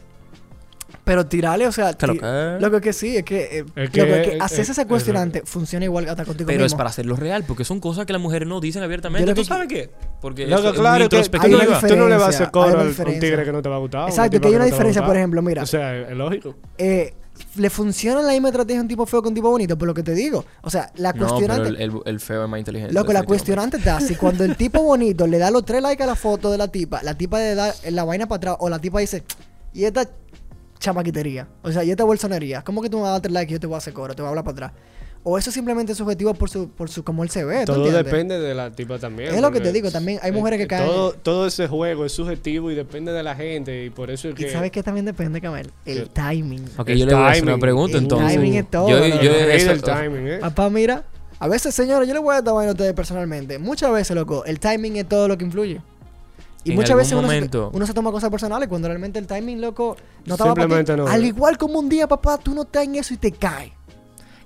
Pero 1.04 1.24
tirarle, 1.24 1.66
o 1.68 1.72
sea, 1.72 1.94
Claro 1.94 2.14
que- 2.14 2.56
lo 2.60 2.70
que 2.72 2.80
que 2.80 2.92
sí, 2.92 3.16
es 3.16 3.22
que, 3.22 3.42
eh, 3.60 3.64
Es 3.76 3.86
lo 3.86 3.90
que- 3.90 3.90
que, 3.90 4.06
que 4.22 4.36
es- 4.36 4.40
hacerse 4.42 4.62
es- 4.62 4.68
ese 4.70 4.80
es 4.82 4.86
cuestionante 4.88 5.42
funciona 5.44 5.84
igual 5.84 6.08
hasta 6.08 6.24
contigo 6.24 6.48
pero 6.48 6.64
es 6.64 6.74
para 6.74 6.88
hacerlo 6.90 7.14
real, 7.14 7.44
porque 7.46 7.64
son 7.64 7.78
cosas 7.78 8.06
que 8.06 8.12
las 8.12 8.20
mujeres 8.20 8.48
no 8.48 8.60
dicen 8.60 8.82
abiertamente. 8.82 9.24
Lo 9.26 9.34
¿Tú 9.34 9.42
que- 9.42 9.46
sabes 9.46 9.68
qué? 9.68 9.90
Porque 10.20 10.46
Loco, 10.48 10.62
eso 10.62 10.70
es 10.72 10.78
claro 10.80 11.08
que. 11.08 11.16
Hay 11.16 11.54
una 11.54 11.64
no, 11.64 11.80
tú 11.88 11.96
no 11.96 12.08
le 12.08 12.14
vas 12.16 12.24
a 12.24 12.28
hacer 12.30 12.50
coro 12.50 12.80
a 12.80 12.82
un 12.82 13.20
tigre 13.20 13.44
que 13.44 13.52
no 13.52 13.62
te 13.62 13.68
va 13.68 13.76
a 13.76 13.78
gustar. 13.78 14.08
Exacto, 14.08 14.40
que 14.40 14.48
hay 14.48 14.54
una 14.54 14.64
no 14.64 14.70
diferencia, 14.70 15.04
por 15.06 15.16
ejemplo, 15.16 15.40
mira. 15.42 15.62
O 15.62 15.66
sea, 15.66 15.96
es 15.96 16.16
lógico. 16.16 16.56
Eh, 16.76 17.14
le 17.56 17.70
funciona 17.70 18.22
la 18.22 18.32
misma 18.32 18.48
estrategia 18.48 18.80
a 18.80 18.82
un 18.82 18.88
tipo 18.88 19.06
feo 19.06 19.22
que 19.22 19.28
un 19.28 19.34
tipo 19.34 19.50
bonito, 19.50 19.76
por 19.76 19.86
lo 19.88 19.94
que 19.94 20.02
te 20.02 20.14
digo. 20.14 20.44
O 20.62 20.70
sea, 20.70 20.90
la 20.96 21.12
No, 21.12 21.14
pero 21.14 21.28
cuestionante. 21.28 21.68
el, 21.68 21.76
el- 21.76 22.00
el 22.04 22.20
feo 22.20 22.44
es 22.44 22.50
más 22.50 22.58
inteligente. 22.58 22.94
Loco, 22.94 23.12
la 23.12 23.22
cuestionante 23.24 23.76
está 23.78 24.00
si 24.00 24.14
cuando 24.16 24.44
el 24.44 24.56
tipo 24.56 24.82
bonito 24.82 25.26
le 25.26 25.38
da 25.38 25.50
los 25.50 25.64
tres 25.64 25.82
likes 25.82 26.02
a 26.02 26.06
la 26.06 26.14
foto 26.16 26.50
de 26.50 26.58
la 26.58 26.68
tipa, 26.68 27.02
la 27.02 27.14
tipa 27.16 27.38
le 27.38 27.54
da 27.54 27.74
la 27.90 28.04
vaina 28.04 28.26
para 28.26 28.36
atrás, 28.36 28.56
o 28.60 28.68
la 28.68 28.78
tipa 28.78 29.00
dice, 29.00 29.22
y 29.72 29.84
esta 29.84 30.08
chamaquitería, 30.78 31.46
o 31.62 31.70
sea, 31.72 31.84
y 31.84 31.90
esta 31.90 32.04
bolsonería, 32.04 32.62
¿cómo 32.62 32.80
que 32.82 32.88
tú 32.88 32.96
me 32.96 33.02
vas 33.02 33.10
a 33.10 33.12
dar 33.12 33.20
tres 33.22 33.32
likes 33.34 33.52
y 33.52 33.54
yo 33.54 33.60
te 33.60 33.66
voy 33.66 33.74
a 33.74 33.78
hacer 33.78 33.92
coro, 33.92 34.14
te 34.14 34.22
voy 34.22 34.26
a 34.26 34.30
hablar 34.30 34.44
para 34.44 34.52
atrás? 34.68 34.72
O 35.22 35.36
eso 35.36 35.50
es 35.50 35.54
simplemente 35.54 35.94
subjetivo 35.94 36.32
por 36.32 36.48
su, 36.48 36.70
por 36.70 36.88
su 36.88 37.04
cómo 37.04 37.22
él 37.22 37.28
se 37.28 37.44
ve. 37.44 37.60
¿tú 37.66 37.72
Todo 37.74 37.76
entiendes? 37.84 38.04
depende 38.06 38.40
de 38.40 38.54
la 38.54 38.70
tipa 38.72 38.98
también. 38.98 39.34
Es 39.34 39.42
lo 39.42 39.50
que 39.50 39.60
te 39.60 39.70
digo, 39.70 39.90
también 39.90 40.18
hay 40.22 40.32
mujeres 40.32 40.58
que 40.58 40.66
caen- 40.66 40.86
Todo, 40.86 41.12
todo 41.12 41.46
ese 41.46 41.68
juego 41.68 42.06
es 42.06 42.12
subjetivo 42.12 42.70
y 42.70 42.74
depende 42.74 43.12
de 43.12 43.22
la 43.22 43.34
gente. 43.36 43.84
Y 43.84 43.90
por 43.90 44.10
eso 44.10 44.28
es 44.28 44.32
Y 44.32 44.44
que. 44.44 44.50
sabes 44.50 44.70
que 44.70 44.82
también 44.82 45.04
depende, 45.04 45.40
Camel, 45.42 45.70
el 45.84 46.08
timing. 46.08 46.64
Ok, 46.78 46.88
El 46.88 46.98
yo 47.00 47.06
le 47.06 47.14
voy 47.14 47.22
a 47.24 47.28
hacer 47.28 47.42
una 47.42 47.52
timing. 47.52 47.60
pregunta 47.60 47.96
El 47.98 48.02
entonces. 48.04 48.32
timing 48.32 48.54
es 48.54 48.70
todo, 48.70 48.88
Yo, 48.88 48.96
yo- 49.06 49.34
el 49.34 49.46
rey 49.46 49.56
eso- 49.60 49.68
del 49.72 49.82
timing, 49.82 50.26
¿eh? 50.26 50.38
Papá, 50.38 50.70
mira, 50.70 51.04
a 51.38 51.48
veces, 51.48 51.74
señores, 51.74 52.08
yo 52.08 52.14
le 52.14 52.20
voy 52.20 52.34
a 52.36 52.40
dar 52.40 52.54
a 52.68 52.70
ustedes 52.70 52.94
personalmente. 52.94 53.58
Muchas 53.58 53.92
veces, 53.92 54.16
loco, 54.16 54.46
el 54.46 54.58
timing 54.58 54.96
es 54.96 55.06
todo 55.08 55.28
lo 55.28 55.36
que 55.36 55.44
influye. 55.44 55.82
Y 56.64 56.70
En 56.70 56.76
muchas 56.76 56.90
algún 56.92 57.00
veces 57.02 57.12
uno 57.12 57.20
se, 57.22 57.26
momento- 57.34 57.70
uno 57.74 57.86
se 57.86 57.92
toma 57.94 58.10
cosas 58.10 58.28
personales 58.30 58.68
cuando 58.68 58.88
realmente 58.88 59.18
el 59.18 59.26
timing, 59.26 59.60
loco, 59.60 59.96
no 60.26 60.34
estaba 60.34 60.54
para 60.54 60.66
ti. 60.66 60.72
Simplemente 60.74 60.96
no. 60.96 61.06
Al 61.08 61.24
igual 61.24 61.56
como 61.58 61.78
un 61.78 61.88
día, 61.90 62.06
papá, 62.06 62.38
tú 62.38 62.54
no 62.54 62.62
estás 62.62 62.84
en 62.84 62.94
eso 62.96 63.12
y 63.14 63.16
te 63.18 63.32
caes. 63.32 63.72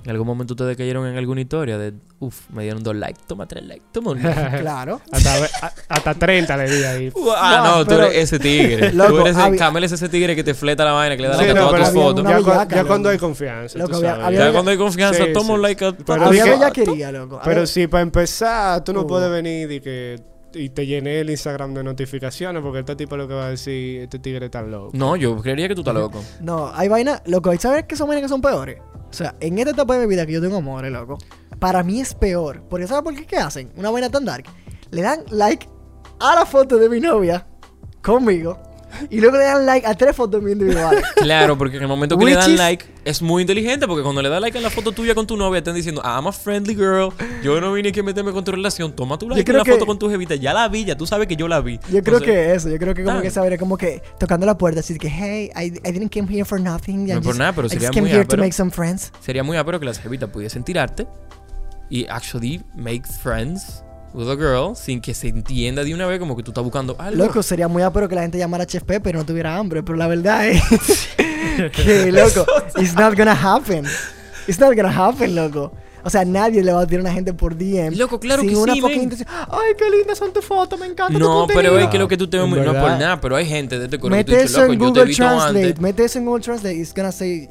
En 0.05 0.11
algún 0.11 0.27
momento 0.27 0.53
ustedes 0.53 0.77
cayeron 0.77 1.07
en 1.07 1.17
alguna 1.17 1.41
historia 1.41 1.79
de, 1.79 1.95
uff, 2.19 2.51
me 2.51 2.63
dieron 2.65 2.83
dos 2.83 2.95
likes, 2.95 3.21
toma 3.27 3.47
tres 3.47 3.65
likes, 3.65 3.87
toma 3.91 4.11
un 4.11 4.23
like. 4.23 4.59
claro. 4.61 5.01
Hasta, 5.11 5.45
a- 5.67 5.73
hasta 5.89 6.15
30 6.15 6.57
le 6.59 6.71
di 6.71 6.85
ahí. 6.85 7.13
ah, 7.37 7.63
No, 7.65 7.77
no, 7.79 7.85
tú 7.85 7.89
pero- 7.91 8.07
eres 8.09 8.25
ese 8.25 8.39
tigre. 8.39 8.93
Loco, 8.95 9.11
tú 9.13 9.21
eres 9.23 9.37
el 9.39 9.57
Camel 9.57 9.83
es 9.85 9.93
ese 9.93 10.11
tigre 10.11 10.37
que 10.37 10.45
te 10.45 10.53
fleta 10.53 10.85
la 10.85 10.93
vaina, 10.93 11.17
que 11.17 11.23
le 11.23 11.29
da 11.29 11.35
Sí, 11.39 11.41
like 11.47 11.53
a 11.53 11.55
no, 11.55 11.61
todas 11.69 11.73
pero 11.91 11.93
tus 11.93 12.03
fotos. 12.25 12.69
Ya, 12.71 12.85
cuando 12.85 13.09
hay 13.09 13.17
confianza. 13.19 13.79
Loco, 13.79 13.93
tú 13.93 13.97
había- 13.97 14.11
sabes. 14.11 14.27
había- 14.27 14.39
Ya 14.47 14.53
cuando 14.53 14.71
hay 14.73 14.77
confianza, 14.77 15.25
Sí, 15.25 15.33
toma 15.33 15.47
sí. 15.47 15.53
un 15.53 15.63
like 15.63 15.85
a 15.87 15.93
Pero 15.93 16.25
Había 16.27 16.45
bellaquería, 16.45 17.11
loco. 17.11 17.41
Pero 17.43 17.67
si 17.67 17.87
para 17.87 18.03
empezar, 18.03 18.85
tú 18.85 18.93
no 18.93 19.01
Uh. 19.03 19.07
puedes 19.07 19.31
venir 19.31 19.73
y 19.73 19.81
que 19.81 20.21
y 20.55 20.71
te 20.71 20.87
llené 20.87 21.21
el 21.21 21.31
Instagram 21.31 21.75
de 21.75 21.85
notificaciones 21.85 22.63
porque 22.63 22.81
este 22.81 22.97
tipo 22.97 23.17
lo 23.17 23.29
que 23.29 23.35
va 23.35 23.47
a 23.47 23.51
decir, 23.51 24.03
este 24.03 24.19
tigre 24.19 24.47
está 24.47 24.63
loco. 24.63 24.91
No, 24.93 25.17
yo 25.17 25.37
creería 25.41 25.69
que 25.69 25.75
tú 25.75 25.81
estás 25.81 25.95
loco. 25.95 26.23
No, 26.41 26.71
hay 26.75 26.89
vainas, 26.89 27.23
loco, 27.27 27.53
¿y 27.53 27.59
sabes 27.59 27.85
qué 27.85 27.97
son 27.97 28.09
vainas 28.09 28.23
que 28.23 28.29
son 28.29 28.41
peores? 28.41 28.79
O 29.11 29.13
sea, 29.13 29.35
en 29.41 29.59
esta 29.59 29.71
etapa 29.71 29.97
de 29.97 30.07
mi 30.07 30.11
vida 30.11 30.27
que 30.27 30.33
yo 30.33 30.41
tengo 30.41 30.57
amores, 30.57 30.91
loco, 30.91 31.19
para 31.59 31.83
mí 31.83 32.01
es 32.01 32.15
peor. 32.15 32.63
Porque 32.69 32.87
¿sabes 32.87 33.05
por 33.05 33.15
qué? 33.15 33.27
¿Qué 33.27 33.37
hacen? 33.37 33.73
Una 33.77 33.91
vaina 33.91 34.11
tan 34.11 34.25
dark. 34.25 34.45
Le 34.91 35.03
dan 35.03 35.21
like 35.31 35.69
a 36.21 36.35
la 36.35 36.47
foto 36.47 36.79
de 36.79 36.89
mi 36.89 37.01
novia 37.01 37.47
conmigo. 38.03 38.59
Y 39.11 39.21
luego 39.21 39.37
le 39.39 39.45
dan 39.45 39.67
like 39.67 39.87
a 39.87 39.95
tres 39.95 40.15
fotos 40.17 40.43
mías 40.43 40.53
individuales. 40.59 41.05
Claro, 41.17 41.57
porque 41.59 41.77
en 41.77 41.83
el 41.83 41.89
momento 41.89 42.17
que 42.19 42.25
le 42.25 42.31
Which 42.33 42.41
dan 42.41 42.53
is- 42.53 42.59
like 42.59 42.85
es 43.05 43.21
muy 43.23 43.43
inteligente 43.43 43.87
porque 43.87 44.03
cuando 44.03 44.23
le 44.23 44.29
dan 44.29 44.41
like 44.43 44.57
en 44.57 44.63
la 44.65 44.71
foto 44.71 44.93
tuya 44.93 45.15
con 45.15 45.27
tu 45.27 45.37
novia 45.37 45.59
están 45.59 45.75
diciendo, 45.75 46.01
I'm 46.05 46.27
a 46.27 46.33
friendly 46.33 46.75
girl, 46.75 47.13
yo 47.43 47.61
no 47.61 47.73
vine 47.73 47.91
aquí 47.91 48.01
a 48.01 48.03
meterme 48.03 48.33
con 48.33 48.45
tu 48.45 48.53
relación, 48.53 48.95
toma 48.95 49.19
tu 49.19 49.29
like 49.29 49.41
en 49.41 49.45
creo 49.45 49.59
la 49.59 49.65
que- 49.65 49.73
foto 49.73 49.87
con 49.87 49.99
tu 49.99 50.09
jevita, 50.09 50.35
ya 50.37 50.53
la 50.55 50.69
vi, 50.69 50.85
ya 50.85 50.97
tú 50.97 51.07
sabes 51.07 51.27
que 51.29 51.37
yo 51.37 51.49
la 51.49 51.61
vi. 51.61 51.77
Yo 51.77 51.81
creo 52.03 52.19
Entonces, 52.19 52.25
que 52.29 52.55
eso, 52.55 52.69
yo 52.71 52.79
creo 52.79 52.95
que 52.95 53.03
como 53.05 53.17
Dale. 53.17 53.27
que 53.29 53.31
saber, 53.31 53.59
como 53.59 53.77
que 53.77 54.03
tocando 54.19 54.47
la 54.47 54.57
puerta, 54.57 54.81
así 54.81 54.97
que, 54.99 55.09
hey, 55.09 55.51
I, 55.57 55.67
I 55.89 55.93
didn't 55.93 56.13
come 56.13 56.33
here 56.33 56.45
for 56.45 56.61
nothing. 56.61 57.09
I 57.09 57.13
No 57.13 57.19
es 57.19 57.19
por 57.19 57.25
just- 57.33 57.39
nada, 57.39 57.53
pero 57.53 57.67
I 57.67 57.71
sería 57.71 57.89
just 57.89 57.95
came 57.95 58.09
muy 58.09 58.17
here 58.17 58.25
to 58.25 58.37
make 58.37 58.53
some 58.53 58.71
friends. 58.71 59.13
Sería 59.21 59.43
muy 59.43 59.57
ápero 59.57 59.79
que 59.81 59.87
las 59.87 59.99
jevitas 59.99 60.31
pudiesen 60.31 60.65
tirarte 60.65 61.07
y 61.91 62.07
actually 62.09 62.63
make 62.75 63.03
friends 63.23 63.83
with 64.15 64.29
a 64.31 64.37
girl 64.37 64.75
sin 64.77 65.01
que 65.01 65.13
se 65.13 65.29
entienda 65.29 65.83
de 65.85 65.93
una 65.93 66.07
vez 66.07 66.19
como 66.19 66.37
que 66.37 66.43
tú 66.43 66.51
estás 66.53 66.63
buscando 66.65 66.95
algo. 66.99 67.25
Loco, 67.25 67.43
sería 67.43 67.69
muy 67.69 67.83
ápero 67.83 68.09
que 68.09 68.15
la 68.15 68.23
gente 68.23 68.39
llamara 68.39 68.63
a 68.65 68.67
Chef 68.67 68.83
Pepe 68.85 69.11
y 69.11 69.13
no 69.13 69.25
tuviera 69.27 69.57
hambre, 69.57 69.83
pero 69.83 69.97
la 69.99 70.07
verdad 70.07 70.47
es 70.49 70.63
que, 71.73 72.11
loco, 72.13 72.47
it's 72.81 72.95
not 72.95 73.17
gonna 73.17 73.33
happen. 73.33 73.85
It's 74.47 74.59
not 74.61 74.75
gonna 74.77 74.91
happen, 74.95 75.35
loco. 75.35 75.73
O 76.07 76.11
sea, 76.11 76.23
nadie 76.25 76.63
le 76.63 76.71
va 76.71 76.83
a 76.83 76.87
tirar 76.87 77.01
a 77.01 77.05
una 77.05 77.13
gente 77.15 77.33
por 77.33 77.57
DM. 77.57 77.97
Loco, 77.97 78.21
claro 78.21 78.43
sin 78.43 78.51
que 78.51 78.57
una 78.57 78.75
sí, 78.75 78.81
fucking 78.83 78.97
men. 78.97 79.05
intención. 79.05 79.29
Ay, 79.51 79.73
qué 79.79 79.89
lindas 79.91 80.19
son 80.19 80.33
tus 80.35 80.45
fotos, 80.45 80.79
me 80.79 80.85
encanta 80.87 81.15
tu 81.15 81.19
No, 81.19 81.41
contenido. 81.47 81.73
pero 81.73 81.79
es 81.83 81.89
que 81.89 81.99
lo 81.99 82.07
que 82.09 82.17
tú 82.19 82.29
te 82.29 82.39
ves. 82.39 82.47
No 82.47 82.57
es 82.57 82.67
por 82.67 82.91
nada, 82.91 83.19
pero 83.21 83.37
hay 83.37 83.47
gente 83.47 83.79
de 83.79 83.87
este 83.87 83.97
tú 83.99 84.11
Mete 84.11 84.43
eso 84.43 84.61
loco, 84.61 84.73
en 84.75 84.79
Google 84.79 85.15
Translate. 85.15 85.75
Mete 85.81 86.05
eso 86.05 86.19
en 86.19 86.27
Google 86.27 86.43
Translate. 86.45 86.77
It's 86.77 86.93
gonna 86.95 87.11
say. 87.13 87.49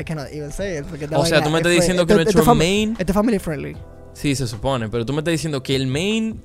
I 0.00 0.04
cannot 0.04 0.28
even 0.32 0.50
say 0.50 0.78
it. 0.78 0.84
Porque 0.86 1.06
O 1.12 1.26
sea, 1.26 1.42
tú 1.42 1.50
me 1.50 1.56
es 1.58 1.66
estás 1.66 1.72
diciendo 1.72 2.06
que 2.06 2.14
esto 2.22 2.40
es 2.40 2.46
main- 2.56 2.96
Esto 2.98 3.12
es 3.12 3.14
family 3.14 3.38
friendly. 3.38 3.76
Sí, 4.18 4.34
se 4.34 4.46
supone, 4.46 4.88
pero 4.88 5.06
tú 5.06 5.12
me 5.12 5.20
estás 5.20 5.32
diciendo 5.32 5.62
que 5.62 5.76
el 5.76 5.86
main 5.86 6.42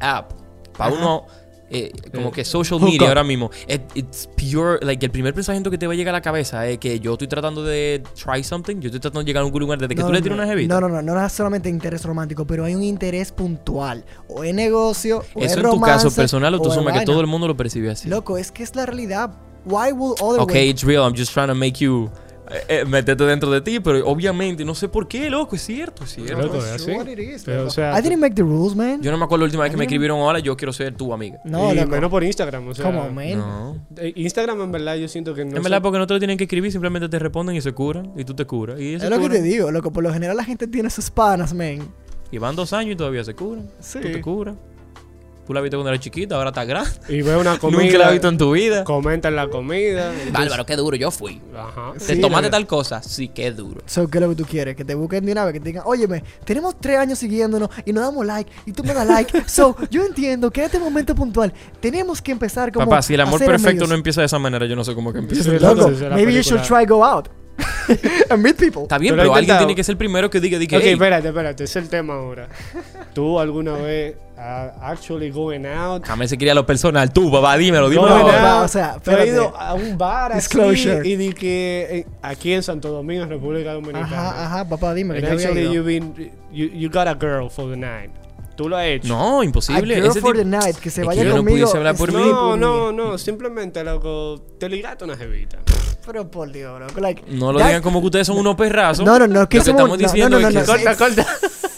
app 0.00 0.32
para 0.76 0.92
uno 0.94 1.24
eh, 1.70 1.90
como 2.14 2.28
Eh, 2.28 2.32
que 2.32 2.44
social 2.44 2.78
hook 2.78 2.90
media 2.90 3.04
up. 3.04 3.08
ahora 3.08 3.24
mismo 3.24 3.50
it- 3.66 3.80
it's 3.94 4.28
pure 4.36 4.78
like 4.84 5.04
el 5.04 5.10
primer 5.10 5.32
pensamiento 5.32 5.70
que 5.70 5.78
te 5.78 5.86
va 5.86 5.94
a 5.94 5.96
llegar 5.96 6.14
a 6.14 6.18
la 6.18 6.22
cabeza 6.22 6.66
es 6.68 6.76
que 6.78 7.00
yo 7.00 7.12
estoy 7.14 7.26
tratando 7.26 7.64
de 7.64 8.02
try 8.22 8.44
something, 8.44 8.76
yo 8.80 8.88
estoy 8.88 9.00
tratando 9.00 9.20
de 9.20 9.26
llegar 9.26 9.42
a 9.42 9.46
un 9.46 9.58
lugar 9.58 9.78
desde 9.78 9.94
que 9.94 10.02
No, 10.02 10.08
tú 10.08 10.12
le 10.12 10.20
tiras 10.20 10.36
no. 10.36 10.44
una 10.44 10.52
jevita. 10.52 10.74
No, 10.78 10.86
no, 10.88 11.00
no, 11.00 11.14
no 11.14 11.24
es 11.26 11.32
solamente 11.32 11.70
interés 11.70 12.04
romántico, 12.04 12.46
pero 12.46 12.66
hay 12.66 12.74
un 12.74 12.82
interés 12.82 13.32
puntual. 13.32 14.04
O 14.28 14.44
es 14.44 14.54
negocio, 14.54 15.24
o 15.34 15.40
es 15.40 15.52
Eso 15.52 15.60
en 15.60 15.62
tu 15.66 15.70
romance, 15.72 16.04
caso 16.04 16.14
personal 16.14 16.54
o 16.54 16.60
tú 16.60 16.68
es 16.68 16.76
asumes 16.76 16.98
que 16.98 17.06
todo 17.06 17.22
el 17.22 17.26
mundo 17.26 17.48
lo 17.48 17.56
percibe 17.56 17.90
así. 17.90 18.08
Loco, 18.10 18.36
es 18.36 18.52
que 18.52 18.62
es 18.62 18.76
la 18.76 18.84
realidad. 18.84 19.30
Why 19.64 19.92
would 19.92 20.18
other 20.20 20.40
Ok, 20.42 20.52
way- 20.52 20.68
it's 20.68 20.84
real, 20.84 21.02
I'm 21.02 21.16
just 21.16 21.32
trying 21.32 21.48
to 21.48 21.54
make 21.54 21.82
you 21.82 22.10
eh, 22.54 22.64
eh, 22.68 22.84
meterte 22.84 23.24
dentro 23.24 23.50
de 23.50 23.60
ti, 23.60 23.80
pero 23.80 24.06
obviamente 24.06 24.64
no 24.64 24.74
sé 24.74 24.88
por 24.88 25.08
qué, 25.08 25.28
loco, 25.30 25.56
es 25.56 25.62
cierto, 25.62 26.04
es 26.04 26.10
cierto. 26.14 26.40
Loco, 26.42 26.56
It's 26.56 26.66
es 26.66 26.72
así. 26.82 26.90
what 26.92 27.06
it 27.08 27.18
is, 27.18 27.42
Pero, 27.44 27.58
loco. 27.58 27.68
o 27.68 27.70
sea, 27.70 27.98
I 27.98 28.02
didn't 28.02 28.20
make 28.20 28.34
the 28.34 28.42
rules, 28.42 28.74
man. 28.76 29.02
Yo 29.02 29.10
no 29.10 29.18
me 29.18 29.24
acuerdo 29.24 29.40
la 29.42 29.46
última 29.46 29.62
vez 29.64 29.70
que 29.72 29.76
me 29.76 29.84
escribieron 29.84 30.18
ahora, 30.20 30.38
yo 30.38 30.56
quiero 30.56 30.72
ser 30.72 30.94
tu 30.94 31.12
amiga. 31.12 31.38
no, 31.44 31.72
y 31.72 31.76
loco. 31.76 31.88
menos 31.90 32.10
por 32.10 32.22
Instagram, 32.24 32.68
o 32.68 32.74
sea. 32.74 32.84
Come 32.84 32.98
on, 32.98 33.14
man. 33.14 33.38
No. 33.38 33.86
eh, 33.98 34.12
Instagram 34.16 34.60
en 34.62 34.72
verdad 34.72 34.96
yo 34.96 35.08
siento 35.08 35.34
que 35.34 35.44
no 35.44 35.56
en 35.56 35.62
verdad, 35.62 35.82
porque 35.82 35.98
no 35.98 36.06
te 36.06 36.14
lo 36.14 36.20
tienen 36.20 36.38
que 36.38 36.44
escribir, 36.44 36.70
simplemente 36.72 37.08
te 37.08 37.18
responden 37.18 37.56
y 37.56 37.60
se 37.60 37.72
curan, 37.72 38.12
y 38.16 38.24
tú 38.24 38.34
te 38.34 38.44
curas. 38.46 38.80
Y, 38.80 38.94
Es 38.94 39.08
lo 39.10 39.18
que 39.18 39.28
te 39.28 39.42
digo, 39.42 39.70
loco. 39.70 39.92
Por 39.92 40.02
lo 40.02 40.12
general 40.12 40.36
la 40.36 40.44
gente 40.44 40.66
tiene 40.66 40.90
sus 40.90 41.10
panas, 41.10 41.52
man. 41.54 41.88
y 42.30 42.38
van 42.38 42.56
dos 42.56 42.72
años 42.72 42.92
y 42.94 42.96
todavía 42.96 43.24
se 43.24 43.34
curan. 43.34 43.68
Sí. 43.80 43.98
Tú 44.00 44.08
te 44.12 44.20
curas. 44.20 44.54
Tú 45.46 45.52
la 45.52 45.60
viste 45.60 45.76
cuando 45.76 45.90
era 45.90 46.00
chiquita, 46.00 46.36
ahora 46.36 46.50
está 46.50 46.64
grande. 46.64 46.90
y 47.08 47.20
ve 47.22 47.36
una 47.36 47.52
Nunca 47.62 47.68
la 47.68 47.76
has 47.78 47.88
comida, 47.90 48.10
visto 48.10 48.28
en 48.28 48.38
tu 48.38 48.52
vida. 48.52 48.84
comenta 48.84 49.28
en 49.28 49.36
la 49.36 49.48
comida. 49.48 50.08
entonces- 50.12 50.32
Bárbaro, 50.32 50.64
qué 50.64 50.76
duro, 50.76 50.96
yo 50.96 51.10
fui. 51.10 51.40
Ajá. 51.56 51.92
Sí, 51.98 52.06
¿Te 52.14 52.16
tomaste 52.16 52.48
tal 52.50 52.66
cosa? 52.66 53.02
Sí, 53.02 53.28
qué 53.28 53.50
duro. 53.52 53.82
So, 53.86 54.08
¿qué 54.08 54.18
es 54.18 54.22
lo 54.22 54.30
que 54.30 54.36
tú 54.36 54.44
quieres? 54.46 54.74
Que 54.74 54.84
te 54.84 54.94
busquen 54.94 55.24
de 55.26 55.32
una 55.32 55.44
vez, 55.44 55.52
que 55.52 55.60
te 55.60 55.66
digan, 55.66 55.82
óyeme, 55.86 56.24
tenemos 56.44 56.78
tres 56.80 56.98
años 56.98 57.18
siguiéndonos 57.18 57.68
y 57.84 57.92
nos 57.92 58.04
damos 58.04 58.24
like 58.24 58.50
y 58.64 58.72
tú 58.72 58.82
me 58.84 58.94
das 58.94 59.06
like. 59.06 59.44
so, 59.46 59.76
yo 59.90 60.04
entiendo 60.06 60.50
que 60.50 60.60
en 60.60 60.66
este 60.66 60.78
momento 60.78 61.14
puntual 61.14 61.52
tenemos 61.80 62.22
que 62.22 62.32
empezar 62.32 62.72
como 62.72 62.86
Papá, 62.88 63.02
si 63.02 63.12
el 63.14 63.20
amor 63.20 63.38
perfecto 63.38 63.68
amigos. 63.68 63.88
no 63.90 63.94
empieza 63.94 64.22
de 64.22 64.26
esa 64.26 64.38
manera, 64.38 64.64
yo 64.66 64.76
no 64.76 64.84
sé 64.84 64.94
cómo 64.94 65.12
que 65.12 65.18
empieza. 65.18 65.42
Sí, 65.44 65.58
Loco, 65.58 65.90
maybe 66.14 66.32
you 66.32 66.40
should 66.42 66.62
try 66.62 66.86
go 66.86 67.04
out 67.04 67.28
and 68.30 68.42
meet 68.42 68.56
people. 68.56 68.82
Está 68.82 68.98
bien, 68.98 69.16
lo 69.16 69.22
pero 69.22 69.32
alguien 69.34 69.44
intentado. 69.44 69.66
tiene 69.66 69.74
que 69.76 69.84
ser 69.84 69.92
el 69.94 69.98
primero 69.98 70.30
que 70.30 70.40
diga, 70.40 70.58
diga 70.58 70.78
Ok, 70.78 70.84
"Ey". 70.84 70.92
espérate, 70.92 71.28
espérate, 71.28 71.64
es 71.64 71.76
el 71.76 71.88
tema 71.88 72.14
ahora. 72.14 72.48
¿Tú 73.14 73.38
alguna 73.38 73.72
vez 73.74 74.16
uh, 74.36 74.40
actually 74.82 75.30
going 75.30 75.64
out? 75.66 76.04
Jamás 76.04 76.30
se 76.30 76.38
quería 76.38 76.54
lo 76.54 76.66
personal. 76.66 77.12
Tú, 77.12 77.30
papá, 77.30 77.56
dímelo, 77.56 77.88
dímelo. 77.88 78.08
Going 78.08 78.22
No, 78.22 78.28
ahora. 78.30 78.56
out, 78.58 78.64
o 78.64 78.68
sea, 78.68 78.92
tú 78.94 79.10
has 79.10 79.18
espérate. 79.18 79.28
ido 79.28 79.56
a 79.56 79.74
un 79.74 79.96
bar 79.98 80.32
así 80.32 80.40
Disclosure. 80.48 81.08
y 81.08 81.16
di 81.16 81.32
que 81.32 81.86
eh, 81.90 82.06
aquí 82.22 82.52
en 82.52 82.62
Santo 82.62 82.88
Domingo, 82.90 83.26
República 83.26 83.72
Dominicana. 83.72 84.04
Ajá, 84.30 84.44
ajá, 84.46 84.68
papá, 84.68 84.94
dime 84.94 85.14
que 85.14 85.18
And 85.20 85.26
ya 85.28 85.32
había 85.32 85.46
actually 85.48 85.62
ido. 85.64 85.72
you've 85.74 85.86
been, 85.86 86.32
you, 86.52 86.66
you 86.66 86.90
got 86.90 87.06
a 87.06 87.14
girl 87.14 87.48
for 87.50 87.70
the 87.70 87.76
night. 87.76 88.10
¿Tú 88.56 88.68
lo 88.68 88.76
has 88.76 88.86
hecho? 88.86 89.08
No, 89.08 89.40
A 89.40 89.44
imposible. 89.44 89.96
girl 89.96 90.06
Ese 90.10 90.20
for 90.20 90.32
tipo- 90.32 90.44
the 90.44 90.44
night, 90.48 90.76
que 90.76 90.88
se 90.88 91.00
Es 91.00 91.04
que 91.04 91.06
vaya 91.08 91.22
yo 91.24 91.30
no 91.30 91.36
conmigo. 91.38 91.56
pudiese 91.56 91.76
hablar 91.76 91.96
por 91.96 92.12
mí. 92.12 92.18
sleep 92.20 92.30
No, 92.32 92.56
no, 92.56 92.92
no, 92.92 93.18
simplemente, 93.18 93.82
loco, 93.82 94.40
te 94.60 94.68
ligaste 94.68 95.04
una 95.04 95.16
jevita. 95.16 95.58
Pero 96.06 96.30
por 96.30 96.50
Dios, 96.52 96.74
bro. 96.78 97.00
Like, 97.00 97.22
No 97.28 97.52
lo 97.52 97.58
that- 97.58 97.66
digan 97.68 97.82
como 97.82 98.00
que 98.00 98.06
ustedes 98.06 98.26
son 98.26 98.36
unos 98.38 98.56
perrazos. 98.56 99.04
No, 99.04 99.18
no, 99.18 99.26
no, 99.26 99.48
que 99.48 99.58
Lo 99.58 99.64
que 99.64 99.70
somos- 99.70 99.80
estamos 99.80 99.88
no, 99.90 99.96
diciendo 99.96 100.38
no, 100.38 100.42
no, 100.42 100.48
es 100.48 100.54
no, 100.54 100.60
que... 100.60 100.84
no. 100.84 100.94
Corta, 100.96 100.96
corta. 100.96 101.26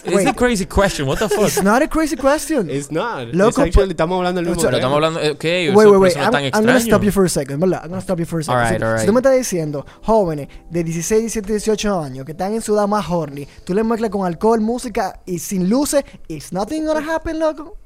It's 0.08 0.24
a 0.24 0.32
crazy 0.34 0.66
question. 0.66 1.08
What 1.08 1.18
the 1.18 1.28
fuck? 1.28 1.48
It's 1.48 1.60
not 1.64 1.82
a 1.82 1.88
crazy 1.88 2.14
question. 2.14 2.70
It's 2.70 2.92
not. 2.92 3.34
Loco, 3.34 3.48
It's 3.48 3.58
actually, 3.76 3.90
estamos 3.90 4.16
hablando 4.18 4.40
del 4.40 4.48
mismo 4.50 4.62
Pero 4.62 4.76
estamos 4.76 4.94
hablando... 4.94 5.18
Ok, 5.18 5.42
Wait, 5.42 5.74
wait, 5.74 5.88
wait. 5.98 6.16
I'm, 6.16 6.34
es 6.44 6.52
I'm 6.54 6.64
gonna 6.64 6.78
stop 6.78 7.02
you 7.02 7.10
for 7.10 7.24
a 7.24 7.28
second, 7.28 7.58
¿verdad? 7.60 7.80
I'm 7.82 7.88
gonna 7.90 8.00
stop 8.00 8.20
you 8.20 8.24
for 8.24 8.38
a 8.38 8.44
second. 8.44 8.56
Alright, 8.56 8.78
si, 8.78 8.84
alright. 8.84 9.00
si 9.00 9.06
tú 9.08 9.12
me 9.12 9.18
estás 9.18 9.34
diciendo 9.36 9.84
jóvenes 10.02 10.46
de 10.70 10.84
16, 10.84 11.22
17, 11.22 11.52
18 11.52 12.00
años 12.00 12.24
que 12.24 12.32
están 12.32 12.54
en 12.54 12.62
su 12.62 12.74
edad 12.76 12.86
más 12.86 13.04
horny, 13.10 13.48
tú 13.64 13.74
le 13.74 13.82
mezclas 13.82 14.10
con 14.10 14.24
alcohol, 14.24 14.60
música 14.60 15.18
y 15.26 15.40
sin 15.40 15.68
luces, 15.68 16.04
it's 16.28 16.52
nothing 16.52 16.84
gonna 16.86 17.12
happen, 17.12 17.40
loco. 17.40 17.76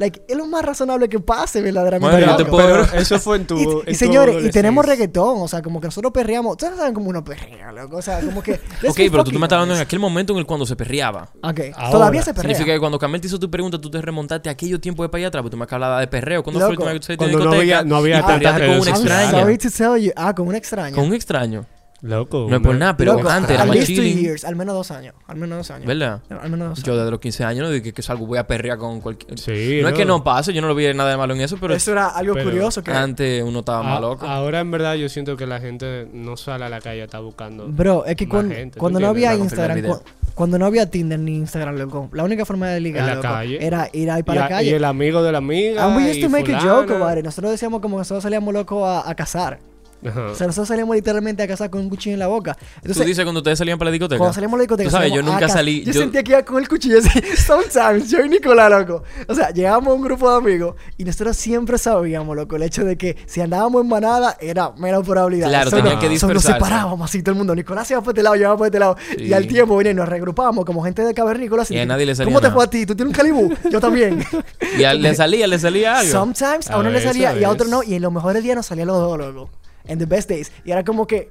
Like, 0.00 0.22
es 0.26 0.34
lo 0.34 0.46
más 0.46 0.64
razonable 0.64 1.10
que 1.10 1.20
pase, 1.20 1.60
verdaderamente. 1.60 2.16
Bueno, 2.16 2.32
yo 2.32 2.36
te 2.42 2.50
puedo- 2.50 2.86
Pero 2.86 3.00
eso 3.02 3.20
fue 3.20 3.36
en 3.36 3.46
tu. 3.46 3.58
Y, 3.60 3.62
en 3.64 3.68
y 3.86 3.92
tu 3.92 3.94
señores, 3.94 4.44
y 4.46 4.50
tenemos 4.50 4.86
reggaetón, 4.86 5.42
o 5.42 5.46
sea, 5.46 5.60
como 5.60 5.78
que 5.78 5.88
nosotros 5.88 6.10
perreamos. 6.10 6.52
Ustedes 6.52 6.74
saben 6.78 6.94
cómo 6.94 7.10
uno 7.10 7.22
perrea, 7.22 7.70
loco. 7.70 7.98
O 7.98 8.02
sea, 8.02 8.18
como 8.20 8.42
que. 8.42 8.54
Ok, 8.54 8.96
pero 8.96 9.24
tú 9.24 9.32
me 9.32 9.44
estás 9.44 9.52
hablando 9.58 9.74
en 9.74 9.82
aquel 9.82 9.98
momento 9.98 10.32
en 10.32 10.38
el 10.38 10.46
cuando 10.46 10.64
se 10.64 10.74
perreaba. 10.74 11.28
Ok, 11.42 11.60
Ahora, 11.74 11.90
todavía 11.90 12.22
se 12.22 12.32
perrea. 12.32 12.54
Significa 12.54 12.74
que 12.74 12.80
cuando 12.80 12.98
Camel 12.98 13.20
te 13.20 13.26
hizo 13.26 13.38
tu 13.38 13.50
pregunta, 13.50 13.78
tú 13.78 13.90
te 13.90 14.00
remontaste 14.00 14.48
a 14.48 14.52
aquello 14.52 14.80
tiempo 14.80 15.02
de 15.02 15.10
para 15.10 15.18
allá 15.20 15.28
atrás, 15.28 15.42
porque 15.42 15.50
tú 15.52 15.58
me 15.58 15.66
hablabas 15.70 16.00
de 16.00 16.06
perreo. 16.06 16.42
¿Cuándo 16.42 16.60
fue 16.60 16.70
Loco, 16.70 16.82
última 16.82 16.92
vez 16.94 17.06
que 17.06 17.16
cuando 17.18 17.38
no 17.44 17.52
había- 17.52 17.84
no 17.84 17.96
había 17.96 18.20
y 18.20 18.22
tantas 18.22 18.52
con 18.54 18.60
sociales. 18.78 18.88
extraña? 19.00 19.30
sorry 19.42 19.58
to 19.58 19.68
tell 19.70 20.02
you. 20.02 20.12
Ah, 20.16 20.34
con 20.34 20.48
un 20.48 20.54
extraño. 20.54 20.94
Con 20.96 21.04
un 21.04 21.14
extraño. 21.14 21.66
Loco. 22.02 22.46
No 22.48 22.56
es 22.56 22.62
por 22.62 22.74
nada, 22.76 22.96
pero 22.96 23.12
Loco, 23.14 23.28
antes 23.28 23.50
era 23.50 23.62
at 23.62 23.66
más 23.68 23.76
least 23.76 23.88
two 23.88 23.96
chilling. 23.96 24.18
years, 24.18 24.44
al 24.44 24.56
menos 24.56 24.74
dos 24.74 24.90
años. 24.90 25.14
Al 25.26 25.36
menos 25.36 25.58
dos 25.58 25.70
años. 25.70 25.86
¿Verdad? 25.86 26.20
Al 26.30 26.50
menos 26.50 26.70
dos 26.70 26.82
Yo 26.82 26.92
años. 26.92 27.02
desde 27.02 27.10
los 27.10 27.20
15 27.20 27.44
años 27.44 27.64
no 27.68 27.70
dije 27.70 27.92
que 27.92 28.00
salgo, 28.02 28.26
voy 28.26 28.38
a 28.38 28.46
perrear 28.46 28.78
con 28.78 29.00
cualquier... 29.00 29.38
Sí, 29.38 29.80
no 29.82 29.88
es 29.88 29.94
que 29.94 30.04
no 30.06 30.24
pase, 30.24 30.52
yo 30.54 30.62
no 30.62 30.68
lo 30.68 30.74
vi 30.74 30.92
nada 30.94 31.10
de 31.10 31.16
malo 31.18 31.34
en 31.34 31.42
eso, 31.42 31.58
pero 31.60 31.74
Eso 31.74 31.92
era 31.92 32.08
algo 32.08 32.32
pero 32.34 32.46
curioso 32.50 32.82
que. 32.82 32.90
antes 32.92 33.42
uno 33.42 33.58
estaba 33.60 33.82
más 33.82 33.98
A- 33.98 34.00
loco. 34.00 34.26
Ahora 34.26 34.60
en 34.60 34.70
verdad 34.70 34.94
yo 34.94 35.08
siento 35.10 35.36
que 35.36 35.46
la 35.46 35.60
gente 35.60 36.08
no 36.12 36.36
sale 36.38 36.64
a 36.64 36.68
la 36.70 36.80
calle, 36.80 37.02
está 37.04 37.18
buscando. 37.20 37.68
Bro, 37.68 38.06
es 38.06 38.16
que 38.16 38.26
más 38.26 38.30
cuando, 38.30 38.54
gente, 38.54 38.74
¿tú 38.74 38.80
cuando 38.80 39.00
no 39.00 39.06
entiendes? 39.08 39.30
había 39.32 39.44
Instagram, 39.44 39.82
cu- 39.82 40.02
cuando 40.34 40.58
no 40.58 40.64
había 40.66 40.90
Tinder 40.90 41.18
ni 41.18 41.36
Instagram, 41.36 41.76
loco, 41.76 42.08
la 42.14 42.24
única 42.24 42.46
forma 42.46 42.68
de 42.68 42.80
ligar 42.80 43.02
En 43.02 43.08
la 43.08 43.14
loco, 43.16 43.28
calle. 43.28 43.58
era 43.66 43.90
ir 43.92 44.10
ahí 44.10 44.20
y, 44.20 44.22
para 44.22 44.40
a- 44.40 44.44
la 44.44 44.48
calle. 44.56 44.70
y 44.70 44.72
el 44.72 44.84
amigo 44.84 45.22
de 45.22 45.32
la 45.32 45.38
amiga. 45.38 45.84
And 45.84 45.96
we 45.98 46.04
used 46.10 46.16
y 46.18 46.22
to 46.22 46.30
make 46.30 46.50
a 46.54 46.60
fulana. 46.60 46.80
joke 46.80 46.92
about 46.94 47.18
it. 47.18 47.24
Nosotros 47.24 47.50
decíamos 47.52 47.80
como 47.82 47.96
que 47.96 48.00
nosotros 48.00 48.22
salíamos 48.22 48.54
locos 48.54 48.82
a, 48.88 49.08
a 49.10 49.14
cazar. 49.14 49.58
Ajá. 50.06 50.26
O 50.30 50.34
sea, 50.34 50.46
nosotros 50.46 50.68
salíamos 50.68 50.96
literalmente 50.96 51.42
a 51.42 51.48
cazar 51.48 51.68
con 51.70 51.80
un 51.82 51.88
cuchillo 51.90 52.14
en 52.14 52.18
la 52.20 52.26
boca. 52.26 52.54
Tú 52.54 52.62
Entonces, 52.82 53.06
dices 53.06 53.24
cuando 53.24 53.40
ustedes 53.40 53.58
salían 53.58 53.78
para 53.78 53.90
la 53.90 53.92
discoteca. 53.92 54.18
cuando 54.18 54.32
salíamos 54.34 54.54
a 54.54 54.58
la 54.58 54.62
discoteca, 54.62 54.88
Tú 54.88 54.96
sabes, 54.96 55.12
yo 55.12 55.20
a 55.20 55.22
nunca 55.22 55.48
salí- 55.48 55.84
Yo, 55.84 55.92
yo- 55.92 56.00
sentía 56.00 56.22
que 56.22 56.32
iba 56.32 56.42
con 56.44 56.58
el 56.62 56.68
cuchillo 56.68 56.98
así. 56.98 57.10
Sometimes, 57.36 58.10
yo 58.10 58.24
y 58.24 58.28
Nicolás, 58.28 58.70
loco. 58.70 59.02
O 59.28 59.34
sea, 59.34 59.50
llegábamos 59.50 59.88
a 59.92 59.94
un 59.94 60.02
grupo 60.02 60.30
de 60.30 60.36
amigos 60.38 60.74
y 60.96 61.04
nosotros 61.04 61.36
siempre 61.36 61.78
sabíamos, 61.78 62.34
loco, 62.36 62.56
el 62.56 62.62
hecho 62.62 62.84
de 62.84 62.96
que 62.96 63.16
si 63.26 63.40
andábamos 63.40 63.82
en 63.82 63.88
manada 63.88 64.36
era 64.40 64.70
menos 64.78 65.06
probabilidad. 65.06 65.48
Claro, 65.48 65.70
So, 65.70 65.76
tenían 65.76 65.94
no- 65.96 66.00
que 66.00 66.06
so, 66.18 66.26
nos 66.26 66.34
dispersarse. 66.36 66.52
separábamos 66.64 67.10
así 67.10 67.22
todo 67.22 67.32
el 67.32 67.38
mundo. 67.38 67.54
Nicolás 67.54 67.86
se 67.88 67.94
iba 67.94 68.02
por 68.02 68.12
este 68.12 68.22
lado, 68.22 68.36
yo 68.36 68.42
iba 68.42 68.56
por 68.56 68.66
este 68.66 68.78
lado. 68.78 68.96
Sí. 69.16 69.24
Y 69.24 69.32
al 69.32 69.46
tiempo, 69.46 69.76
venía 69.76 69.92
y 69.92 69.94
nos 69.94 70.08
regrupábamos 70.08 70.64
como 70.64 70.82
gente 70.82 71.02
de 71.04 71.12
cavernícolas. 71.14 71.70
Y 71.70 71.76
a 71.76 71.82
tipo, 71.82 71.88
nadie 71.92 72.06
le 72.06 72.14
salía 72.14 72.32
¿Cómo 72.32 72.40
te 72.40 72.50
fue 72.50 72.64
a 72.64 72.66
ti? 72.70 72.86
¿Tú 72.86 72.94
tienes 72.94 73.10
un 73.10 73.16
calibú? 73.16 73.52
Yo 73.70 73.80
también. 73.80 74.24
Y 74.78 74.84
a- 74.84 74.94
le 74.94 75.14
salía, 75.14 75.46
le 75.46 75.58
salía 75.58 75.98
algo. 75.98 76.12
Sometimes 76.12 76.70
a 76.70 76.74
A 76.74 76.78
uno 76.78 76.90
le 76.90 77.00
salía 77.02 77.30
a 77.30 77.38
y 77.38 77.44
a 77.44 77.50
otro 77.50 77.66
no. 77.68 77.82
Y 77.82 77.94
en 77.94 78.02
los 78.02 78.12
mejores 78.12 78.42
días 78.42 78.56
nos 78.56 78.66
salían 78.66 78.86
los 78.88 78.98
dos, 78.98 79.18
loco. 79.18 79.50
En 79.90 79.98
the 79.98 80.06
best 80.06 80.30
days. 80.30 80.52
Y 80.64 80.70
era 80.70 80.84
como 80.84 81.06
que 81.06 81.28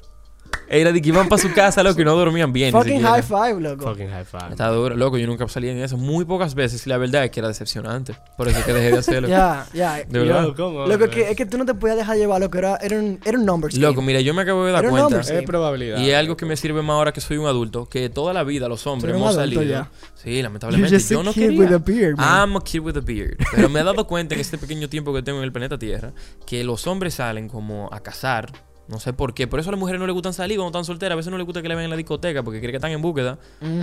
Era 0.70 0.91
de 0.91 1.01
que 1.01 1.09
iban 1.09 1.28
para 1.28 1.41
su 1.41 1.51
casa, 1.53 1.82
loco, 1.84 1.99
y 2.01 2.05
no 2.05 2.15
dormían 2.15 2.53
bien. 2.53 2.72
fucking 2.72 2.93
siquiera. 2.99 3.09
high 3.13 3.24
five, 3.24 3.59
loco. 3.59 3.86
Fucking 3.86 4.09
high 4.09 4.24
five. 4.26 4.51
Está 4.51 4.67
duro, 4.70 4.95
loco, 4.95 5.17
yo 5.17 5.26
nunca 5.28 5.47
salí 5.47 5.67
en 5.70 5.80
eso. 5.80 5.97
Muy 5.97 6.26
pocas 6.26 6.53
veces, 6.55 6.86
y 6.86 6.89
la 6.89 6.97
verdad 6.97 7.26
es 7.26 7.32
que 7.32 7.39
era 7.39 7.47
decepcionante. 7.47 8.15
Por 8.38 8.47
eso 8.47 8.63
que 8.65 8.74
dejé 8.74 8.91
de 8.91 8.97
hacerlo. 8.99 9.28
Ya, 9.28 9.65
ya. 9.74 9.95
De 10.07 10.20
verdad. 10.20 10.43
Yo, 10.45 10.55
¿cómo? 10.55 10.86
Lo 10.86 10.97
que 11.09 11.30
es 11.32 11.36
que 11.36 11.45
tú 11.45 11.57
no 11.57 11.65
te 11.65 11.74
podías 11.74 11.97
dejar 11.97 12.17
llevar, 12.17 12.39
lo 12.39 12.49
que 12.51 12.59
era, 12.59 12.76
era 12.78 12.97
un, 12.99 13.20
era 13.26 13.38
un 13.39 13.45
numbers 13.45 13.76
Loco, 13.78 13.95
game. 13.95 14.07
mira, 14.07 14.22
yo 14.22 14.34
me 14.34 14.43
acabo 14.43 14.63
de 14.65 14.72
dar 14.72 14.88
cuenta. 14.89 15.20
Es 15.22 15.43
probabilidad. 15.43 15.97
Y 15.99 16.09
es 16.11 16.15
algo 16.15 16.38
que 16.38 16.45
me 16.45 16.55
sirve 16.55 16.82
más 16.82 16.93
ahora 16.95 17.11
que 17.13 17.22
soy 17.22 17.38
un 17.38 17.47
adulto, 17.47 17.88
que 17.89 18.09
toda 18.09 18.34
la 18.34 18.43
vida 18.43 18.67
los 18.70 18.86
hombres 18.86 19.11
Soy 19.11 19.20
un 19.22 19.26
hemos 19.28 19.38
adulto 19.38 19.59
salido. 19.61 19.72
ya. 19.82 19.89
Sí, 20.15 20.30
You're 20.30 20.43
lamentablemente. 20.43 20.95
just 20.97 21.09
Yo 21.11 21.22
a 21.22 21.24
no 21.24 21.34
kid 21.34 21.41
quería. 21.41 21.59
with 21.61 21.72
a 21.74 21.78
beard, 21.80 22.17
man. 22.17 22.49
I'm 22.49 22.55
a 22.57 22.61
kid 22.63 22.82
with 22.82 22.97
a 22.97 23.01
beard. 23.01 23.38
Pero 23.55 23.70
me 23.70 23.80
he 23.80 23.84
dado 23.84 24.05
cuenta 24.05 24.36
en 24.36 24.41
este 24.41 24.57
pequeño 24.57 24.88
tiempo 24.89 25.13
que 25.13 25.24
tengo 25.24 25.39
en 25.39 25.45
el 25.45 25.51
planeta 25.51 25.78
Tierra 25.80 26.11
que 26.45 26.63
los 26.63 26.86
hombres 26.88 27.15
salen 27.15 27.47
como 27.49 27.89
a 27.91 28.01
cazar. 28.01 28.51
No 28.90 29.00
sé 29.00 29.14
por 29.14 29.34
qué. 29.36 29.48
Por 29.48 29.60
eso 29.60 29.70
a 29.70 29.72
las 29.72 29.80
mujeres 29.80 30.00
no 30.02 30.08
les 30.08 30.14
gustan 30.16 30.34
salir 30.34 30.58
cuando 30.58 30.70
están 30.70 30.84
solteras. 30.86 31.14
A 31.14 31.16
veces 31.18 31.32
no 31.32 31.38
les 31.38 31.46
gusta 31.46 31.62
que 31.62 31.70
le 31.70 31.76
vean 31.76 31.86
en 31.86 31.90
la 31.92 31.96
discoteca 31.96 32.42
porque 32.44 32.60
creen 32.60 32.72
que 32.72 32.78
están 32.78 32.92
en 32.92 33.02
búsqueda. 33.02 33.38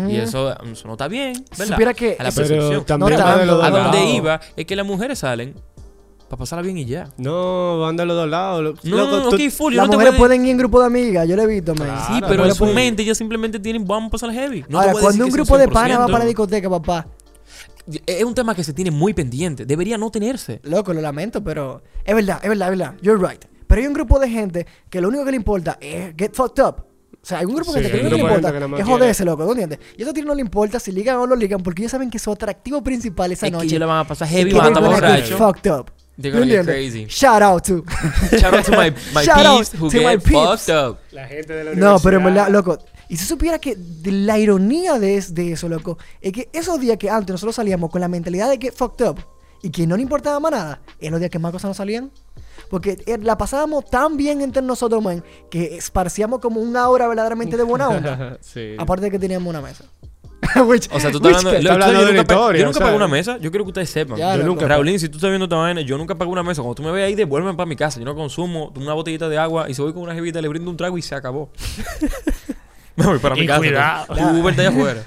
Y 0.09 0.17
eso, 0.17 0.53
eso 0.61 0.87
no 0.89 0.95
está 0.95 1.07
bien, 1.09 1.45
¿verdad? 1.57 1.75
Supiera 1.75 1.95
que 1.95 2.17
a 2.19 2.25
la 2.25 2.33
percepción. 2.33 2.85
No 2.99 3.07
de 3.07 3.47
los 3.47 3.63
A 3.65 3.71
donde 3.71 3.99
lados. 3.99 4.15
iba 4.15 4.41
es 4.57 4.67
que 4.67 4.75
las 4.77 4.85
mujeres 4.85 5.19
salen 5.21 5.55
Para 6.29 6.41
pasarla 6.41 6.63
bien 6.65 6.77
y 6.79 6.85
ya. 6.87 7.09
No, 7.19 7.79
van 7.79 7.97
de 7.97 8.05
los 8.05 8.17
dos 8.17 8.29
lados. 8.29 8.61
lo- 8.65 8.75
No, 8.83 8.97
loco, 8.97 9.17
no, 9.17 9.29
tú- 9.31 9.37
ok, 9.37 9.49
full. 9.51 9.73
yo 9.75 9.77
Las 9.77 9.87
no 9.87 9.91
te 9.93 9.97
mujeres 9.99 10.19
pueden 10.19 10.45
ir 10.45 10.51
en 10.51 10.59
grupo 10.59 10.81
de 10.81 10.87
amigas, 10.87 11.29
yo 11.29 11.37
lo 11.37 11.43
he 11.43 11.47
visto, 11.47 11.73
man. 11.77 11.87
Claro, 11.87 12.15
Sí, 12.17 12.21
pero 12.27 12.45
en 12.47 12.55
su 12.57 12.67
mente 12.67 13.03
ellos 13.05 13.17
simplemente 13.17 13.61
tienen, 13.61 13.87
vamos 13.87 14.09
a 14.09 14.11
pasar 14.11 14.33
heavy. 14.33 14.65
No 14.69 14.81
Ahora, 14.81 14.93
cuando 15.01 15.25
un 15.25 15.31
grupo 15.31 15.57
de 15.57 15.69
pana 15.69 15.99
va 16.01 16.07
100%. 16.07 16.11
para 16.11 16.19
la 16.25 16.25
discoteca, 16.25 16.69
papá, 16.69 17.07
Es 18.07 18.25
un 18.25 18.35
tema 18.35 18.53
que 18.57 18.65
se 18.65 18.73
tiene 18.73 18.91
muy 18.91 19.15
pendiente. 19.15 19.65
Debería 19.65 19.97
no 19.97 20.11
tenerse. 20.11 20.59
loco, 20.65 20.93
lo 20.93 21.01
lamento, 21.01 21.45
pero 21.45 21.81
es 22.05 22.13
verdad, 22.17 22.41
es 22.43 22.49
verdad, 22.49 22.73
es 22.73 22.79
verdad. 22.79 22.95
You're 23.01 23.25
right. 23.25 23.45
Pero 23.67 23.81
hay 23.81 23.87
un 23.87 23.95
grupo 23.95 24.19
de 24.19 24.29
gente 24.29 24.67
que 24.91 25.01
lo 25.01 25.09
único 25.09 25.25
que 25.25 25.31
le 25.31 25.37
importa 25.37 25.79
es 25.81 26.15
get 26.17 26.33
fucked 26.35 26.63
up. 26.63 26.85
O 27.23 27.29
sea, 27.29 27.39
hay 27.39 27.47
un 27.47 27.55
grupo 27.57 27.73
de 27.73 27.81
Sí, 27.81 27.87
gente 27.89 27.99
que 28.03 28.09
que 28.09 28.15
le 28.15 28.21
importa 28.23 28.53
que 28.53 28.61
más 28.69 28.81
es 28.81 28.87
joderse, 28.87 29.25
loco, 29.25 29.45
¿no 29.45 29.51
entiendes? 29.51 29.81
Y 29.97 30.03
a 30.03 30.05
esos 30.05 30.15
tíos 30.15 30.27
no 30.27 30.35
le 30.35 30.43
importa 30.43 30.79
si 30.79 30.93
ligan 30.93 31.17
o 31.17 31.27
no 31.27 31.35
ligan 31.35 31.61
porque 31.63 31.83
ellos 31.83 31.91
saben 31.91 32.09
que 32.09 32.19
su 32.21 32.31
atractivo 32.31 32.83
principal 32.83 33.33
esa 33.33 33.47
Es 33.47 33.51
que 33.51 33.57
noche 33.57 33.67
ellos 33.67 33.81
le 33.81 33.87
van 33.87 33.99
a 33.99 34.05
pasar 34.07 34.29
es 34.29 34.35
heavy, 34.35 34.51
que 34.53 34.57
van 34.59 34.67
a 34.67 34.69
estar 34.69 34.85
get 34.85 34.93
borrachos. 34.95 35.39
fucked 35.39 35.71
up. 35.73 35.91
They're 36.19 36.33
¿Tú 36.33 36.39
gonna 36.39 36.51
get 36.53 36.65
crazy. 36.65 37.07
Shout 37.09 37.43
out 37.43 37.65
to. 37.65 37.85
Shout 38.39 38.55
out 38.55 38.65
to 38.65 38.73
my, 38.73 38.91
my 39.13 39.23
Shout 39.25 39.45
out 39.45 39.59
peeps 39.59 39.75
who 39.79 39.91
to 39.91 39.97
my 39.99 40.03
get 40.15 40.23
peeps. 40.25 40.67
fucked 40.67 40.71
up. 40.71 40.99
La 41.11 41.27
gente 41.27 41.53
de 41.53 41.65
la 41.65 41.73
No, 41.75 41.99
pero 41.99 42.19
en 42.19 42.25
verdad, 42.25 42.49
loco, 42.49 42.79
y 43.09 43.17
si 43.17 43.27
supiera 43.27 43.59
que 43.59 43.75
de 43.77 44.13
la 44.13 44.39
ironía 44.39 44.99
de, 45.01 45.17
es- 45.17 45.35
de 45.35 45.53
eso, 45.53 45.69
loco, 45.69 45.99
es 46.21 46.33
que 46.33 46.49
esos 46.53 46.79
días 46.81 46.97
que 46.97 47.11
antes 47.11 47.33
nosotros 47.35 47.57
salíamos 47.57 47.91
con 47.91 48.01
la 48.01 48.09
mentalidad 48.09 48.49
de 48.49 48.59
que 48.59 48.71
fucked 48.73 49.05
up 49.05 49.19
y 49.67 49.71
que 49.71 49.87
no 49.87 49.97
le 49.97 50.03
importaba 50.03 50.39
más 50.41 50.53
nada, 50.53 50.81
eran 51.01 51.13
los 51.13 51.21
días 51.21 51.31
que 51.31 51.39
más 51.39 51.53
cosas 51.53 51.69
nos 51.71 51.77
salían. 51.77 52.11
Porque 52.71 52.99
eh, 53.07 53.19
la 53.23 53.37
pasábamos 53.39 53.85
tan 53.91 54.17
bien 54.17 54.41
entre 54.41 54.63
nosotros, 54.63 55.03
man, 55.03 55.23
que 55.51 55.77
esparcíamos 55.77 56.41
como 56.41 56.61
una 56.61 56.83
aura 56.83 57.07
verdaderamente 57.07 57.57
de 57.57 57.63
buena 57.63 57.89
onda. 57.89 58.39
sí. 58.41 58.75
Aparte 58.79 59.05
de 59.05 59.11
que 59.11 59.19
teníamos 59.19 59.49
una 59.51 59.61
mesa. 59.61 59.85
Which- 60.57 60.89
O 60.93 60.99
sea, 61.01 61.11
tú 61.11 61.19
estás 61.19 61.45
hablando, 61.45 61.71
hablando 61.73 61.93
yo 62.01 62.07
de 62.07 62.13
nunca, 62.15 62.35
historia, 62.35 62.61
yo 62.61 62.67
nunca 62.67 62.81
pagué 62.81 62.97
una 62.97 63.09
mesa. 63.09 63.37
Yo 63.39 63.51
quiero 63.51 63.65
que 63.65 63.69
ustedes 63.71 63.91
sepan. 63.91 64.17
Ya, 64.19 64.37
Yo 64.37 64.45
nunca- 64.45 64.67
Raulín, 64.67 64.99
si 64.99 65.09
tú 65.09 65.19
estás 65.19 65.31
viendo 65.31 65.45
esta 65.45 65.57
vaina, 65.57 65.81
yo 65.83 65.97
nunca 65.99 66.15
pagué 66.15 66.31
una 66.31 66.43
mesa. 66.43 66.63
Cuando 66.63 66.75
tú 66.77 66.83
me 66.83 66.93
veas 66.93 67.09
ahí, 67.09 67.15
devuélveme 67.15 67.55
para 67.57 67.67
mi 67.67 67.77
casa. 67.77 67.99
Yo 67.99 68.05
no 68.07 68.15
consumo 68.15 68.73
una 68.77 68.95
botellita 68.95 69.29
de 69.29 69.39
agua 69.39 69.69
y 69.71 69.75
si 69.75 69.83
voy 69.83 69.93
con 69.93 70.03
una 70.03 70.15
jevita, 70.15 70.41
le 70.41 70.49
brindo 70.49 70.71
un 70.71 70.77
trago 70.77 70.97
y 70.99 71.03
se 71.03 71.15
acabó. 71.15 71.51
me 72.97 73.07
voy 73.07 73.19
para 73.19 73.35
mi 73.35 73.43
Y 73.43 73.47
casa. 73.47 73.59
cuidado. 73.59 74.07
Tú 74.37 74.43
vete 74.43 74.61
allá 74.63 74.71
afuera. 74.71 75.03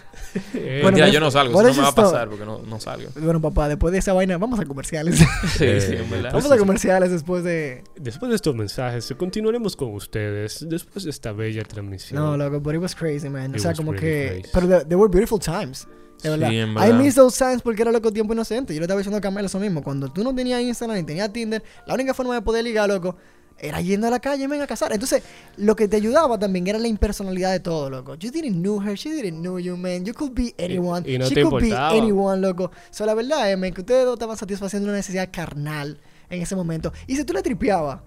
Eh, 0.53 0.79
Bueno, 0.81 0.97
Mentira, 0.97 1.05
pero- 1.07 1.13
yo 1.13 1.19
no 1.19 1.31
salgo. 1.31 1.61
Eso 1.61 1.69
no 1.69 1.75
me 1.75 1.81
va 1.81 1.87
a 1.89 1.95
pasar 1.95 2.29
porque 2.29 2.45
no, 2.45 2.59
no 2.59 2.79
salgo. 2.79 3.09
Bueno, 3.19 3.41
papá, 3.41 3.67
después 3.67 3.91
de 3.91 3.99
esa 3.99 4.13
vaina, 4.13 4.37
vamos 4.37 4.59
a 4.59 4.65
comerciales. 4.65 5.17
Sí, 5.17 5.25
sí, 5.57 5.95
en 5.95 6.09
verdad. 6.09 6.31
vamos 6.33 6.51
a 6.51 6.57
comerciales 6.57 7.11
después 7.11 7.43
de... 7.43 7.83
Después 7.95 8.29
de 8.29 8.35
estos 8.35 8.55
mensajes, 8.55 9.13
continuaremos 9.17 9.75
con 9.75 9.93
ustedes. 9.93 10.65
Después 10.69 11.05
de 11.05 11.11
esta 11.11 11.31
bella 11.31 11.63
transmisión. 11.63 12.21
No, 12.21 12.37
loco, 12.37 12.59
but 12.59 12.75
it 12.75 12.81
was 12.81 12.95
crazy, 12.95 13.29
man. 13.29 13.51
O 13.53 13.55
It 13.55 13.61
sea, 13.61 13.71
was 13.71 13.77
como 13.77 13.91
que... 13.93 14.41
crazy. 14.41 14.49
Pero 14.53 14.67
they, 14.67 14.85
they 14.87 14.95
were 14.95 15.09
beautiful 15.11 15.39
times. 15.39 15.87
De 16.21 16.23
Sí, 16.23 16.29
verdad. 16.29 16.51
en 16.51 16.71
I 16.71 16.73
verdad. 16.75 16.93
miss 16.99 17.15
those 17.15 17.37
times 17.37 17.61
porque 17.61 17.81
era 17.81 17.91
loco 17.93 18.11
tiempo 18.11 18.33
inocente. 18.33 18.73
Yo 18.73 18.79
le 18.81 18.83
estaba 18.83 18.97
diciendo 18.99 19.17
a 19.17 19.21
Camila 19.21 19.45
eso 19.45 19.57
mismo. 19.59 19.81
Cuando 19.81 20.11
tú 20.11 20.21
no 20.23 20.35
tenías 20.35 20.61
Instagram 20.61 20.97
ni 20.97 21.03
tenías 21.03 21.31
Tinder, 21.31 21.63
la 21.87 21.93
única 21.93 22.13
forma 22.13 22.35
de 22.35 22.41
poder 22.41 22.63
ligar, 22.65 22.89
loco, 22.89 23.15
era 23.61 23.81
yendo 23.81 24.07
a 24.07 24.09
la 24.09 24.19
calle, 24.19 24.47
ven 24.47 24.61
a 24.61 24.67
casar. 24.67 24.91
Entonces, 24.93 25.23
lo 25.57 25.75
que 25.75 25.87
te 25.87 25.97
ayudaba 25.97 26.37
también 26.37 26.67
era 26.67 26.79
la 26.79 26.87
impersonalidad 26.87 27.51
de 27.51 27.59
todo, 27.59 27.89
loco. 27.89 28.15
You 28.15 28.31
didn't 28.31 28.61
know 28.61 28.81
her, 28.81 28.95
she 28.97 29.09
didn't 29.09 29.41
know 29.41 29.59
you, 29.59 29.77
man. 29.77 30.05
You 30.05 30.13
could 30.13 30.33
be 30.33 30.53
anyone. 30.57 31.09
y 31.09 31.17
no 31.17 31.25
she 31.25 31.35
te 31.35 31.43
could 31.43 31.63
importaba. 31.63 31.91
be 31.91 31.97
anyone, 31.99 32.41
loco. 32.41 32.71
So, 32.91 33.05
la 33.05 33.13
verdad 33.13 33.51
es, 33.51 33.57
man, 33.57 33.73
que 33.73 33.81
ustedes 33.81 34.05
dos 34.05 34.13
estaban 34.13 34.37
satisfaciendo 34.37 34.87
una 34.87 34.97
necesidad 34.97 35.29
carnal 35.31 35.99
en 36.29 36.41
ese 36.41 36.55
momento. 36.55 36.93
Y 37.07 37.15
si 37.15 37.23
tú 37.23 37.33
le 37.33 37.41
tripeabas 37.41 38.01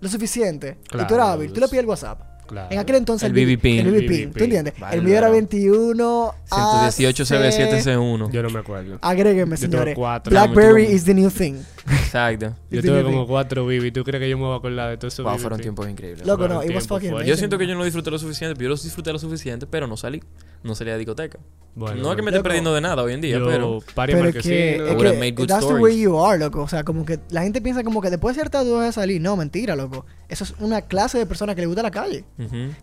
lo 0.00 0.08
suficiente, 0.08 0.78
y 0.84 1.06
tú 1.06 1.14
eras 1.14 1.28
hábil, 1.28 1.52
tú 1.52 1.60
le 1.60 1.68
pides 1.68 1.80
el 1.80 1.86
WhatsApp. 1.86 2.35
Claro. 2.46 2.68
En 2.70 2.78
aquel 2.78 2.96
entonces 2.96 3.26
El 3.28 3.32
BB 3.32 3.56
BB 3.56 3.60
pin. 3.60 3.86
El 3.86 3.92
BB 3.92 4.08
pin, 4.08 4.32
¿tú 4.32 4.44
entiendes? 4.44 4.74
Vale, 4.78 4.96
el 4.96 5.02
mío 5.02 5.12
era 5.12 5.20
claro. 5.28 5.34
21 5.34 6.34
118 6.46 7.24
CB7 7.24 7.82
C1. 7.82 8.30
Yo 8.30 8.42
no 8.42 8.50
me 8.50 8.58
acuerdo. 8.60 8.98
Agréguenme, 9.02 9.56
Yo 9.56 9.60
tengo 9.62 9.72
señores. 9.72 9.94
cuatro. 9.94 10.30
Blackberry 10.30 10.84
is 10.84 11.04
the 11.04 11.14
new 11.14 11.30
thing. 11.30 11.56
Exacto. 11.88 12.54
Yo 12.70 12.82
tuve 12.82 13.02
como 13.02 13.20
thing. 13.20 13.28
cuatro 13.28 13.66
BB. 13.66 13.92
¿Tú 13.92 14.04
crees 14.04 14.20
que 14.20 14.28
yo 14.28 14.36
me 14.38 14.44
voy 14.44 14.54
a 14.54 14.58
acordar 14.58 14.90
de 14.90 14.96
todo 14.96 15.08
eso? 15.08 15.22
Wow, 15.22 15.38
fueron 15.38 15.60
tiempos 15.60 15.88
increíbles. 15.88 16.26
Loco, 16.26 16.48
no, 16.48 16.62
it 16.62 16.74
was 16.74 16.86
fucking. 16.86 17.12
Yo 17.24 17.36
siento 17.36 17.58
que 17.58 17.66
yo 17.66 17.74
no 17.74 17.84
disfruté 17.84 18.10
lo 18.10 18.18
suficiente, 18.18 18.54
pero 18.54 18.64
yo 18.64 18.70
los 18.70 18.82
disfruté 18.82 19.12
lo 19.12 19.18
suficiente, 19.18 19.66
pero 19.66 19.86
no 19.86 19.96
salí. 19.96 20.22
No 20.66 20.74
salí 20.74 20.90
a 20.90 20.96
discoteca. 20.96 21.38
Bueno, 21.74 22.02
no 22.02 22.10
es 22.10 22.16
que 22.16 22.22
me 22.22 22.30
esté 22.30 22.42
perdiendo 22.42 22.72
de 22.74 22.80
nada 22.80 23.02
hoy 23.02 23.12
en 23.12 23.20
día, 23.20 23.38
yo 23.38 23.46
pero. 23.46 23.80
Pero 23.94 24.24
es 24.24 24.34
que, 24.42 24.76
es 24.76 24.80
Would 24.80 25.06
have 25.06 25.12
que 25.12 25.18
made 25.18 25.32
good 25.32 25.46
that's 25.46 25.68
the 25.68 25.74
way 25.74 26.00
you 26.00 26.18
are, 26.18 26.38
loco. 26.38 26.62
O 26.62 26.68
sea, 26.68 26.84
como 26.84 27.04
que 27.04 27.20
la 27.28 27.42
gente 27.42 27.60
piensa 27.60 27.84
como 27.84 28.00
que 28.00 28.08
después 28.08 28.34
de 28.34 28.40
cierta 28.40 28.62
edad 28.62 28.76
vas 28.76 28.88
a 28.88 28.92
salir. 28.92 29.20
No, 29.20 29.36
mentira, 29.36 29.76
loco. 29.76 30.06
Eso 30.26 30.44
es 30.44 30.54
una 30.58 30.80
clase 30.80 31.18
de 31.18 31.26
personas 31.26 31.54
que 31.54 31.60
le 31.60 31.66
gusta 31.66 31.82
la 31.82 31.90
calle. 31.90 32.24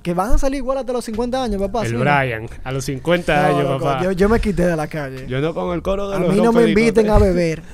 Que 0.04 0.14
van 0.14 0.34
a 0.34 0.38
salir 0.38 0.58
igual 0.58 0.78
hasta 0.78 0.94
los 0.94 1.04
50 1.06 1.44
años, 1.44 1.60
papá. 1.60 1.82
El 1.82 1.88
¿sí 1.88 1.94
no? 1.96 2.02
Brian, 2.02 2.48
a 2.64 2.72
los 2.72 2.86
50 2.86 3.36
No, 3.36 3.48
años, 3.48 3.64
loco, 3.64 3.84
papá. 3.84 4.04
Yo, 4.04 4.12
yo 4.12 4.30
me 4.30 4.40
quité 4.40 4.68
de 4.68 4.76
la 4.76 4.88
calle. 4.88 5.26
Yo 5.28 5.42
no 5.42 5.56
con 5.56 5.74
el 5.74 5.82
coro 5.82 6.10
de 6.10 6.18
a 6.18 6.20
los 6.20 6.36
mí 6.36 6.40
no 6.40 6.54
me 6.54 6.70
inviten 6.70 7.10
a 7.10 7.18
beber. 7.18 7.64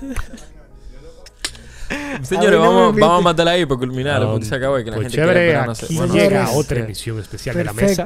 Señores, 2.22 2.52
no 2.52 2.60
vamos, 2.60 2.96
vamos 2.96 3.20
a 3.20 3.24
matarla 3.24 3.52
ahí 3.52 3.66
para 3.66 3.80
culminar. 3.80 4.24
Um, 4.24 4.32
porque 4.32 4.46
se 4.46 4.56
acabó 4.56 4.80
y 4.80 4.84
que 4.84 4.92
la 4.92 4.98
pues 4.98 5.06
gente 5.06 5.18
chévere, 5.18 5.34
quiere 5.34 5.48
esperar, 5.48 5.68
no 5.68 5.76
sé. 5.76 5.86
aquí 5.86 5.96
Bueno, 5.98 6.14
llega 6.14 6.52
otra 6.52 6.80
emisión 6.80 7.20
especial 7.20 7.56
de 7.56 7.64
la 7.64 7.74
mesa. 7.74 8.06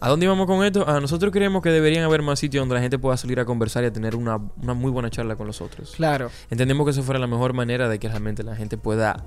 ¿A 0.00 0.08
dónde 0.08 0.26
íbamos 0.26 0.46
con 0.46 0.64
esto? 0.64 0.84
Ah, 0.86 1.00
nosotros 1.00 1.32
creemos 1.32 1.62
que 1.62 1.70
deberían 1.70 2.04
haber 2.04 2.22
más 2.22 2.38
sitios 2.38 2.62
donde 2.62 2.74
la 2.74 2.80
gente 2.80 2.98
pueda 2.98 3.16
salir 3.16 3.40
a 3.40 3.44
conversar 3.44 3.84
y 3.84 3.86
a 3.86 3.92
tener 3.92 4.16
una, 4.16 4.38
una 4.62 4.74
muy 4.74 4.90
buena 4.90 5.10
charla 5.10 5.36
con 5.36 5.46
los 5.46 5.60
otros. 5.60 5.92
Claro. 5.96 6.30
Entendemos 6.50 6.84
que 6.84 6.90
eso 6.90 7.02
fuera 7.02 7.18
la 7.18 7.26
mejor 7.26 7.52
manera 7.52 7.88
de 7.88 7.98
que 7.98 8.08
realmente 8.08 8.42
la 8.42 8.56
gente 8.56 8.76
pueda 8.76 9.24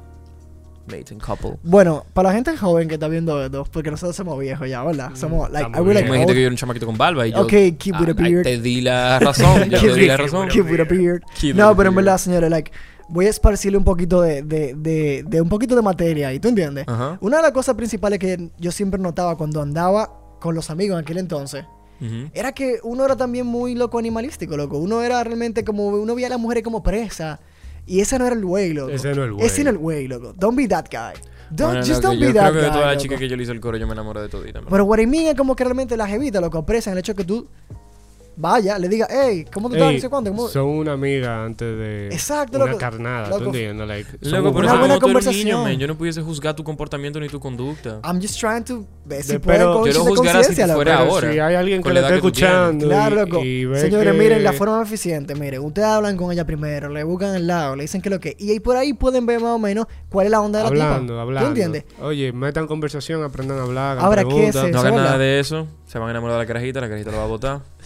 mate 0.88 1.14
and 1.14 1.22
couple. 1.22 1.58
Bueno, 1.64 2.06
para 2.14 2.30
la 2.30 2.36
gente 2.36 2.56
joven 2.56 2.88
que 2.88 2.94
está 2.94 3.08
viendo 3.08 3.44
esto, 3.44 3.66
porque 3.72 3.92
nosotros 3.92 4.16
somos 4.16 4.40
viejos 4.40 4.70
ya, 4.70 4.84
¿verdad? 4.84 5.12
Somos, 5.16 5.50
like, 5.52 5.70
I 5.76 5.82
would 5.82 5.94
like 5.94 6.08
Como 6.08 6.14
dijiste 6.14 6.34
que 6.34 6.40
yo 6.42 6.46
era 6.48 6.54
un 6.54 6.58
chamaquito 6.58 6.86
con 6.86 6.98
barba 6.98 7.28
y 7.28 7.32
yo... 7.32 7.42
Ok, 7.42 7.52
keep 7.78 7.96
with 8.00 8.10
a 8.10 8.12
Ah, 8.12 8.14
beard. 8.14 8.44
Te 8.44 8.58
di 8.60 8.82
la 8.82 9.20
razón. 9.20 9.64
yo 9.70 9.80
te 9.80 9.94
di 9.94 10.08
la 10.08 10.18
razón. 10.18 10.48
Keep 10.48 10.66
with 10.70 10.80
a 10.80 10.86
beard. 10.86 11.24
Keep 11.40 11.56
No, 11.56 11.70
a 11.70 11.76
pero 11.76 11.90
en 11.90 11.96
verdad, 11.96 12.18
señores, 12.18 12.50
like, 12.50 12.72
voy 13.10 13.26
a 13.26 13.30
esparcirle 13.30 13.78
un 13.78 13.84
poquito 13.84 14.22
de, 14.22 14.44
de, 14.44 14.74
de, 14.76 15.24
de 15.28 15.42
un 15.42 15.50
poquito 15.50 15.76
de 15.76 15.82
materia 15.82 16.30
ahí, 16.30 16.40
¿tú 16.40 16.48
entiendes? 16.48 16.86
Ajá. 16.88 17.18
Una 17.22 17.38
de 17.38 17.44
las 17.44 17.52
cosas 17.52 17.76
principales 17.76 18.20
que 18.20 18.50
yo 18.58 18.72
siempre 18.72 19.00
notaba 19.00 19.36
cuando 19.38 19.62
andaba 19.62 20.27
con 20.40 20.56
los 20.56 20.70
amigos 20.70 20.96
en 20.98 21.04
aquel 21.04 21.18
entonces 21.18 21.66
era 22.34 22.52
que 22.52 22.78
uno 22.84 23.06
era 23.06 23.16
también 23.18 23.48
muy 23.48 23.74
loco 23.74 23.98
animalístico, 23.98 24.56
loco. 24.56 24.78
Uno 24.78 25.02
era 25.02 25.24
realmente 25.24 25.64
como, 25.64 25.88
uno 25.88 26.14
veía 26.14 26.28
a 26.28 26.30
las 26.30 26.40
mujeres 26.40 26.64
como 26.64 26.84
presa. 26.84 27.40
Y 27.88 28.02
ese 28.02 28.20
no 28.20 28.28
era 28.28 28.36
el 28.36 28.46
way, 28.46 28.72
loco. 28.74 28.92
Ese 28.92 29.08
no 29.16 29.24
es 29.24 29.28
el 29.30 29.32
way. 29.34 29.46
Ese 29.48 29.64
no 29.64 29.70
es 29.72 29.76
el 29.78 29.82
way, 29.82 30.08
loco. 30.08 30.34
Don't 30.38 30.56
be 30.56 30.68
that 30.68 30.86
guy. 30.92 31.20
Don't, 31.50 31.72
Bueno, 31.72 31.86
just 31.88 32.04
don't 32.04 32.20
yo 32.20 32.28
be 32.28 32.34
creo 32.34 32.44
that 32.44 32.52
que 32.52 32.58
de 32.58 32.62
guy, 32.66 32.70
todas 32.72 32.86
las 32.86 32.94
loco. 32.98 33.02
chicas 33.02 33.20
que 33.20 33.28
yo 33.30 33.36
le 33.36 33.42
hice 33.44 33.52
el 33.52 33.60
coro, 33.60 33.78
yo 33.78 33.88
me 33.88 33.94
enamoré 33.94 34.22
de 34.22 34.30
todita. 34.30 34.62
man. 34.62 34.70
Pero 34.70 34.86
what 34.86 35.00
I 35.00 35.08
mean 35.08 35.26
es 35.26 35.34
como 35.36 35.56
que 35.56 35.64
realmente 35.64 35.98
la 35.98 36.06
jevita, 36.06 36.40
loco, 36.40 36.60
aprecian 36.60 36.94
el 36.94 37.00
hecho 37.00 37.16
que 37.16 37.24
tú 37.24 37.48
vaya, 38.38 38.78
le 38.80 38.88
diga, 38.88 39.08
hey, 39.10 39.46
¿cómo 39.52 39.68
tú 39.70 39.76
estás? 39.76 39.94
No 39.94 40.00
sé 40.00 40.10
cuánto. 40.10 40.32
¿cómo-" 40.32 40.48
son 40.48 40.66
una 40.68 40.94
amiga 40.94 41.44
antes 41.44 41.78
de 41.78 42.08
Exacto, 42.08 42.58
una 42.58 42.68
loco. 42.68 42.78
carnada, 42.78 43.28
Loco. 43.30 43.40
¿tú 43.40 43.46
entiendes? 43.48 43.88
Like, 43.88 44.10
Loco, 44.22 44.54
pero 44.54 44.60
Una 44.60 44.68
eso 44.68 44.78
buena 44.80 44.94
como 44.96 45.00
conversación. 45.02 45.46
niño, 45.46 45.64
man. 45.64 45.78
Yo 45.78 45.88
no 45.88 45.98
pudiese 45.98 46.22
juzgar 46.22 46.56
tu 46.56 46.64
comportamiento 46.64 47.20
ni 47.20 47.28
tu 47.28 47.40
conducta. 47.40 48.00
I'm 48.04 48.22
just 48.22 48.40
trying 48.40 48.64
to 48.66 48.86
ver 49.06 49.24
si 49.24 49.38
con 49.40 49.54
Yo 49.58 49.76
lo 49.76 49.84
de 49.84 49.94
juzgara 50.00 50.44
si 50.44 50.54
fuera 50.56 51.00
ahora, 51.00 51.32
si 51.34 51.40
hay 51.40 51.56
alguien 51.56 51.82
que 51.84 51.90
le 51.90 52.00
tienes. 52.00 52.16
escuchando 52.18 52.86
Claro, 52.88 53.16
loco. 53.26 53.42
Señores, 53.42 54.14
que- 54.14 54.14
miren, 54.14 54.44
la 54.44 54.54
forma 54.54 54.78
más 54.80 54.88
eficiente, 54.88 55.36
miren, 55.36 55.62
ustedes 55.62 55.88
hablan 55.88 56.16
con 56.16 56.32
ella 56.32 56.46
primero, 56.46 56.90
le 56.90 57.04
buscan 57.04 57.36
el 57.36 57.48
lado, 57.48 57.76
le 57.76 57.84
dicen 57.84 58.02
que 58.02 58.10
lo 58.10 58.20
que. 58.20 58.36
Y 58.40 58.52
ahí 58.52 58.60
por 58.60 58.78
ahí 58.78 58.94
pueden 58.94 59.26
ver 59.26 59.40
más 59.42 59.52
o 59.52 59.60
menos 59.60 59.88
cuál 60.10 60.28
es 60.28 60.32
la 60.32 60.42
onda 60.42 60.60
de 60.60 60.64
la 60.64 60.70
Hablando, 60.70 61.14
tipa. 61.14 61.22
hablando. 61.22 61.42
¿Tú 61.42 61.48
entiendes? 61.62 61.86
Oye, 62.02 62.32
metan 62.34 62.68
conversación, 62.68 63.24
aprendan 63.24 63.58
a 63.60 63.64
hablar, 63.64 63.98
Ahora, 64.00 64.24
¿qué 64.24 64.30
es 64.30 64.52
preguntas. 64.56 64.64
No 64.64 64.68
eso? 64.70 64.80
hagan 64.80 64.96
nada 64.96 65.18
de 65.18 65.40
eso. 65.40 65.68
Se 65.88 66.00
van 66.00 66.10
a 66.10 66.12
enamorar 66.12 66.36
de 66.38 66.44
la 66.44 66.48
carajita, 66.48 66.82
la 66.82 66.88
carajita 66.88 67.12
lo 67.12 67.18
va 67.18 67.24
a 67.24 67.28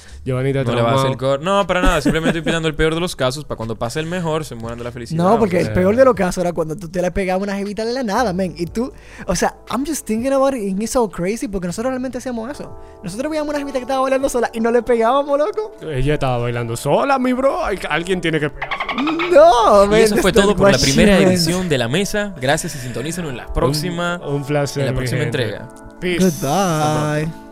votar. 0.01 0.21
Giovanita 0.25 0.63
No 0.63 0.75
le 0.75 0.81
va 0.81 0.91
a 0.91 0.93
hacer 0.95 1.15
traumado. 1.17 1.37
coro. 1.39 1.43
No, 1.43 1.67
para 1.67 1.81
nada. 1.81 2.01
Simplemente 2.01 2.37
estoy 2.39 2.41
pidiendo 2.51 2.67
el 2.67 2.75
peor 2.75 2.93
de 2.93 2.99
los 3.01 3.15
casos 3.15 3.45
para 3.45 3.57
cuando 3.57 3.75
pase 3.75 3.99
el 3.99 4.05
mejor 4.05 4.45
se 4.45 4.55
mueran 4.55 4.77
de 4.77 4.83
la 4.83 4.91
felicidad. 4.91 5.23
No, 5.23 5.39
porque 5.39 5.57
o 5.57 5.59
el 5.61 5.73
peor 5.73 5.95
de 5.95 6.05
los 6.05 6.13
casos 6.13 6.41
era 6.43 6.53
cuando 6.53 6.75
tú 6.75 6.89
te 6.89 7.01
le 7.01 7.11
pegabas 7.11 7.43
una 7.43 7.55
jevita 7.55 7.85
de 7.85 7.93
la 7.93 8.03
nada, 8.03 8.33
men. 8.33 8.53
Y 8.57 8.65
tú, 8.67 8.91
o 9.27 9.35
sea, 9.35 9.55
I'm 9.71 9.85
just 9.85 10.05
thinking 10.05 10.33
about 10.33 10.53
it 10.53 10.71
and 10.71 10.81
it's 10.81 10.91
so 10.91 11.09
crazy 11.09 11.47
porque 11.47 11.67
nosotros 11.67 11.91
realmente 11.91 12.17
hacíamos 12.19 12.51
eso. 12.51 12.77
Nosotros 13.03 13.29
veíamos 13.31 13.49
una 13.49 13.59
jevita 13.59 13.79
que 13.79 13.83
estaba 13.83 14.01
bailando 14.01 14.29
sola 14.29 14.49
y 14.53 14.59
no 14.59 14.71
le 14.71 14.83
pegábamos, 14.83 15.37
loco. 15.39 15.73
Ella 15.81 16.13
estaba 16.15 16.37
bailando 16.37 16.77
sola, 16.77 17.17
mi 17.19 17.33
bro. 17.33 17.59
Alguien 17.89 18.21
tiene 18.21 18.39
que 18.39 18.49
pegar. 18.49 18.69
No, 19.31 19.85
Y 19.85 19.87
man. 19.87 19.99
eso 19.99 20.17
fue 20.17 20.31
todo 20.31 20.55
por 20.55 20.71
la 20.71 20.77
primera 20.77 21.17
edición 21.19 21.67
de 21.69 21.77
La 21.77 21.87
Mesa. 21.87 22.33
Gracias 22.39 22.75
y 22.75 22.77
sintonízanos 22.79 23.31
en 23.31 23.37
la 23.37 23.51
próxima, 23.51 24.19
Un, 24.25 24.35
un 24.35 24.43
placer. 24.45 24.81
en 24.83 24.87
la 24.89 24.95
próxima 24.95 25.21
gente. 25.21 25.43
entrega. 25.43 25.69
Peace. 25.99 26.19
Goodbye. 26.41 27.50